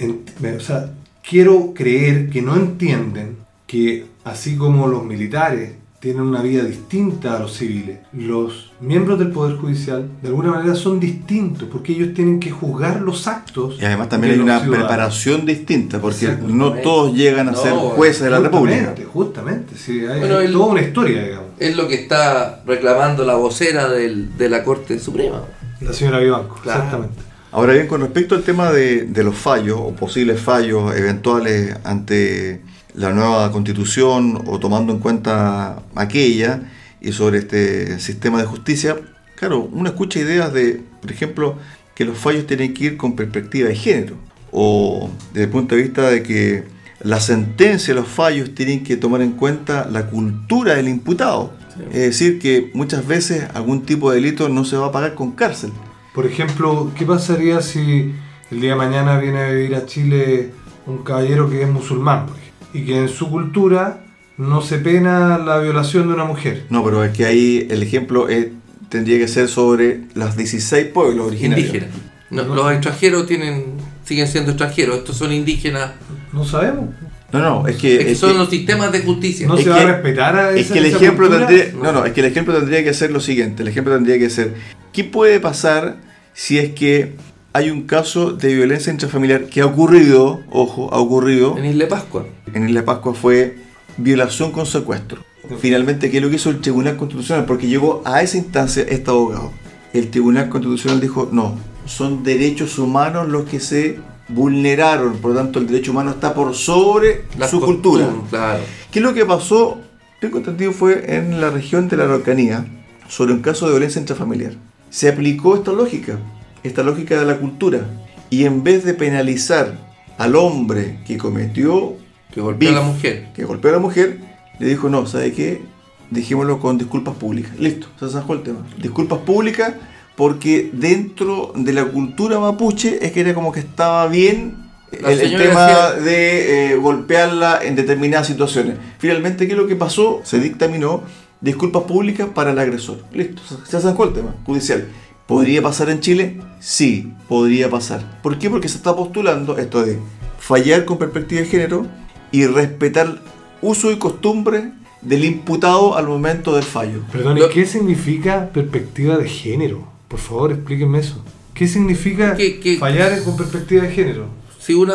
quiero 1.29 1.75
creer 1.75 2.31
que 2.31 2.41
no 2.41 2.55
entienden 2.57 3.39
que 3.67 4.07
así 4.25 4.57
como 4.57 4.87
los 4.87 5.05
militares 5.05 5.73
tienen 6.05 6.21
una 6.23 6.43
vida 6.43 6.63
distinta 6.65 7.35
a 7.35 7.39
los 7.41 7.55
civiles, 7.57 7.99
los 8.13 8.71
miembros 8.79 9.19
del 9.19 9.31
Poder 9.31 9.57
Judicial 9.57 10.07
de 10.21 10.29
alguna 10.29 10.51
manera 10.51 10.75
son 10.75 11.01
distintos 11.01 11.67
porque 11.73 11.93
ellos 11.95 12.13
tienen 12.13 12.39
que 12.41 12.51
juzgar 12.51 13.01
los 13.01 13.27
actos. 13.27 13.79
Y 13.81 13.85
además 13.87 14.11
también 14.11 14.35
hay 14.35 14.39
una 14.41 14.61
ciudadanos. 14.61 14.87
preparación 14.87 15.47
distinta, 15.47 16.01
porque 16.03 16.37
no 16.47 16.75
todos 16.75 17.15
llegan 17.15 17.49
a 17.49 17.53
No, 17.53 17.57
ser 17.57 17.73
jueces 17.73 18.23
de 18.25 18.31
la 18.31 18.39
República. 18.41 18.77
Justamente, 18.77 19.05
justamente, 19.07 19.75
sí, 19.79 20.01
hay, 20.05 20.19
Bueno, 20.21 20.37
hay 20.37 20.47
el- 20.47 20.53
toda 20.53 20.67
una 20.67 20.83
historia, 20.83 21.23
digamos. 21.25 21.47
Es 21.59 21.75
lo 21.75 21.89
que 21.89 21.95
está 21.95 22.63
reclamando 22.67 23.25
la 23.25 23.37
vocera 23.37 23.89
del- 23.89 24.37
de 24.37 24.49
la 24.51 24.63
Corte 24.63 24.99
Suprema. 24.99 25.41
La 25.81 25.95
señora 25.95 26.19
Vivanco, 26.19 26.61
Claro. 26.63 26.81
exactamente. 26.83 27.23
Ahora 27.51 27.73
bien, 27.73 27.87
con 27.87 28.03
respecto 28.03 28.35
al 28.35 28.43
tema 28.43 28.71
de, 28.71 29.07
de 29.07 29.25
los 29.25 29.37
fallos 29.37 29.79
o 29.81 29.93
posibles 29.95 30.39
fallos 30.39 30.95
eventuales 30.95 31.75
ante 31.85 32.61
la 32.95 33.12
nueva 33.12 33.51
constitución 33.51 34.42
o 34.47 34.59
tomando 34.59 34.92
en 34.92 35.01
cuenta 35.01 35.82
aquella 35.95 36.62
y 37.01 37.12
sobre 37.12 37.38
este 37.38 37.99
sistema 38.01 38.38
de 38.38 38.45
justicia, 38.45 38.97
claro, 39.36 39.68
uno 39.72 39.88
escucha 39.88 40.20
ideas 40.20 40.53
de, 40.53 40.80
por 41.01 41.11
ejemplo, 41.11 41.59
que 41.95 42.05
los 42.05 42.16
fallos 42.16 42.47
tienen 42.47 42.72
que 42.72 42.84
ir 42.84 42.97
con 42.97 43.14
perspectiva 43.14 43.68
de 43.68 43.74
género 43.74 44.16
o 44.51 45.11
desde 45.32 45.45
el 45.45 45.51
punto 45.51 45.74
de 45.74 45.82
vista 45.82 46.09
de 46.09 46.22
que 46.22 46.64
la 47.01 47.20
sentencia, 47.20 47.92
los 47.92 48.09
fallos 48.09 48.55
tienen 48.55 48.84
que 48.84 48.97
tomar 48.97 49.20
en 49.20 49.32
cuenta 49.32 49.88
la 49.90 50.07
cultura 50.07 50.74
del 50.76 50.88
imputado. 50.88 51.53
Es 51.90 52.01
decir, 52.01 52.38
que 52.38 52.70
muchas 52.72 53.07
veces 53.07 53.49
algún 53.53 53.82
tipo 53.82 54.11
de 54.11 54.16
delito 54.16 54.49
no 54.49 54.64
se 54.64 54.76
va 54.76 54.86
a 54.86 54.92
pagar 54.92 55.14
con 55.14 55.32
cárcel. 55.32 55.72
Por 56.14 56.24
ejemplo, 56.24 56.92
¿qué 56.97 57.05
pasaría 57.05 57.61
si 57.61 58.14
el 58.51 58.61
día 58.61 58.70
de 58.70 58.76
mañana 58.76 59.18
viene 59.18 59.40
a 59.40 59.51
vivir 59.51 59.74
a 59.74 59.84
Chile 59.84 60.53
un 60.86 60.99
caballero 60.99 61.51
que 61.51 61.62
es 61.62 61.68
musulmán 61.68 62.26
y 62.75 62.85
que 62.85 62.99
en 62.99 63.09
su 63.09 63.31
cultura 63.31 64.01
no 64.37 64.61
se 64.61 64.79
pena 64.79 65.39
la 65.39 65.59
violación 65.59 66.09
de 66.09 66.14
una 66.14 66.25
mujer? 66.25 66.64
No, 66.70 66.85
pero 66.85 67.03
es 67.05 67.16
que 67.16 67.25
ahí 67.25 67.66
el 67.70 67.83
ejemplo 67.83 68.29
es- 68.29 68.49
tendría 68.91 69.18
que 69.18 69.29
ser 69.29 69.49
sobre 69.49 70.03
los 70.14 70.37
16 70.37 70.87
pueblos 70.87 71.29
originarios. 71.29 71.68
Indígenas. 71.68 71.95
No, 72.31 72.43
Los 72.55 72.72
extranjeros 72.72 73.27
tienen 73.27 73.75
siguen 74.05 74.27
siendo 74.29 74.51
extranjeros. 74.51 74.99
Estos 74.99 75.16
son 75.16 75.33
indígenas. 75.33 75.93
No 76.33 76.45
sabemos. 76.45 76.91
No, 77.33 77.41
no, 77.41 77.66
es 77.66 77.77
que, 77.77 77.97
Es 77.97 78.05
que 78.05 78.12
es 78.12 78.18
son 78.18 78.33
que- 78.33 78.39
los 78.39 78.51
sistemas 78.51 78.93
de 78.93 79.01
justicia. 79.01 79.47
No 79.49 79.57
Es 79.57 79.64
se 79.64 79.70
va 79.70 79.77
que- 79.79 79.83
a 79.83 79.87
respetar 79.95 80.37
a 80.37 80.51
es 80.53 80.66
esa, 80.66 80.75
que 80.75 80.79
el 80.81 80.87
esa 80.87 80.97
ejemplo 80.99 81.27
cultura? 81.29 81.47
tendría, 81.49 81.72
No. 81.72 81.83
no, 81.85 81.93
no, 82.01 82.05
es 82.05 82.12
que 82.12 82.20
el 82.20 82.27
ejemplo 82.27 82.55
tendría 82.55 82.85
que 82.85 82.93
ser 82.95 83.11
lo 83.12 83.20
siguiente. 83.20 83.62
El 83.62 83.68
ejemplo 83.68 83.95
tendría 83.95 84.18
que 84.18 84.31
ser, 84.31 84.55
¿qué 84.93 85.05
puede 85.05 85.41
pasar 85.41 85.97
si 86.33 86.59
es 86.59 86.70
que 86.75 87.14
hay 87.55 87.71
un 87.71 87.83
caso 87.83 88.33
de 88.33 88.53
violencia 88.53 88.93
intrafamiliar 88.93 89.47
que 89.47 89.61
ha 89.61 89.67
ocurrido, 89.67 90.43
ojo, 90.51 90.93
ha 90.93 90.99
ocurrido 90.99 91.57
En 91.57 91.65
Isla 91.65 91.87
Pascua. 91.87 92.27
en 92.53 92.69
Isla 92.69 92.85
Pascua 92.85 93.15
fue 93.15 93.57
violación 93.97 94.51
con 94.51 94.67
secuestro. 94.67 95.23
Finalmente, 95.61 96.11
¿qué 96.11 96.17
es 96.17 96.23
lo 96.23 96.31
que 96.31 96.37
hizo 96.37 96.51
el 96.51 96.61
Tribunal 96.61 96.97
Constitucional? 96.97 97.45
Porque 97.45 97.69
llegó 97.69 98.03
a 98.05 98.23
esa 98.23 98.39
instancia 98.39 98.85
este 98.89 99.09
abogado. 99.09 99.53
El 99.93 100.11
Tribunal 100.11 100.49
Constitucional 100.49 101.01
dijo, 101.01 101.29
no, 101.31 101.57
son 101.87 102.25
derechos 102.25 102.77
humanos 102.81 103.29
los 103.29 103.45
que 103.45 103.61
se 103.61 104.01
vulneraron, 104.27 105.19
por 105.19 105.31
lo 105.31 105.37
tanto 105.37 105.61
el 105.61 105.69
derecho 105.69 105.93
humano 105.93 106.11
está 106.11 106.35
por 106.35 106.57
sobre 106.57 107.27
Las 107.39 107.51
su 107.51 107.61
cultura. 107.61 108.09
Claro. 108.31 108.65
¿Qué 108.91 108.99
es 108.99 109.05
lo 109.05 109.15
que 109.15 109.25
pasó? 109.25 109.79
Tengo 110.21 110.39
entendido 110.39 110.73
fue 110.73 111.15
en 111.15 111.41
la 111.41 111.51
región 111.51 111.89
de 111.89 111.99
la 111.99 112.05
Araucanía 112.05 112.67
sobre 113.07 113.33
un 113.33 113.43
caso 113.43 113.67
de 113.67 113.73
violencia 113.73 114.01
intrafamiliar. 114.01 114.55
Se 114.91 115.09
aplicó 115.09 115.55
esta 115.55 115.71
lógica, 115.71 116.19
esta 116.65 116.83
lógica 116.83 117.19
de 117.19 117.25
la 117.27 117.37
cultura. 117.37 117.83
Y 118.31 118.45
en 118.47 118.65
vez 118.65 118.85
de 118.85 118.95
penalizar 118.95 119.79
al 120.19 120.35
hombre 120.35 120.99
que 121.07 121.17
cometió 121.19 121.95
Que 122.33 122.41
golpeó 122.41 122.71
a 122.71 122.73
la 122.73 122.81
mujer. 122.83 123.29
que 123.35 123.45
golpeó 123.45 123.71
a 123.71 123.75
la 123.75 123.79
mujer, 123.79 124.19
le 124.59 124.67
dijo, 124.69 124.89
no, 124.89 125.07
¿sabe 125.07 125.33
qué? 125.33 125.62
Dijémoslo 126.11 126.59
con 126.61 126.79
disculpas 126.79 127.15
públicas. 127.15 127.53
Listo, 127.59 127.87
se 127.99 128.09
zanjó 128.09 128.35
el 128.35 128.43
tema. 128.43 128.67
Disculpas 128.81 129.21
públicas 129.21 129.75
porque 130.17 130.71
dentro 130.73 131.53
de 131.57 131.73
la 131.73 131.85
cultura 131.87 132.39
mapuche 132.39 133.05
es 133.05 133.12
que 133.12 133.21
era 133.21 133.35
como 133.35 133.51
que 133.53 133.61
estaba 133.61 134.07
bien 134.07 134.57
el, 134.93 135.19
tema 135.37 135.67
decía- 135.67 135.93
de 136.05 136.73
eh, 136.73 136.77
golpearla 136.77 137.61
en 137.65 137.75
determinadas 137.75 138.29
situaciones. 138.29 138.77
Finalmente, 138.99 139.47
¿qué 139.47 139.53
es 139.55 139.59
lo 139.59 139.67
que 139.67 139.75
pasó? 139.75 140.21
Se 140.25 140.39
dictaminó 140.39 141.03
disculpas 141.41 141.83
públicas 141.83 142.29
para 142.33 142.53
el 142.53 142.59
agresor. 142.61 143.03
Listo, 143.12 143.43
se- 143.49 143.69
se 143.71 143.81
zanjó 143.81 144.05
el 144.05 144.12
tema 144.12 144.35
judicial. 144.47 144.87
¿Podría 145.27 145.62
pasar 145.62 145.89
en 145.91 146.01
Chile? 146.01 146.41
Sí, 146.61 147.12
podría 147.29 147.70
pasar. 147.70 148.20
¿Por 148.22 148.39
qué? 148.39 148.51
Porque 148.51 148.68
se 148.68 148.77
está 148.77 148.95
postulando 148.95 149.57
esto 149.59 149.83
de 149.85 149.99
fallar 150.39 150.85
con 150.85 150.99
perspectiva 150.99 151.41
de 151.41 151.47
género 151.47 151.87
y 152.31 152.47
respetar 152.47 153.20
uso 153.62 153.91
y 153.91 153.97
costumbre 153.97 154.72
del 155.01 155.25
imputado 155.25 155.97
al 155.97 156.07
momento 156.07 156.55
del 156.55 156.64
fallo. 156.64 157.03
Perdón, 157.11 157.39
¿y 157.39 157.41
Lo- 157.41 157.49
qué 157.51 157.64
significa 157.64 158.51
perspectiva 158.53 159.16
de 159.16 159.29
género? 159.29 159.87
Por 160.09 160.18
favor, 160.20 160.53
explíquenme 160.53 160.99
eso. 160.99 161.22
¿Qué 161.55 161.68
significa 161.68 162.37
fallar 162.79 163.22
con 163.22 163.37
perspectiva 163.37 163.85
de 163.85 163.91
género? 163.93 164.27
Si 164.59 164.75
una 164.75 164.95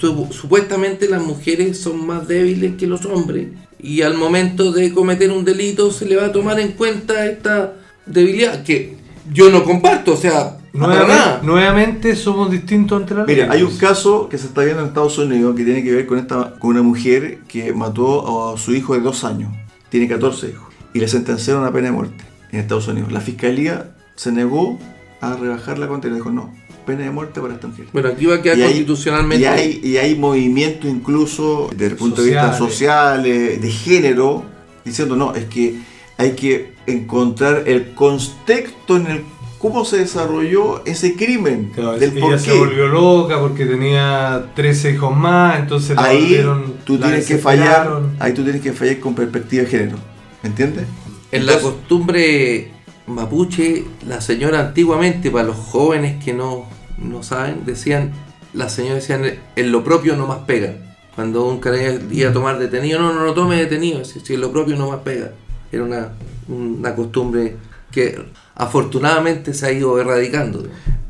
su- 0.00 0.28
supuestamente 0.32 1.08
las 1.08 1.22
mujeres 1.22 1.80
son 1.80 2.06
más 2.06 2.28
débiles 2.28 2.74
que 2.76 2.86
los 2.86 3.04
hombres 3.06 3.48
y 3.80 4.02
al 4.02 4.16
momento 4.16 4.70
de 4.72 4.92
cometer 4.92 5.30
un 5.30 5.44
delito 5.44 5.90
se 5.90 6.06
le 6.06 6.16
va 6.16 6.26
a 6.26 6.32
tomar 6.32 6.58
en 6.60 6.72
cuenta 6.72 7.26
esta 7.26 7.74
debilidad 8.06 8.62
que 8.64 8.96
yo 9.32 9.50
no 9.50 9.64
comparto, 9.64 10.12
o 10.12 10.16
sea, 10.16 10.58
para 10.72 10.86
Nuevamente, 10.88 11.14
nada. 11.14 11.40
nuevamente 11.42 12.16
somos 12.16 12.50
distintos 12.50 13.00
ante 13.00 13.14
la 13.14 13.24
ley. 13.24 13.36
Mira, 13.36 13.52
hay 13.52 13.62
un 13.62 13.76
caso 13.76 14.28
que 14.28 14.38
se 14.38 14.46
está 14.46 14.62
viendo 14.64 14.82
en 14.82 14.88
Estados 14.88 15.16
Unidos 15.18 15.54
que 15.54 15.64
tiene 15.64 15.82
que 15.84 15.92
ver 15.92 16.06
con, 16.06 16.18
esta, 16.18 16.54
con 16.58 16.70
una 16.70 16.82
mujer 16.82 17.38
que 17.46 17.72
mató 17.72 18.52
a 18.52 18.58
su 18.58 18.74
hijo 18.74 18.94
de 18.94 19.00
dos 19.00 19.22
años. 19.24 19.52
Tiene 19.88 20.08
14 20.08 20.48
hijos. 20.50 20.74
Y 20.92 20.98
le 20.98 21.06
sentenciaron 21.08 21.64
a 21.64 21.72
pena 21.72 21.86
de 21.86 21.92
muerte 21.92 22.24
en 22.50 22.58
Estados 22.60 22.88
Unidos. 22.88 23.12
La 23.12 23.20
fiscalía 23.20 23.94
se 24.16 24.32
negó 24.32 24.78
a 25.20 25.34
rebajar 25.36 25.78
la 25.78 25.86
condena. 25.86 26.16
Dijo, 26.16 26.30
no, 26.30 26.52
pena 26.84 27.04
de 27.04 27.10
muerte 27.10 27.40
para 27.40 27.54
esta 27.54 27.68
mujer. 27.68 27.86
Bueno, 27.92 28.08
aquí 28.08 28.26
va 28.26 28.34
a 28.36 28.42
quedar 28.42 28.58
Y 28.58 28.62
hay- 28.62 28.68
constitucionalmente. 28.70 29.42
Y 29.42 29.46
hay, 29.46 29.80
y 29.82 29.96
hay 29.96 30.16
movimientos 30.16 30.90
incluso 30.90 31.68
desde 31.70 31.86
el 31.92 31.96
punto 31.96 32.20
de 32.22 32.30
vista 32.30 32.52
social, 32.58 33.22
de 33.22 33.70
género, 33.70 34.44
diciendo 34.84 35.14
no, 35.16 35.34
es 35.34 35.44
que 35.46 35.78
hay 36.18 36.32
que 36.32 36.73
encontrar 36.86 37.64
el 37.66 37.94
contexto 37.94 38.96
en 38.96 39.06
el 39.06 39.24
cómo 39.64 39.86
se 39.86 39.96
desarrolló 39.96 40.84
ese 40.84 41.16
crimen, 41.16 41.72
Claro, 41.74 41.98
del 41.98 42.12
por 42.12 42.32
ella 42.32 42.38
se 42.38 42.52
volvió 42.52 42.86
loca 42.86 43.40
porque 43.40 43.64
tenía 43.64 44.50
13 44.54 44.90
hijos 44.92 45.16
más, 45.16 45.58
entonces 45.58 45.96
Ahí 45.96 46.38
tú 46.84 46.98
la 46.98 47.06
tienes 47.06 47.26
que 47.26 47.38
fallar, 47.38 48.02
ahí 48.18 48.34
tú 48.34 48.42
tienes 48.44 48.60
que 48.60 48.74
fallar 48.74 49.00
con 49.00 49.14
perspectiva 49.14 49.64
de 49.64 49.70
género, 49.70 49.96
¿entiendes? 50.42 50.84
En 51.32 51.46
la 51.46 51.58
costumbre 51.60 52.72
mapuche, 53.06 53.84
la 54.06 54.20
señora 54.20 54.60
antiguamente, 54.60 55.30
para 55.30 55.44
los 55.44 55.56
jóvenes 55.56 56.22
que 56.22 56.34
no, 56.34 56.66
no 56.98 57.22
saben, 57.22 57.64
decían, 57.64 58.12
las 58.52 58.72
señoras 58.74 59.06
decían, 59.06 59.38
en 59.56 59.72
lo 59.72 59.82
propio 59.82 60.14
no 60.14 60.26
más 60.26 60.40
pega. 60.40 60.76
Cuando 61.14 61.46
un 61.46 61.60
carabinero 61.60 62.00
iba 62.10 62.30
a 62.30 62.32
tomar 62.32 62.58
detenido, 62.58 62.98
no, 62.98 63.14
no 63.14 63.24
lo 63.24 63.34
tome 63.34 63.56
detenido, 63.56 64.04
si, 64.04 64.20
si 64.20 64.34
en 64.34 64.42
lo 64.42 64.52
propio 64.52 64.76
no 64.76 64.90
más 64.90 65.00
pega. 65.00 65.32
Era 65.72 65.84
una, 65.84 66.08
una 66.48 66.94
costumbre 66.94 67.56
que 67.90 68.24
afortunadamente 68.54 69.54
se 69.54 69.66
ha 69.66 69.72
ido 69.72 69.98
erradicando. 70.00 70.64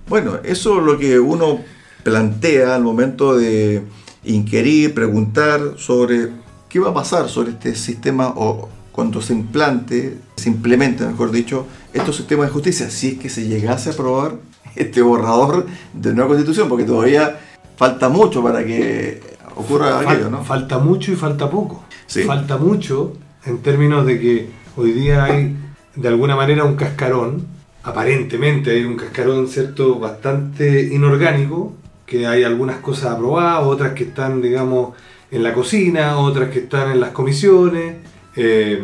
Bueno, 0.08 0.38
eso 0.44 0.78
es 0.78 0.84
lo 0.84 0.98
que 0.98 1.18
uno 1.18 1.60
plantea 2.02 2.74
al 2.74 2.82
momento 2.82 3.36
de 3.36 3.82
inquirir, 4.24 4.94
preguntar 4.94 5.60
sobre 5.76 6.28
qué 6.68 6.78
va 6.78 6.90
a 6.90 6.94
pasar 6.94 7.28
sobre 7.28 7.50
este 7.50 7.74
sistema 7.74 8.28
o 8.36 8.68
cuando 8.92 9.20
se 9.20 9.32
implante, 9.32 10.18
se 10.36 10.48
implemente, 10.48 11.04
mejor 11.06 11.30
dicho, 11.30 11.66
estos 11.92 12.16
sistemas 12.16 12.46
de 12.48 12.52
justicia, 12.52 12.90
si 12.90 13.08
es 13.12 13.18
que 13.18 13.28
se 13.28 13.46
llegase 13.48 13.90
a 13.90 13.92
aprobar 13.92 14.36
este 14.76 15.02
borrador 15.02 15.66
de 15.92 16.12
nueva 16.12 16.28
constitución, 16.28 16.68
porque 16.68 16.84
todavía 16.84 17.38
falta 17.76 18.08
mucho 18.08 18.42
para 18.42 18.64
que 18.64 19.20
ocurra 19.56 20.00
Fal- 20.02 20.06
aquello, 20.06 20.30
¿no? 20.30 20.44
Falta 20.44 20.78
mucho 20.78 21.12
y 21.12 21.16
falta 21.16 21.50
poco. 21.50 21.82
Sí. 22.06 22.22
Falta 22.22 22.56
mucho 22.56 23.14
en 23.46 23.58
términos 23.58 24.06
de 24.06 24.20
que 24.20 24.48
hoy 24.76 24.92
día 24.92 25.24
hay 25.24 25.56
de 25.96 26.08
alguna 26.08 26.36
manera 26.36 26.64
un 26.64 26.76
cascarón, 26.76 27.46
aparentemente 27.82 28.72
hay 28.72 28.84
un 28.84 28.96
cascarón 28.96 29.48
cierto 29.48 29.98
bastante 29.98 30.82
inorgánico, 30.92 31.74
que 32.06 32.26
hay 32.26 32.42
algunas 32.42 32.78
cosas 32.78 33.12
aprobadas, 33.12 33.64
otras 33.64 33.92
que 33.92 34.04
están, 34.04 34.42
digamos, 34.42 34.94
en 35.30 35.42
la 35.42 35.52
cocina, 35.52 36.18
otras 36.18 36.50
que 36.50 36.60
están 36.60 36.90
en 36.90 37.00
las 37.00 37.10
comisiones, 37.10 37.96
eh, 38.36 38.82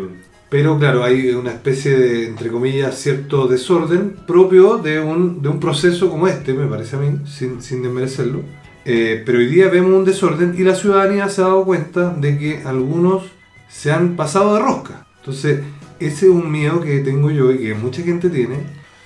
pero 0.50 0.78
claro, 0.78 1.04
hay 1.04 1.30
una 1.30 1.52
especie 1.52 1.96
de, 1.96 2.26
entre 2.26 2.50
comillas, 2.50 2.98
cierto 2.98 3.46
desorden 3.46 4.16
propio 4.26 4.78
de 4.78 4.98
un, 4.98 5.42
de 5.42 5.48
un 5.48 5.60
proceso 5.60 6.10
como 6.10 6.26
este, 6.26 6.54
me 6.54 6.66
parece 6.66 6.96
a 6.96 6.98
mí, 6.98 7.20
sin, 7.24 7.62
sin 7.62 7.82
desmerecerlo. 7.82 8.40
Eh, 8.84 9.22
pero 9.24 9.38
hoy 9.38 9.46
día 9.46 9.68
vemos 9.68 9.92
un 9.92 10.04
desorden 10.04 10.54
y 10.58 10.64
la 10.64 10.74
ciudadanía 10.74 11.28
se 11.28 11.42
ha 11.42 11.44
dado 11.44 11.64
cuenta 11.64 12.10
de 12.10 12.36
que 12.36 12.62
algunos 12.64 13.24
se 13.70 13.92
han 13.92 14.16
pasado 14.16 14.54
de 14.54 14.60
rosca. 14.60 15.06
Entonces, 15.20 15.60
ese 15.98 16.26
es 16.26 16.32
un 16.32 16.50
miedo 16.50 16.80
que 16.80 16.98
tengo 17.00 17.30
yo 17.30 17.52
y 17.52 17.58
que 17.58 17.74
mucha 17.74 18.02
gente 18.02 18.28
tiene, 18.28 18.56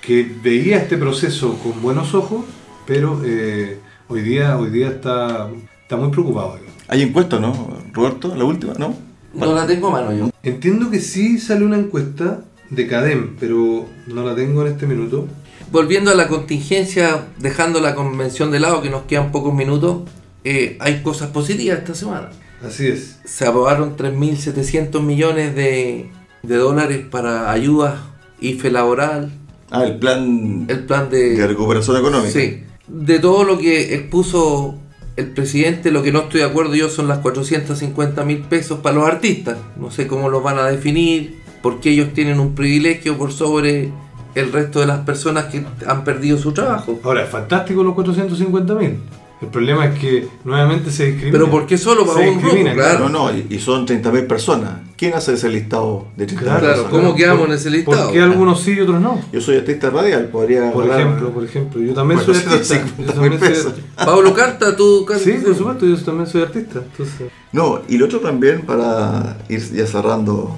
que 0.01 0.29
veía 0.43 0.77
este 0.77 0.97
proceso 0.97 1.57
con 1.59 1.81
buenos 1.81 2.13
ojos, 2.13 2.45
pero 2.85 3.21
eh, 3.23 3.79
hoy 4.07 4.21
día, 4.21 4.57
hoy 4.57 4.69
día 4.69 4.89
está, 4.89 5.49
está 5.81 5.97
muy 5.97 6.09
preocupado. 6.09 6.57
Hay 6.87 7.01
encuesta, 7.01 7.39
¿no? 7.39 7.79
Roberto, 7.93 8.35
la 8.35 8.43
última, 8.43 8.73
¿no? 8.73 8.95
No 9.33 9.53
la 9.53 9.67
tengo 9.67 9.87
a 9.89 9.91
mano 9.91 10.13
yo. 10.13 10.31
Entiendo 10.43 10.89
que 10.89 10.99
sí 10.99 11.39
sale 11.39 11.65
una 11.65 11.77
encuesta 11.77 12.41
de 12.69 12.87
CADEM, 12.87 13.35
pero 13.39 13.85
no 14.07 14.23
la 14.23 14.35
tengo 14.35 14.65
en 14.65 14.71
este 14.71 14.87
minuto. 14.87 15.27
Volviendo 15.71 16.11
a 16.11 16.15
la 16.15 16.27
contingencia, 16.27 17.27
dejando 17.37 17.81
la 17.81 17.95
convención 17.95 18.51
de 18.51 18.59
lado, 18.59 18.81
que 18.81 18.89
nos 18.89 19.03
quedan 19.03 19.31
pocos 19.31 19.53
minutos, 19.53 20.03
eh, 20.43 20.77
hay 20.79 21.01
cosas 21.01 21.31
positivas 21.31 21.79
esta 21.79 21.95
semana. 21.95 22.29
Así 22.63 22.87
es. 22.87 23.19
Se 23.25 23.45
aprobaron 23.45 23.95
3.700 23.97 25.01
millones 25.01 25.55
de, 25.55 26.09
de 26.43 26.55
dólares 26.55 27.05
para 27.09 27.51
ayudas 27.51 27.95
IFE 28.39 28.71
laboral, 28.71 29.31
Ah, 29.71 29.83
el 29.83 29.97
plan 29.97 30.67
el 30.69 30.85
plan 30.85 31.09
de... 31.09 31.35
de 31.35 31.47
recuperación 31.47 31.97
económica. 31.97 32.31
Sí. 32.31 32.63
De 32.87 33.19
todo 33.19 33.43
lo 33.43 33.57
que 33.57 33.95
expuso 33.95 34.77
el 35.15 35.31
presidente, 35.31 35.91
lo 35.91 36.03
que 36.03 36.11
no 36.11 36.19
estoy 36.19 36.41
de 36.41 36.45
acuerdo 36.45 36.75
yo 36.75 36.87
son 36.89 37.07
las 37.07 37.19
450 37.19 38.23
mil 38.25 38.39
pesos 38.43 38.79
para 38.79 38.95
los 38.95 39.07
artistas. 39.07 39.57
No 39.75 39.89
sé 39.89 40.07
cómo 40.07 40.29
los 40.29 40.43
van 40.43 40.59
a 40.59 40.65
definir, 40.65 41.41
porque 41.63 41.89
ellos 41.89 42.13
tienen 42.13 42.39
un 42.39 42.53
privilegio 42.53 43.17
por 43.17 43.31
sobre 43.31 43.91
el 44.35 44.51
resto 44.51 44.81
de 44.81 44.85
las 44.85 44.99
personas 44.99 45.45
que 45.45 45.65
han 45.87 46.03
perdido 46.03 46.37
su 46.37 46.51
trabajo. 46.51 46.99
Ahora, 47.03 47.23
es 47.23 47.29
fantástico 47.29 47.83
los 47.83 47.95
450 47.95 48.75
mil. 48.75 48.99
El 49.45 49.51
problema 49.51 49.85
es 49.85 49.99
que 49.99 50.27
nuevamente 50.43 50.91
se 50.91 51.05
discrimina. 51.07 51.31
Pero 51.37 51.49
¿por 51.51 51.65
qué 51.65 51.77
solo 51.77 52.05
para 52.05 52.19
Se 52.19 52.29
un 52.29 52.41
grupo? 52.41 52.55
Claro. 52.73 53.09
No, 53.09 53.31
no, 53.31 53.37
y 53.49 53.59
son 53.59 53.85
30.000 53.87 54.27
personas. 54.27 54.71
¿Quién 54.97 55.13
hace 55.13 55.33
ese 55.33 55.49
listado 55.49 56.07
de 56.17 56.25
30.000 56.27 56.37
Claro, 56.39 56.59
personas? 56.67 56.91
¿cómo 56.91 57.15
quedamos 57.15 57.47
en 57.47 57.53
ese 57.53 57.69
listado? 57.69 58.03
¿Por 58.05 58.13
qué 58.13 58.21
algunos 58.21 58.61
sí 58.61 58.71
y 58.73 58.79
otros 58.81 59.01
no? 59.01 59.19
Yo 59.31 59.41
soy 59.41 59.57
artista 59.57 59.89
radial, 59.89 60.27
podría 60.29 60.71
Por 60.71 60.83
hablar- 60.83 61.01
ejemplo, 61.01 61.29
por 61.31 61.43
ejemplo, 61.43 61.81
yo 61.81 61.93
también 61.93 62.19
soy 62.21 62.33
Bueno, 62.35 62.51
artista. 62.51 62.75
150 62.75 63.03
Yo 63.05 63.13
también 63.13 63.39
soy 63.39 63.49
pesos. 63.49 63.65
artista. 63.67 64.05
Pablo 64.05 64.33
Carta, 64.33 64.75
tú 64.75 65.05
Sí, 65.23 65.31
por 65.43 65.55
supuesto, 65.55 65.85
yo 65.85 65.97
también 65.97 66.27
soy 66.27 66.41
artista. 66.41 66.79
Entonces, 66.91 67.27
No, 67.51 67.81
y 67.87 67.97
lo 67.97 68.05
otro 68.05 68.19
también 68.19 68.61
para 68.61 69.37
ir 69.49 69.61
ya 69.73 69.85
cerrando 69.85 70.57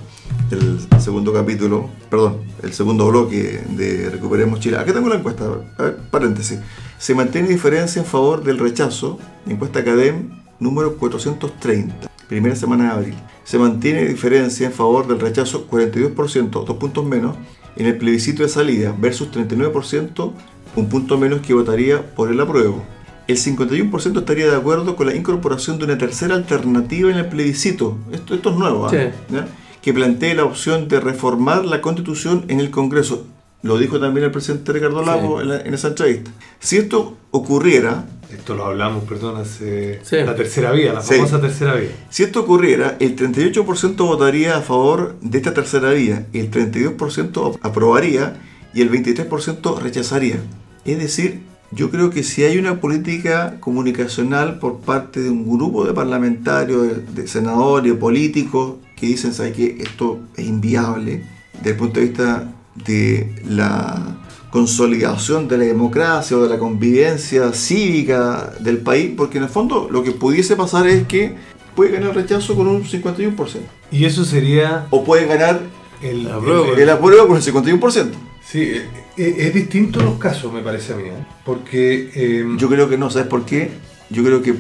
el 0.51 0.79
segundo 1.01 1.33
capítulo, 1.33 1.89
perdón, 2.09 2.37
el 2.63 2.71
segundo 2.73 3.07
bloque 3.07 3.61
de 3.69 4.09
Recuperemos 4.09 4.59
Chile. 4.59 4.77
Acá 4.77 4.93
tengo 4.93 5.09
la 5.09 5.15
encuesta, 5.15 5.45
a 5.77 5.83
ver, 5.83 5.97
paréntesis. 6.11 6.59
Se 6.97 7.13
mantiene 7.13 7.47
diferencia 7.47 8.01
en 8.01 8.07
favor 8.07 8.43
del 8.43 8.57
rechazo, 8.57 9.19
encuesta 9.45 9.83
CADEM 9.83 10.31
número 10.59 10.97
430, 10.97 12.09
primera 12.27 12.55
semana 12.55 12.85
de 12.85 12.89
abril. 12.89 13.13
Se 13.43 13.59
mantiene 13.59 14.05
diferencia 14.05 14.65
en 14.65 14.73
favor 14.73 15.07
del 15.07 15.19
rechazo 15.19 15.67
42%, 15.69 16.65
dos 16.65 16.77
puntos 16.77 17.05
menos, 17.05 17.35
en 17.75 17.85
el 17.85 17.97
plebiscito 17.99 18.41
de 18.41 18.49
salida 18.49 18.95
versus 18.97 19.31
39%, 19.31 20.33
un 20.75 20.89
punto 20.89 21.19
menos 21.19 21.41
que 21.41 21.53
votaría 21.53 22.15
por 22.15 22.31
el 22.31 22.41
apruebo. 22.41 22.83
El 23.27 23.37
51% 23.37 24.17
estaría 24.17 24.49
de 24.49 24.55
acuerdo 24.55 24.95
con 24.95 25.05
la 25.05 25.15
incorporación 25.15 25.77
de 25.77 25.85
una 25.85 25.99
tercera 25.99 26.33
alternativa 26.33 27.11
en 27.11 27.17
el 27.17 27.27
plebiscito. 27.27 27.97
Esto, 28.11 28.33
esto 28.33 28.49
es 28.49 28.55
nuevo, 28.55 28.87
¿ah? 28.87 28.89
Sí. 28.89 29.37
Que 29.83 29.93
plantee 29.93 30.33
la 30.33 30.45
opción 30.45 30.87
de 30.87 30.99
reformar 30.99 31.63
la 31.65 31.81
constitución 31.81 32.45
en 32.47 32.59
el 32.59 32.71
Congreso. 32.71 33.27
Lo 33.63 33.77
dijo 33.77 33.99
también 33.99 34.25
el 34.25 34.31
presidente 34.31 34.71
Ricardo 34.71 35.03
Lago 35.03 35.41
en, 35.41 35.49
la- 35.49 35.61
en 35.61 35.73
esa 35.73 35.89
entrevista. 35.89 36.31
Si 36.59 36.77
esto 36.77 37.17
ocurriera, 37.31 38.05
esto 38.31 38.55
lo 38.55 38.65
hablamos, 38.65 39.03
perdón, 39.05 39.37
hace 39.37 39.99
Sí. 40.03 40.17
la 40.17 40.35
tercera 40.35 40.71
vía, 40.71 40.93
la 40.93 41.01
Sí. 41.01 41.15
famosa 41.15 41.41
tercera 41.41 41.75
vía. 41.75 41.89
si 42.09 42.23
esto 42.23 42.41
ocurriera, 42.41 42.97
el 42.99 43.15
38% 43.15 44.05
votaría 44.05 44.57
a 44.57 44.61
favor 44.61 45.15
de 45.21 45.37
esta 45.39 45.53
tercera 45.53 45.91
vía, 45.91 46.27
el 46.33 46.51
32% 46.51 47.57
aprobaría 47.61 48.37
y 48.73 48.81
el 48.81 48.89
23% 48.89 49.79
rechazaría. 49.79 50.37
Es 50.85 50.99
decir, 50.99 51.41
yo 51.71 51.89
creo 51.89 52.09
que 52.11 52.23
si 52.23 52.43
hay 52.43 52.57
una 52.59 52.79
política 52.79 53.57
comunicacional 53.59 54.59
por 54.59 54.79
parte 54.79 55.19
de 55.21 55.29
un 55.29 55.45
grupo 55.49 55.83
de 55.85 55.93
parlamentarios, 55.93 56.83
de, 56.87 57.21
de 57.21 57.27
senadores, 57.27 57.93
políticos, 57.95 58.75
que 58.95 59.07
dicen 59.07 59.33
¿sabe 59.33 59.51
qué? 59.51 59.77
esto 59.81 60.19
es 60.37 60.45
inviable 60.47 61.23
desde 61.55 61.71
el 61.71 61.75
punto 61.75 61.99
de 61.99 62.05
vista 62.07 62.53
de 62.85 63.33
la 63.47 64.17
consolidación 64.51 65.47
de 65.47 65.57
la 65.57 65.65
democracia 65.65 66.37
o 66.37 66.43
de 66.43 66.49
la 66.49 66.57
convivencia 66.57 67.51
cívica 67.53 68.53
del 68.59 68.77
país, 68.79 69.11
porque 69.15 69.37
en 69.37 69.43
el 69.45 69.49
fondo 69.49 69.87
lo 69.91 70.03
que 70.03 70.11
pudiese 70.11 70.55
pasar 70.55 70.87
es 70.87 71.05
que 71.07 71.35
puede 71.75 71.91
ganar 71.91 72.09
el 72.09 72.15
rechazo 72.15 72.55
con 72.55 72.67
un 72.67 72.83
51%, 72.83 73.59
Y 73.91 74.05
eso 74.05 74.25
sería 74.25 74.87
o 74.89 75.03
puede 75.03 75.25
ganar 75.27 75.61
el, 76.01 76.27
Apruebo. 76.31 76.73
el- 76.73 76.79
el 76.79 76.89
apruebo 76.89 77.27
con 77.27 77.37
el 77.37 77.43
51%. 77.43 78.17
Sí, 78.43 78.61
eh, 78.61 78.85
eh, 79.17 79.35
es 79.39 79.53
distinto 79.53 80.01
los 80.01 80.17
casos, 80.17 80.51
me 80.53 80.61
parece 80.61 80.93
a 80.93 80.95
mí. 80.95 81.03
¿eh? 81.09 81.25
Porque 81.45 82.09
eh, 82.15 82.45
Yo 82.57 82.69
creo 82.69 82.89
que 82.89 82.97
no, 82.97 83.09
¿sabes 83.09 83.27
por 83.27 83.45
qué? 83.45 83.71
Yo 84.09 84.23
creo 84.23 84.41
que 84.41 84.53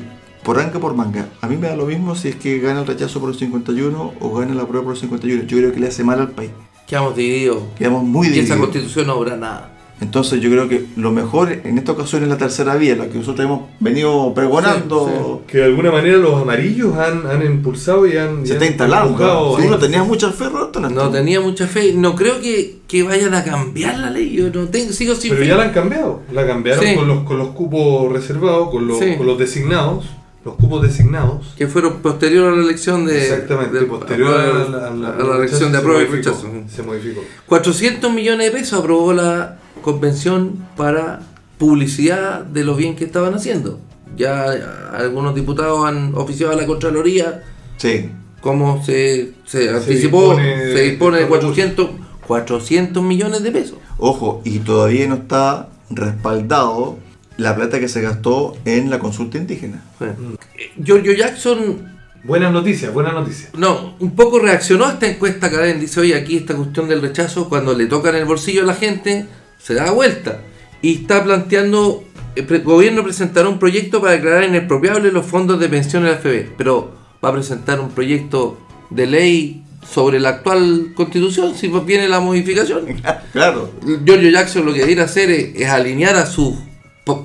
por 0.43 0.59
anca 0.59 0.79
por 0.79 0.93
manga, 0.95 1.29
a 1.41 1.47
mí 1.47 1.57
me 1.57 1.67
da 1.67 1.75
lo 1.75 1.85
mismo 1.85 2.15
si 2.15 2.27
es 2.29 2.35
que 2.35 2.59
gana 2.59 2.81
el 2.81 2.87
rechazo 2.87 3.19
por 3.19 3.29
el 3.29 3.35
51 3.37 4.13
o 4.19 4.33
gana 4.37 4.53
la 4.53 4.65
prueba 4.67 4.85
por 4.85 4.93
el 4.95 4.99
51. 4.99 5.43
Yo 5.43 5.57
creo 5.57 5.71
que 5.73 5.79
le 5.79 5.87
hace 5.87 6.03
mal 6.03 6.19
al 6.19 6.31
país. 6.31 6.51
Quedamos 6.87 7.15
divididos. 7.15 7.63
Quedamos 7.77 8.03
muy 8.03 8.27
Y 8.27 8.29
esa 8.31 8.35
divididos. 8.39 8.59
constitución 8.61 9.07
no 9.07 9.13
habrá 9.13 9.35
nada. 9.35 9.71
Entonces 9.99 10.39
yo 10.41 10.51
creo 10.51 10.69
que 10.69 10.85
lo 10.95 11.11
mejor 11.11 11.51
en 11.51 11.77
esta 11.79 11.93
ocasión 11.93 12.21
es 12.21 12.29
la 12.29 12.37
tercera 12.37 12.75
vía, 12.75 12.95
la 12.95 13.07
que 13.07 13.17
nosotros 13.17 13.43
hemos 13.45 13.61
venido 13.79 14.31
pregonando. 14.35 15.41
que 15.47 15.57
de 15.57 15.63
alguna 15.65 15.91
manera 15.91 16.17
los 16.17 16.39
amarillos 16.39 16.95
han, 16.97 17.25
han 17.25 17.43
impulsado 17.43 18.05
y 18.05 18.15
han. 18.15 18.45
Se 18.45 18.53
han 18.53 18.57
está 18.61 18.65
instalando. 18.67 19.07
empujado, 19.13 19.55
Si 19.55 19.61
sí. 19.63 19.67
uno 19.67 19.77
tenía 19.79 20.03
mucha 20.03 20.31
fe, 20.31 20.49
Roberto. 20.49 20.79
No 20.79 21.09
tenía 21.09 21.41
mucha 21.41 21.65
fe. 21.65 21.93
No 21.93 22.15
creo 22.15 22.39
que, 22.39 22.77
que 22.87 23.01
vayan 23.01 23.33
a 23.33 23.43
cambiar 23.43 23.97
la 23.97 24.11
ley. 24.11 24.33
Yo 24.35 24.49
no 24.51 24.67
tengo, 24.67 24.93
sigo 24.93 25.15
sin 25.15 25.31
Pero 25.31 25.41
fe. 25.41 25.47
ya 25.49 25.57
la 25.57 25.63
han 25.63 25.71
cambiado. 25.73 26.21
La 26.31 26.45
cambiaron 26.45 26.85
Sí. 26.85 26.95
con, 26.95 27.07
los, 27.07 27.23
con 27.23 27.39
los 27.39 27.47
cupos 27.49 28.13
reservados, 28.13 28.69
con 28.69 28.87
los, 28.87 28.99
Sí. 28.99 29.15
con 29.17 29.25
los 29.25 29.39
designados. 29.39 30.05
Los 30.47 30.55
cupos 30.55 30.81
designados. 30.81 31.53
Que 31.57 31.67
fueron 31.67 31.97
posterior 32.01 32.51
a 32.51 32.55
la 32.55 32.63
elección 32.63 33.05
de. 33.05 33.21
Exactamente, 33.21 33.79
posterior 33.83 34.33
a 34.33 34.47
la, 34.69 34.87
a 34.87 34.89
la- 34.91 35.09
a 35.09 35.23
la 35.23 35.35
elección 35.37 35.71
de 35.71 35.77
se 35.77 35.83
apruebo 35.83 36.01
y 36.01 36.05
rechazo. 36.05 36.47
Se 36.73 36.83
modificó. 36.83 37.21
400 37.47 38.13
millones 38.13 38.51
de 38.51 38.57
pesos 38.57 38.79
aprobó 38.79 39.13
la 39.13 39.57
convención 39.81 40.53
para 40.77 41.21
publicidad 41.57 42.41
de 42.45 42.63
lo 42.63 42.75
bien 42.75 42.95
que 42.95 43.03
estaban 43.05 43.33
haciendo. 43.33 43.79
Ya 44.15 44.45
algunos 44.93 45.35
diputados 45.35 45.85
han 45.85 46.13
oficiado 46.15 46.53
a 46.53 46.55
la 46.55 46.65
Contraloría 46.65 47.43
Sí. 47.77 48.09
cómo 48.41 48.83
se, 48.85 49.33
se 49.45 49.69
anticipó, 49.69 50.29
dispone 50.35 50.71
se 50.73 50.81
dispone 50.83 51.17
de 51.17 51.23
de 51.23 51.29
400, 51.29 51.89
400 52.25 53.03
millones 53.03 53.43
de 53.43 53.51
pesos. 53.51 53.77
Ojo, 53.97 54.41
y 54.45 54.59
todavía 54.59 55.07
no 55.07 55.15
está 55.15 55.69
respaldado 55.89 56.97
la 57.37 57.55
plata 57.55 57.79
que 57.79 57.87
se 57.87 58.01
gastó 58.01 58.57
en 58.65 58.89
la 58.89 58.99
consulta 58.99 59.37
indígena. 59.37 59.83
Eh, 60.01 60.71
Giorgio 60.83 61.13
Jackson 61.13 61.95
Buenas 62.23 62.51
noticias, 62.51 62.91
buenas 62.93 63.13
noticias. 63.13 63.51
No, 63.55 63.95
un 63.99 64.11
poco 64.15 64.39
reaccionó 64.39 64.85
a 64.85 64.93
esta 64.93 65.07
encuesta 65.07 65.49
Karen, 65.49 65.79
dice, 65.79 65.99
oye, 66.01 66.15
aquí 66.15 66.35
esta 66.35 66.55
cuestión 66.55 66.89
del 66.89 67.01
rechazo, 67.01 67.47
cuando 67.47 67.73
le 67.73 67.85
tocan 67.85 68.15
el 68.15 68.25
bolsillo 68.25 68.63
a 68.63 68.65
la 68.65 68.73
gente, 68.73 69.27
se 69.59 69.75
da 69.75 69.91
vuelta. 69.91 70.41
Y 70.81 70.95
está 70.95 71.23
planteando, 71.23 72.03
el 72.35 72.45
pre- 72.45 72.59
gobierno 72.59 73.03
presentará 73.03 73.47
un 73.47 73.59
proyecto 73.59 74.01
para 74.01 74.13
declarar 74.13 74.43
inexpropiables 74.43 75.13
los 75.13 75.25
fondos 75.25 75.59
de 75.59 75.69
pensión 75.69 76.03
de 76.03 76.09
la 76.11 76.17
FB, 76.17 76.55
pero 76.57 76.91
va 77.23 77.29
a 77.29 77.33
presentar 77.33 77.79
un 77.79 77.91
proyecto 77.91 78.57
de 78.89 79.05
ley 79.07 79.63
sobre 79.89 80.19
la 80.19 80.29
actual 80.29 80.91
constitución, 80.95 81.55
si 81.55 81.69
viene 81.85 82.09
la 82.09 82.19
modificación. 82.19 82.87
Claro. 83.31 83.69
Giorgio 84.03 84.31
Jackson 84.31 84.65
lo 84.65 84.73
que 84.73 84.81
quiere 84.81 85.01
hacer 85.01 85.29
es, 85.29 85.55
es 85.55 85.69
alinear 85.69 86.15
a 86.15 86.25
sus 86.25 86.55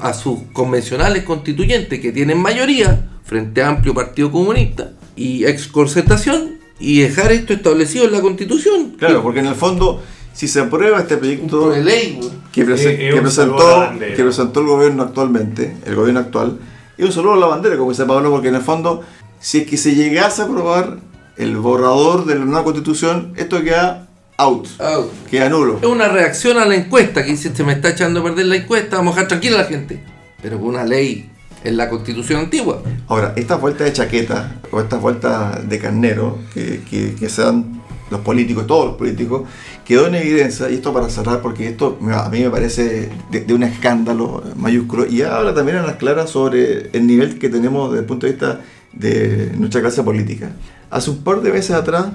a 0.00 0.12
sus 0.14 0.38
convencionales 0.52 1.22
constituyentes 1.24 2.00
que 2.00 2.12
tienen 2.12 2.40
mayoría 2.40 3.08
frente 3.24 3.62
a 3.62 3.68
amplio 3.68 3.94
Partido 3.94 4.30
Comunista 4.30 4.92
y 5.16 5.44
ex 5.44 5.68
concertación 5.68 6.58
y 6.78 7.00
dejar 7.00 7.32
esto 7.32 7.52
establecido 7.52 8.04
en 8.06 8.12
la 8.12 8.20
constitución. 8.20 8.94
Claro, 8.98 9.22
porque 9.22 9.40
en 9.40 9.46
el 9.46 9.54
fondo, 9.54 10.02
si 10.32 10.48
se 10.48 10.60
aprueba 10.60 11.00
este 11.00 11.16
proyecto 11.16 11.70
de 11.70 11.82
ley. 11.84 12.20
que, 12.52 12.66
prese- 12.66 12.90
Eh, 12.90 13.08
es 13.08 13.12
que 13.14 13.18
un 13.18 13.22
presentó, 13.24 13.90
que 14.16 14.22
presentó 14.24 14.60
el 14.60 14.66
gobierno 14.66 15.02
actualmente, 15.04 15.76
el 15.86 15.94
gobierno 15.94 16.20
actual, 16.20 16.58
y 16.98 17.02
un 17.04 17.12
saludo 17.12 17.34
a 17.34 17.36
la 17.38 17.46
bandera, 17.46 17.76
como 17.78 17.90
dice 17.90 18.04
Pablo, 18.04 18.30
porque 18.30 18.48
en 18.48 18.56
el 18.56 18.60
fondo, 18.62 19.02
si 19.40 19.58
es 19.58 19.66
que 19.66 19.76
se 19.76 19.94
llegase 19.94 20.42
a 20.42 20.44
aprobar 20.46 20.98
el 21.36 21.56
borrador 21.56 22.26
de 22.26 22.34
la 22.34 22.44
nueva 22.44 22.64
constitución, 22.64 23.32
esto 23.36 23.62
queda 23.62 24.08
out, 24.42 24.66
Ah, 24.78 25.00
queda 25.30 25.48
nulo. 25.48 25.78
Es 25.80 25.88
una 25.88 26.08
reacción 26.08 26.58
a 26.58 26.64
la 26.64 26.74
encuesta 26.74 27.24
que 27.24 27.30
dice 27.32 27.54
se 27.54 27.64
me 27.64 27.72
está 27.72 27.90
echando 27.90 28.20
a 28.20 28.24
perder 28.24 28.46
la 28.46 28.56
encuesta, 28.56 28.96
vamos 28.96 29.12
a 29.12 29.16
dejar 29.16 29.28
tranquila 29.28 29.60
a 29.60 29.62
la 29.62 29.68
gente. 29.68 30.02
Pero 30.42 30.58
con 30.58 30.68
una 30.68 30.84
ley 30.84 31.30
en 31.64 31.76
la 31.76 31.88
constitución 31.88 32.40
antigua. 32.40 32.82
Ahora, 33.06 33.34
estas 33.36 33.60
vueltas 33.60 33.86
de 33.86 33.92
chaqueta 33.92 34.60
o 34.70 34.80
estas 34.80 35.00
vueltas 35.00 35.68
de 35.68 35.78
carnero 35.78 36.38
que, 36.52 36.80
que, 36.90 37.14
que 37.14 37.28
se 37.28 37.42
dan 37.42 37.80
los 38.10 38.20
políticos, 38.20 38.66
todos 38.66 38.86
los 38.86 38.96
políticos, 38.96 39.48
quedó 39.84 40.06
en 40.06 40.16
evidencia, 40.16 40.68
y 40.68 40.74
esto 40.74 40.92
para 40.92 41.08
cerrar, 41.08 41.40
porque 41.40 41.68
esto 41.68 41.98
a 42.14 42.28
mí 42.28 42.40
me 42.40 42.50
parece 42.50 43.10
de, 43.30 43.40
de 43.40 43.54
un 43.54 43.62
escándalo 43.62 44.42
mayúsculo, 44.56 45.06
y 45.06 45.22
habla 45.22 45.54
también 45.54 45.78
a 45.78 45.82
las 45.82 45.96
claras 45.96 46.30
sobre 46.30 46.90
el 46.92 47.06
nivel 47.06 47.38
que 47.38 47.48
tenemos 47.48 47.90
desde 47.90 48.00
el 48.00 48.06
punto 48.06 48.26
de 48.26 48.32
vista 48.32 48.60
de 48.92 49.52
nuestra 49.56 49.80
clase 49.80 50.02
política. 50.02 50.52
Hace 50.90 51.10
un 51.10 51.24
par 51.24 51.40
de 51.40 51.52
meses 51.52 51.70
atrás, 51.70 52.06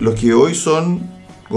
los 0.00 0.18
que 0.18 0.34
hoy 0.34 0.54
son 0.56 1.08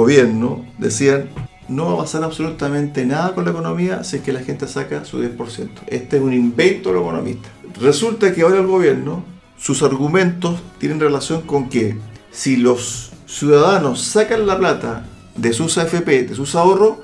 gobierno 0.02 0.64
decían, 0.78 1.30
no 1.68 1.88
va 1.88 1.93
a 1.93 1.98
pasar 1.98 2.24
absolutamente 2.24 3.04
nada 3.06 3.34
con 3.34 3.43
la 3.45 3.52
economía 3.52 4.04
si 4.04 4.18
es 4.18 4.22
que 4.22 4.32
la 4.32 4.41
gente 4.41 4.68
saca 4.68 5.04
su 5.06 5.20
10%. 5.22 5.70
Este 5.88 6.18
es 6.18 6.24
un 6.24 6.34
invento 6.34 6.89
de 6.89 6.95
los 6.95 7.04
economistas. 7.04 7.52
Resulta 7.82 8.32
que 8.34 8.43
ahora 8.43 8.60
el 8.60 8.68
gobierno, 8.68 9.24
sus 9.58 9.82
argumentos 9.82 10.60
tienen 10.78 11.00
relación 11.00 11.41
con 11.41 11.68
que 11.68 11.98
si 12.32 12.58
los 12.58 13.12
ciudadanos 13.26 14.02
sacan 14.04 14.45
la 14.45 14.58
plata 14.60 15.06
de 15.36 15.52
sus 15.52 15.78
AFP, 15.80 16.24
de 16.28 16.36
sus 16.36 16.54
ahorros, 16.56 16.98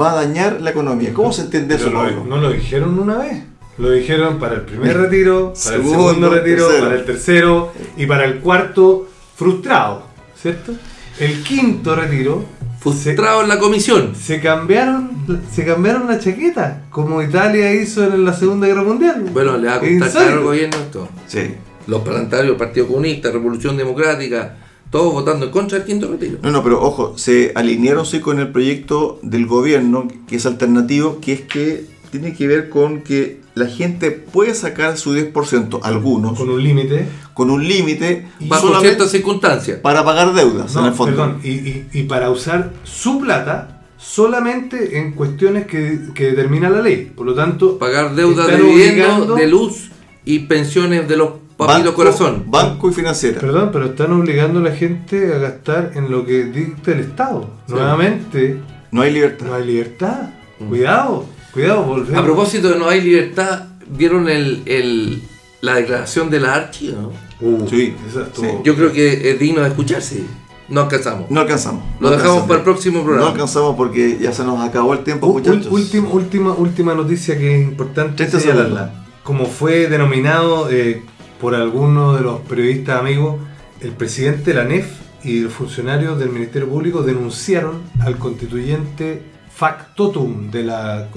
va 0.00 0.12
a 0.12 0.14
dañar 0.16 0.60
la 0.60 0.70
economía. 0.70 1.14
¿Cómo 1.14 1.32
se 1.32 1.42
entiende 1.42 1.76
eso, 1.76 1.88
lo- 1.90 2.24
no 2.24 2.36
lo 2.36 2.50
dijeron 2.52 2.98
una 2.98 3.18
vez. 3.18 3.44
Lo 3.78 3.90
dijeron 3.92 4.38
para 4.38 4.56
el 4.56 4.62
primer 4.62 4.96
retiro, 4.96 5.54
para 5.64 5.76
el 5.76 5.82
Segundo, 5.82 6.08
segundo 6.08 6.30
retiro, 6.30 6.66
tercero. 6.66 6.84
para 6.84 6.96
el 7.00 7.04
tercero 7.06 7.72
y 7.96 8.06
para 8.06 8.24
el 8.26 8.38
cuarto 8.40 9.08
frustrado, 9.36 10.02
¿cierto? 10.36 10.72
El 11.20 11.42
quinto 11.42 11.94
retiro 11.94 12.44
Frustrado 12.80 13.42
en 13.42 13.48
la 13.48 13.58
comisión. 13.58 14.14
se 14.16 14.40
cambiaron, 14.40 15.10
se 15.52 15.66
cambiaron 15.66 16.08
la 16.08 16.18
chaqueta, 16.18 16.84
como 16.88 17.22
Italia 17.22 17.74
hizo 17.74 18.02
en 18.02 18.24
la 18.24 18.32
Segunda 18.32 18.66
Guerra 18.66 18.82
Mundial. 18.82 19.26
Bueno, 19.34 19.58
le 19.58 19.68
va 19.68 19.74
a 19.74 19.80
costar 19.80 20.32
al 20.32 20.40
gobierno 20.40 20.78
esto. 20.78 21.06
Sí. 21.26 21.56
Los 21.86 22.00
parlamentarios 22.00 22.48
del 22.48 22.56
Partido 22.56 22.86
Comunista, 22.86 23.30
Revolución 23.30 23.76
Democrática, 23.76 24.56
todos 24.90 25.12
votando 25.12 25.44
en 25.44 25.52
contra 25.52 25.76
del 25.76 25.86
quinto 25.86 26.08
retiro. 26.08 26.38
No, 26.42 26.50
no, 26.50 26.62
pero 26.62 26.82
ojo, 26.82 27.18
se 27.18 27.52
alinearon 27.54 28.06
sí 28.06 28.20
con 28.20 28.40
el 28.40 28.48
proyecto 28.48 29.18
del 29.22 29.46
gobierno, 29.46 30.08
que 30.26 30.36
es 30.36 30.46
alternativo, 30.46 31.20
que 31.20 31.34
es 31.34 31.40
que 31.42 31.84
tiene 32.10 32.34
que 32.34 32.46
ver 32.46 32.68
con 32.68 33.02
que 33.02 33.40
la 33.54 33.66
gente 33.66 34.10
puede 34.10 34.54
sacar 34.54 34.96
su 34.96 35.14
10%, 35.14 35.80
algunos, 35.82 36.38
Con 36.38 36.50
un 36.50 36.62
límite. 36.62 37.06
con 37.34 37.50
un 37.50 37.66
límite 37.66 38.28
Bajo 38.40 38.62
solamente 38.62 38.88
ciertas 38.90 39.10
circunstancias. 39.10 39.78
para 39.80 40.04
pagar 40.04 40.32
deudas, 40.34 40.74
en 40.76 40.84
el 40.86 40.92
fondo. 40.92 41.16
perdón, 41.16 41.40
y, 41.42 41.50
y- 41.50 41.86
y 41.92 42.02
para 42.04 42.30
usar 42.30 42.70
su 42.84 43.18
plata 43.20 43.82
solamente 43.98 44.98
en 44.98 45.12
cuestiones 45.12 45.66
que, 45.66 45.98
que 46.14 46.26
determina 46.30 46.70
la 46.70 46.80
ley. 46.80 47.12
Por 47.14 47.26
lo 47.26 47.34
tanto, 47.34 47.78
Pagar 47.78 48.14
deuda 48.14 48.46
de 48.46 49.46
luz 49.48 49.90
y 50.24 50.40
pensiones 50.40 51.08
de 51.08 51.16
los 51.16 51.30
papitos 51.56 51.84
Banco- 51.84 51.94
corazón. 51.94 52.44
Banco 52.46 52.88
y 52.90 52.94
financiera. 52.94 53.40
Perdón, 53.40 53.70
pero 53.72 53.86
están 53.86 54.12
obligando 54.12 54.60
a 54.60 54.62
la 54.62 54.74
gente 54.74 55.34
a 55.34 55.38
gastar 55.38 55.92
en 55.94 56.10
lo 56.10 56.24
que 56.24 56.44
dicta 56.44 56.92
el 56.92 57.00
Estado. 57.00 57.50
Nuevamente, 57.68 58.58
No 58.90 59.02
hay 59.02 59.12
libertad. 59.12 59.46
no 59.46 59.54
hay 59.54 59.66
libertad. 59.66 60.30
Cuidado, 60.68 61.26
cuidado, 61.52 61.82
volvemos. 61.84 62.18
A 62.18 62.24
propósito 62.24 62.68
de 62.70 62.78
no 62.78 62.88
hay 62.88 63.00
libertad, 63.00 63.64
¿vieron 63.88 64.28
el, 64.28 64.62
el- 64.66 65.22
la 65.60 65.74
declaración 65.76 66.30
de 66.30 66.40
la 66.40 66.54
Archi? 66.54 66.88
¿no? 66.92 67.12
Uh, 67.40 67.66
Sí, 67.68 67.94
esa 68.08 68.22
estuvo- 68.22 68.44
sí. 68.46 68.52
Yo 68.64 68.74
creo 68.76 68.92
que 68.92 69.30
es 69.30 69.38
digno 69.38 69.62
de 69.62 69.68
escucharse. 69.68 70.22
No 70.68 70.82
alcanzamos. 70.82 71.28
No 71.30 71.40
alcanzamos. 71.40 71.82
Lo 71.98 72.10
no 72.10 72.16
dejamos 72.16 72.42
alcanzamos. 72.42 72.46
para 72.48 72.58
el 72.58 72.64
próximo 72.64 73.02
programa. 73.02 73.26
No 73.26 73.32
alcanzamos 73.32 73.76
porque 73.76 74.18
ya 74.20 74.32
se 74.32 74.44
nos 74.44 74.60
acabó 74.66 74.92
el 74.94 75.00
tiempo, 75.00 75.26
U- 75.26 75.32
muchachos. 75.34 75.66
última, 75.70 76.08
última, 76.10 76.52
última 76.54 76.94
noticia 76.94 77.36
que 77.36 77.56
es 77.60 77.62
importante 77.68 78.16
30 78.24 78.40
señalarla. 78.40 79.04
Como 79.24 79.46
fue 79.46 79.88
denominado 79.88 80.70
eh, 80.70 81.02
por 81.40 81.54
algunos 81.56 82.16
de 82.18 82.22
los 82.24 82.40
periodistas 82.42 83.00
amigos, 83.00 83.36
el 83.80 83.90
presidente 83.92 84.52
de 84.52 84.54
la 84.54 84.64
NEF 84.64 84.86
y 85.24 85.40
los 85.40 85.52
funcionarios 85.52 86.18
del 86.18 86.30
Ministerio 86.30 86.68
Público 86.68 87.02
denunciaron 87.02 87.82
al 88.00 88.16
constituyente 88.18 89.22
factotum 89.60 90.50
de 90.50 90.64
la, 90.64 91.08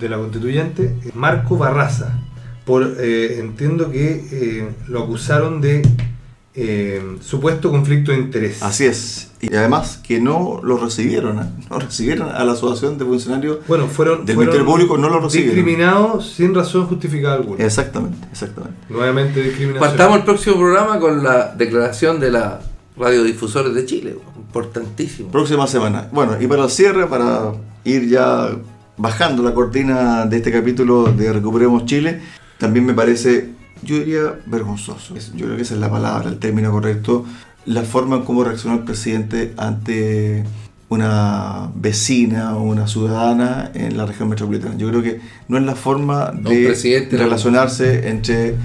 de 0.00 0.08
la 0.08 0.16
constituyente, 0.16 0.96
Marco 1.14 1.56
Barraza. 1.56 2.18
Por, 2.64 2.96
eh, 2.98 3.38
entiendo 3.38 3.92
que 3.92 4.26
eh, 4.32 4.68
lo 4.88 5.04
acusaron 5.04 5.60
de 5.60 5.82
eh, 6.56 7.00
supuesto 7.20 7.70
conflicto 7.70 8.10
de 8.10 8.18
interés. 8.18 8.60
Así 8.60 8.86
es. 8.86 9.30
Y 9.40 9.54
además 9.54 10.00
que 10.02 10.18
no 10.18 10.60
lo 10.64 10.78
recibieron, 10.78 11.38
¿eh? 11.38 11.42
no 11.70 11.78
recibieron 11.78 12.28
a 12.30 12.42
la 12.42 12.52
asociación 12.52 12.98
de 12.98 13.04
funcionarios. 13.04 13.58
Bueno, 13.68 13.86
fueron, 13.86 14.26
Del 14.26 14.34
fueron 14.34 14.52
Ministerio 14.52 14.66
Público 14.66 14.98
no 14.98 15.08
lo 15.08 15.20
recibieron. 15.20 15.54
discriminados 15.54 16.28
sin 16.32 16.52
razón 16.56 16.86
justificada 16.86 17.36
alguna. 17.36 17.64
Exactamente, 17.64 18.26
exactamente. 18.32 18.78
Nuevamente 18.88 19.44
discriminación. 19.44 19.88
Partamos 19.90 20.18
el 20.18 20.24
próximo 20.24 20.56
programa 20.56 20.98
con 20.98 21.22
la 21.22 21.54
declaración 21.54 22.18
de 22.18 22.32
la 22.32 22.60
radiodifusores 22.96 23.72
de 23.74 23.86
Chile. 23.86 24.16
Importantísimo. 24.36 25.30
Próxima 25.30 25.68
semana. 25.68 26.08
Bueno, 26.10 26.36
y 26.40 26.48
para 26.48 26.64
el 26.64 26.70
cierre, 26.70 27.06
para 27.06 27.52
ir 27.84 28.08
ya 28.08 28.50
bajando 28.96 29.42
la 29.42 29.54
cortina 29.54 30.26
de 30.26 30.36
este 30.36 30.52
capítulo 30.52 31.12
de 31.12 31.32
Recuperemos 31.32 31.84
Chile, 31.86 32.20
también 32.58 32.86
me 32.86 32.94
parece, 32.94 33.50
yo 33.82 33.96
diría, 33.96 34.38
vergonzoso. 34.46 35.14
Yo 35.34 35.46
creo 35.46 35.56
que 35.56 35.62
esa 35.62 35.74
es 35.74 35.80
la 35.80 35.90
palabra, 35.90 36.28
el 36.28 36.38
término 36.38 36.70
correcto, 36.70 37.24
la 37.66 37.82
forma 37.82 38.16
en 38.16 38.22
cómo 38.22 38.44
reaccionó 38.44 38.76
el 38.76 38.84
presidente 38.84 39.54
ante 39.56 40.44
una 40.88 41.70
vecina 41.74 42.56
o 42.56 42.62
una 42.62 42.86
ciudadana 42.86 43.70
en 43.74 43.96
la 43.96 44.04
región 44.04 44.28
metropolitana. 44.28 44.76
Yo 44.76 44.88
creo 44.88 45.02
que 45.02 45.20
no 45.48 45.56
es 45.56 45.64
la 45.64 45.74
forma 45.74 46.32
de 46.32 47.08
relacionarse 47.10 48.08
entre 48.10 48.56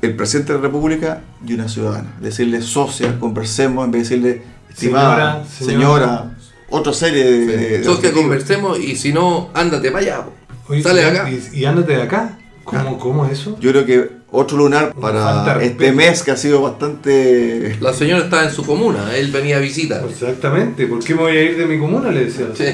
el 0.00 0.16
presidente 0.16 0.52
de 0.52 0.58
la 0.58 0.64
República 0.64 1.20
y 1.46 1.52
una 1.52 1.68
ciudadana. 1.68 2.14
Decirle 2.20 2.62
socia, 2.62 3.18
conversemos, 3.18 3.84
en 3.84 3.90
vez 3.90 4.08
de 4.08 4.16
decirle 4.16 4.42
estimada, 4.70 5.44
Señora, 5.44 5.46
señora, 5.46 5.68
señora. 5.68 6.30
Otra 6.78 6.92
serie 6.92 7.24
de... 7.24 7.84
Sos 7.84 7.98
que 8.00 8.10
conversemos 8.12 8.78
y 8.78 8.96
si 8.96 9.12
no, 9.12 9.50
ándate 9.54 9.90
para 9.90 10.04
allá. 10.04 10.24
Oye, 10.68 10.82
Sale 10.82 11.02
y- 11.02 11.04
acá. 11.04 11.30
Y, 11.30 11.58
y 11.60 11.64
ándate 11.64 11.96
de 11.96 12.02
acá. 12.02 12.38
¿Cómo, 12.64 12.98
cómo 12.98 13.26
es 13.26 13.32
eso? 13.32 13.56
Yo 13.60 13.70
creo 13.72 13.84
que 13.84 14.10
otro 14.30 14.56
lunar 14.56 14.94
para 14.94 15.62
este 15.62 15.92
mes 15.92 16.22
que 16.22 16.30
ha 16.30 16.36
sido 16.36 16.62
bastante... 16.62 17.76
La 17.80 17.92
señora 17.92 18.24
estaba 18.24 18.44
en 18.44 18.50
su 18.50 18.64
comuna, 18.64 19.14
él 19.14 19.30
venía 19.30 19.58
a 19.58 19.60
visitar. 19.60 20.02
Exactamente. 20.08 20.86
¿Por 20.86 20.98
qué 21.04 21.14
me 21.14 21.20
voy 21.22 21.36
a 21.36 21.42
ir 21.42 21.56
de 21.58 21.66
mi 21.66 21.78
comuna? 21.78 22.10
Le 22.10 22.24
decía. 22.24 22.46
Sí. 22.54 22.64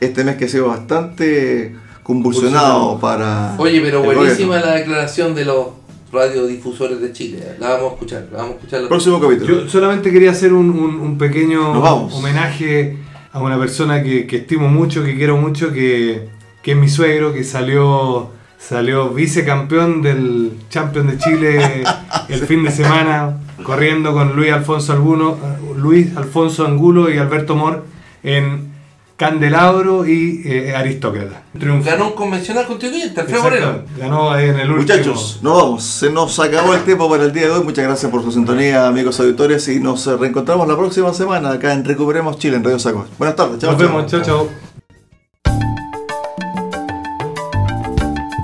Este 0.00 0.22
mes 0.22 0.36
que 0.36 0.44
ha 0.44 0.48
sido 0.48 0.68
bastante 0.68 1.74
convulsionado 2.02 2.98
para... 3.00 3.54
Oye, 3.58 3.80
pero 3.80 4.02
buenísima 4.02 4.48
gobierno. 4.56 4.66
la 4.66 4.74
declaración 4.76 5.34
de 5.34 5.44
los 5.46 5.66
radiodifusores 6.12 7.00
de 7.00 7.12
Chile. 7.12 7.56
La 7.58 7.70
vamos 7.70 7.90
a 7.90 7.94
escuchar, 7.94 8.26
la 8.32 8.38
vamos 8.38 8.52
a 8.52 8.56
escuchar. 8.58 8.80
la- 8.82 8.88
Próximo 8.88 9.20
capítulo. 9.20 9.62
Yo 9.64 9.68
solamente 9.68 10.10
quería 10.12 10.30
hacer 10.30 10.52
un, 10.52 10.70
un- 10.70 11.00
un 11.00 11.18
pequeño 11.18 11.72
Nos 11.74 11.82
vamos. 11.82 12.14
homenaje 12.14 12.96
a 13.32 13.40
una 13.40 13.58
persona 13.58 14.02
que, 14.02 14.26
que 14.26 14.36
estimo 14.38 14.68
mucho, 14.68 15.04
que 15.04 15.16
quiero 15.16 15.36
mucho, 15.36 15.72
que, 15.72 16.28
que 16.62 16.72
es 16.72 16.76
mi 16.76 16.88
suegro, 16.88 17.32
que 17.32 17.44
salió 17.44 18.30
salió 18.58 19.10
vicecampeón 19.10 20.02
del 20.02 20.52
Champion 20.68 21.06
de 21.06 21.18
Chile 21.18 21.84
el 22.28 22.40
fin 22.40 22.64
de 22.64 22.70
semana, 22.70 23.38
corriendo 23.62 24.12
con 24.12 24.34
Luis 24.34 24.52
Alfonso 24.52 24.92
Angulo, 24.92 25.38
Luis 25.76 26.16
Alfonso 26.16 26.66
Angulo 26.66 27.10
y 27.10 27.18
Alberto 27.18 27.54
Mor 27.54 27.84
en 28.22 28.72
candelabro 29.18 30.06
y 30.06 30.42
eh, 30.44 30.76
aristócrata. 30.76 31.42
Triunfó. 31.58 31.90
Ganó 31.90 32.06
un 32.06 32.12
convencional 32.12 32.66
constituyente, 32.66 33.20
Alfredo 33.20 33.42
Moreno. 33.42 33.82
Ganó 33.98 34.30
ahí 34.30 34.48
en 34.48 34.60
el 34.60 34.70
último. 34.70 34.96
Muchachos, 34.96 35.40
nos 35.42 35.60
vamos. 35.60 35.82
Se 35.82 36.08
nos 36.08 36.38
acabó 36.38 36.72
el 36.72 36.84
tiempo 36.84 37.10
para 37.10 37.24
el 37.24 37.32
día 37.32 37.46
de 37.46 37.50
hoy. 37.50 37.64
Muchas 37.64 37.84
gracias 37.84 38.10
por 38.12 38.22
su 38.22 38.30
sintonía, 38.30 38.86
amigos 38.86 39.18
auditores. 39.18 39.66
Y 39.68 39.80
nos 39.80 40.06
reencontramos 40.06 40.68
la 40.68 40.76
próxima 40.76 41.12
semana 41.12 41.50
acá 41.50 41.72
en 41.72 41.84
Recuperemos 41.84 42.38
Chile, 42.38 42.56
en 42.58 42.64
Radio 42.64 42.78
Saco. 42.78 43.06
Buenas 43.18 43.34
tardes. 43.34 43.58
Chao, 43.58 43.72
Nos 43.72 43.80
vemos, 43.80 44.06
chao, 44.06 44.22
chao. 44.22 44.48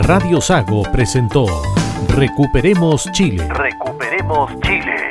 Radio 0.01 0.41
Sago 0.41 0.83
presentó 0.93 1.47
Recuperemos 2.09 3.09
Chile. 3.13 3.47
Recuperemos 3.49 4.51
Chile. 4.61 4.74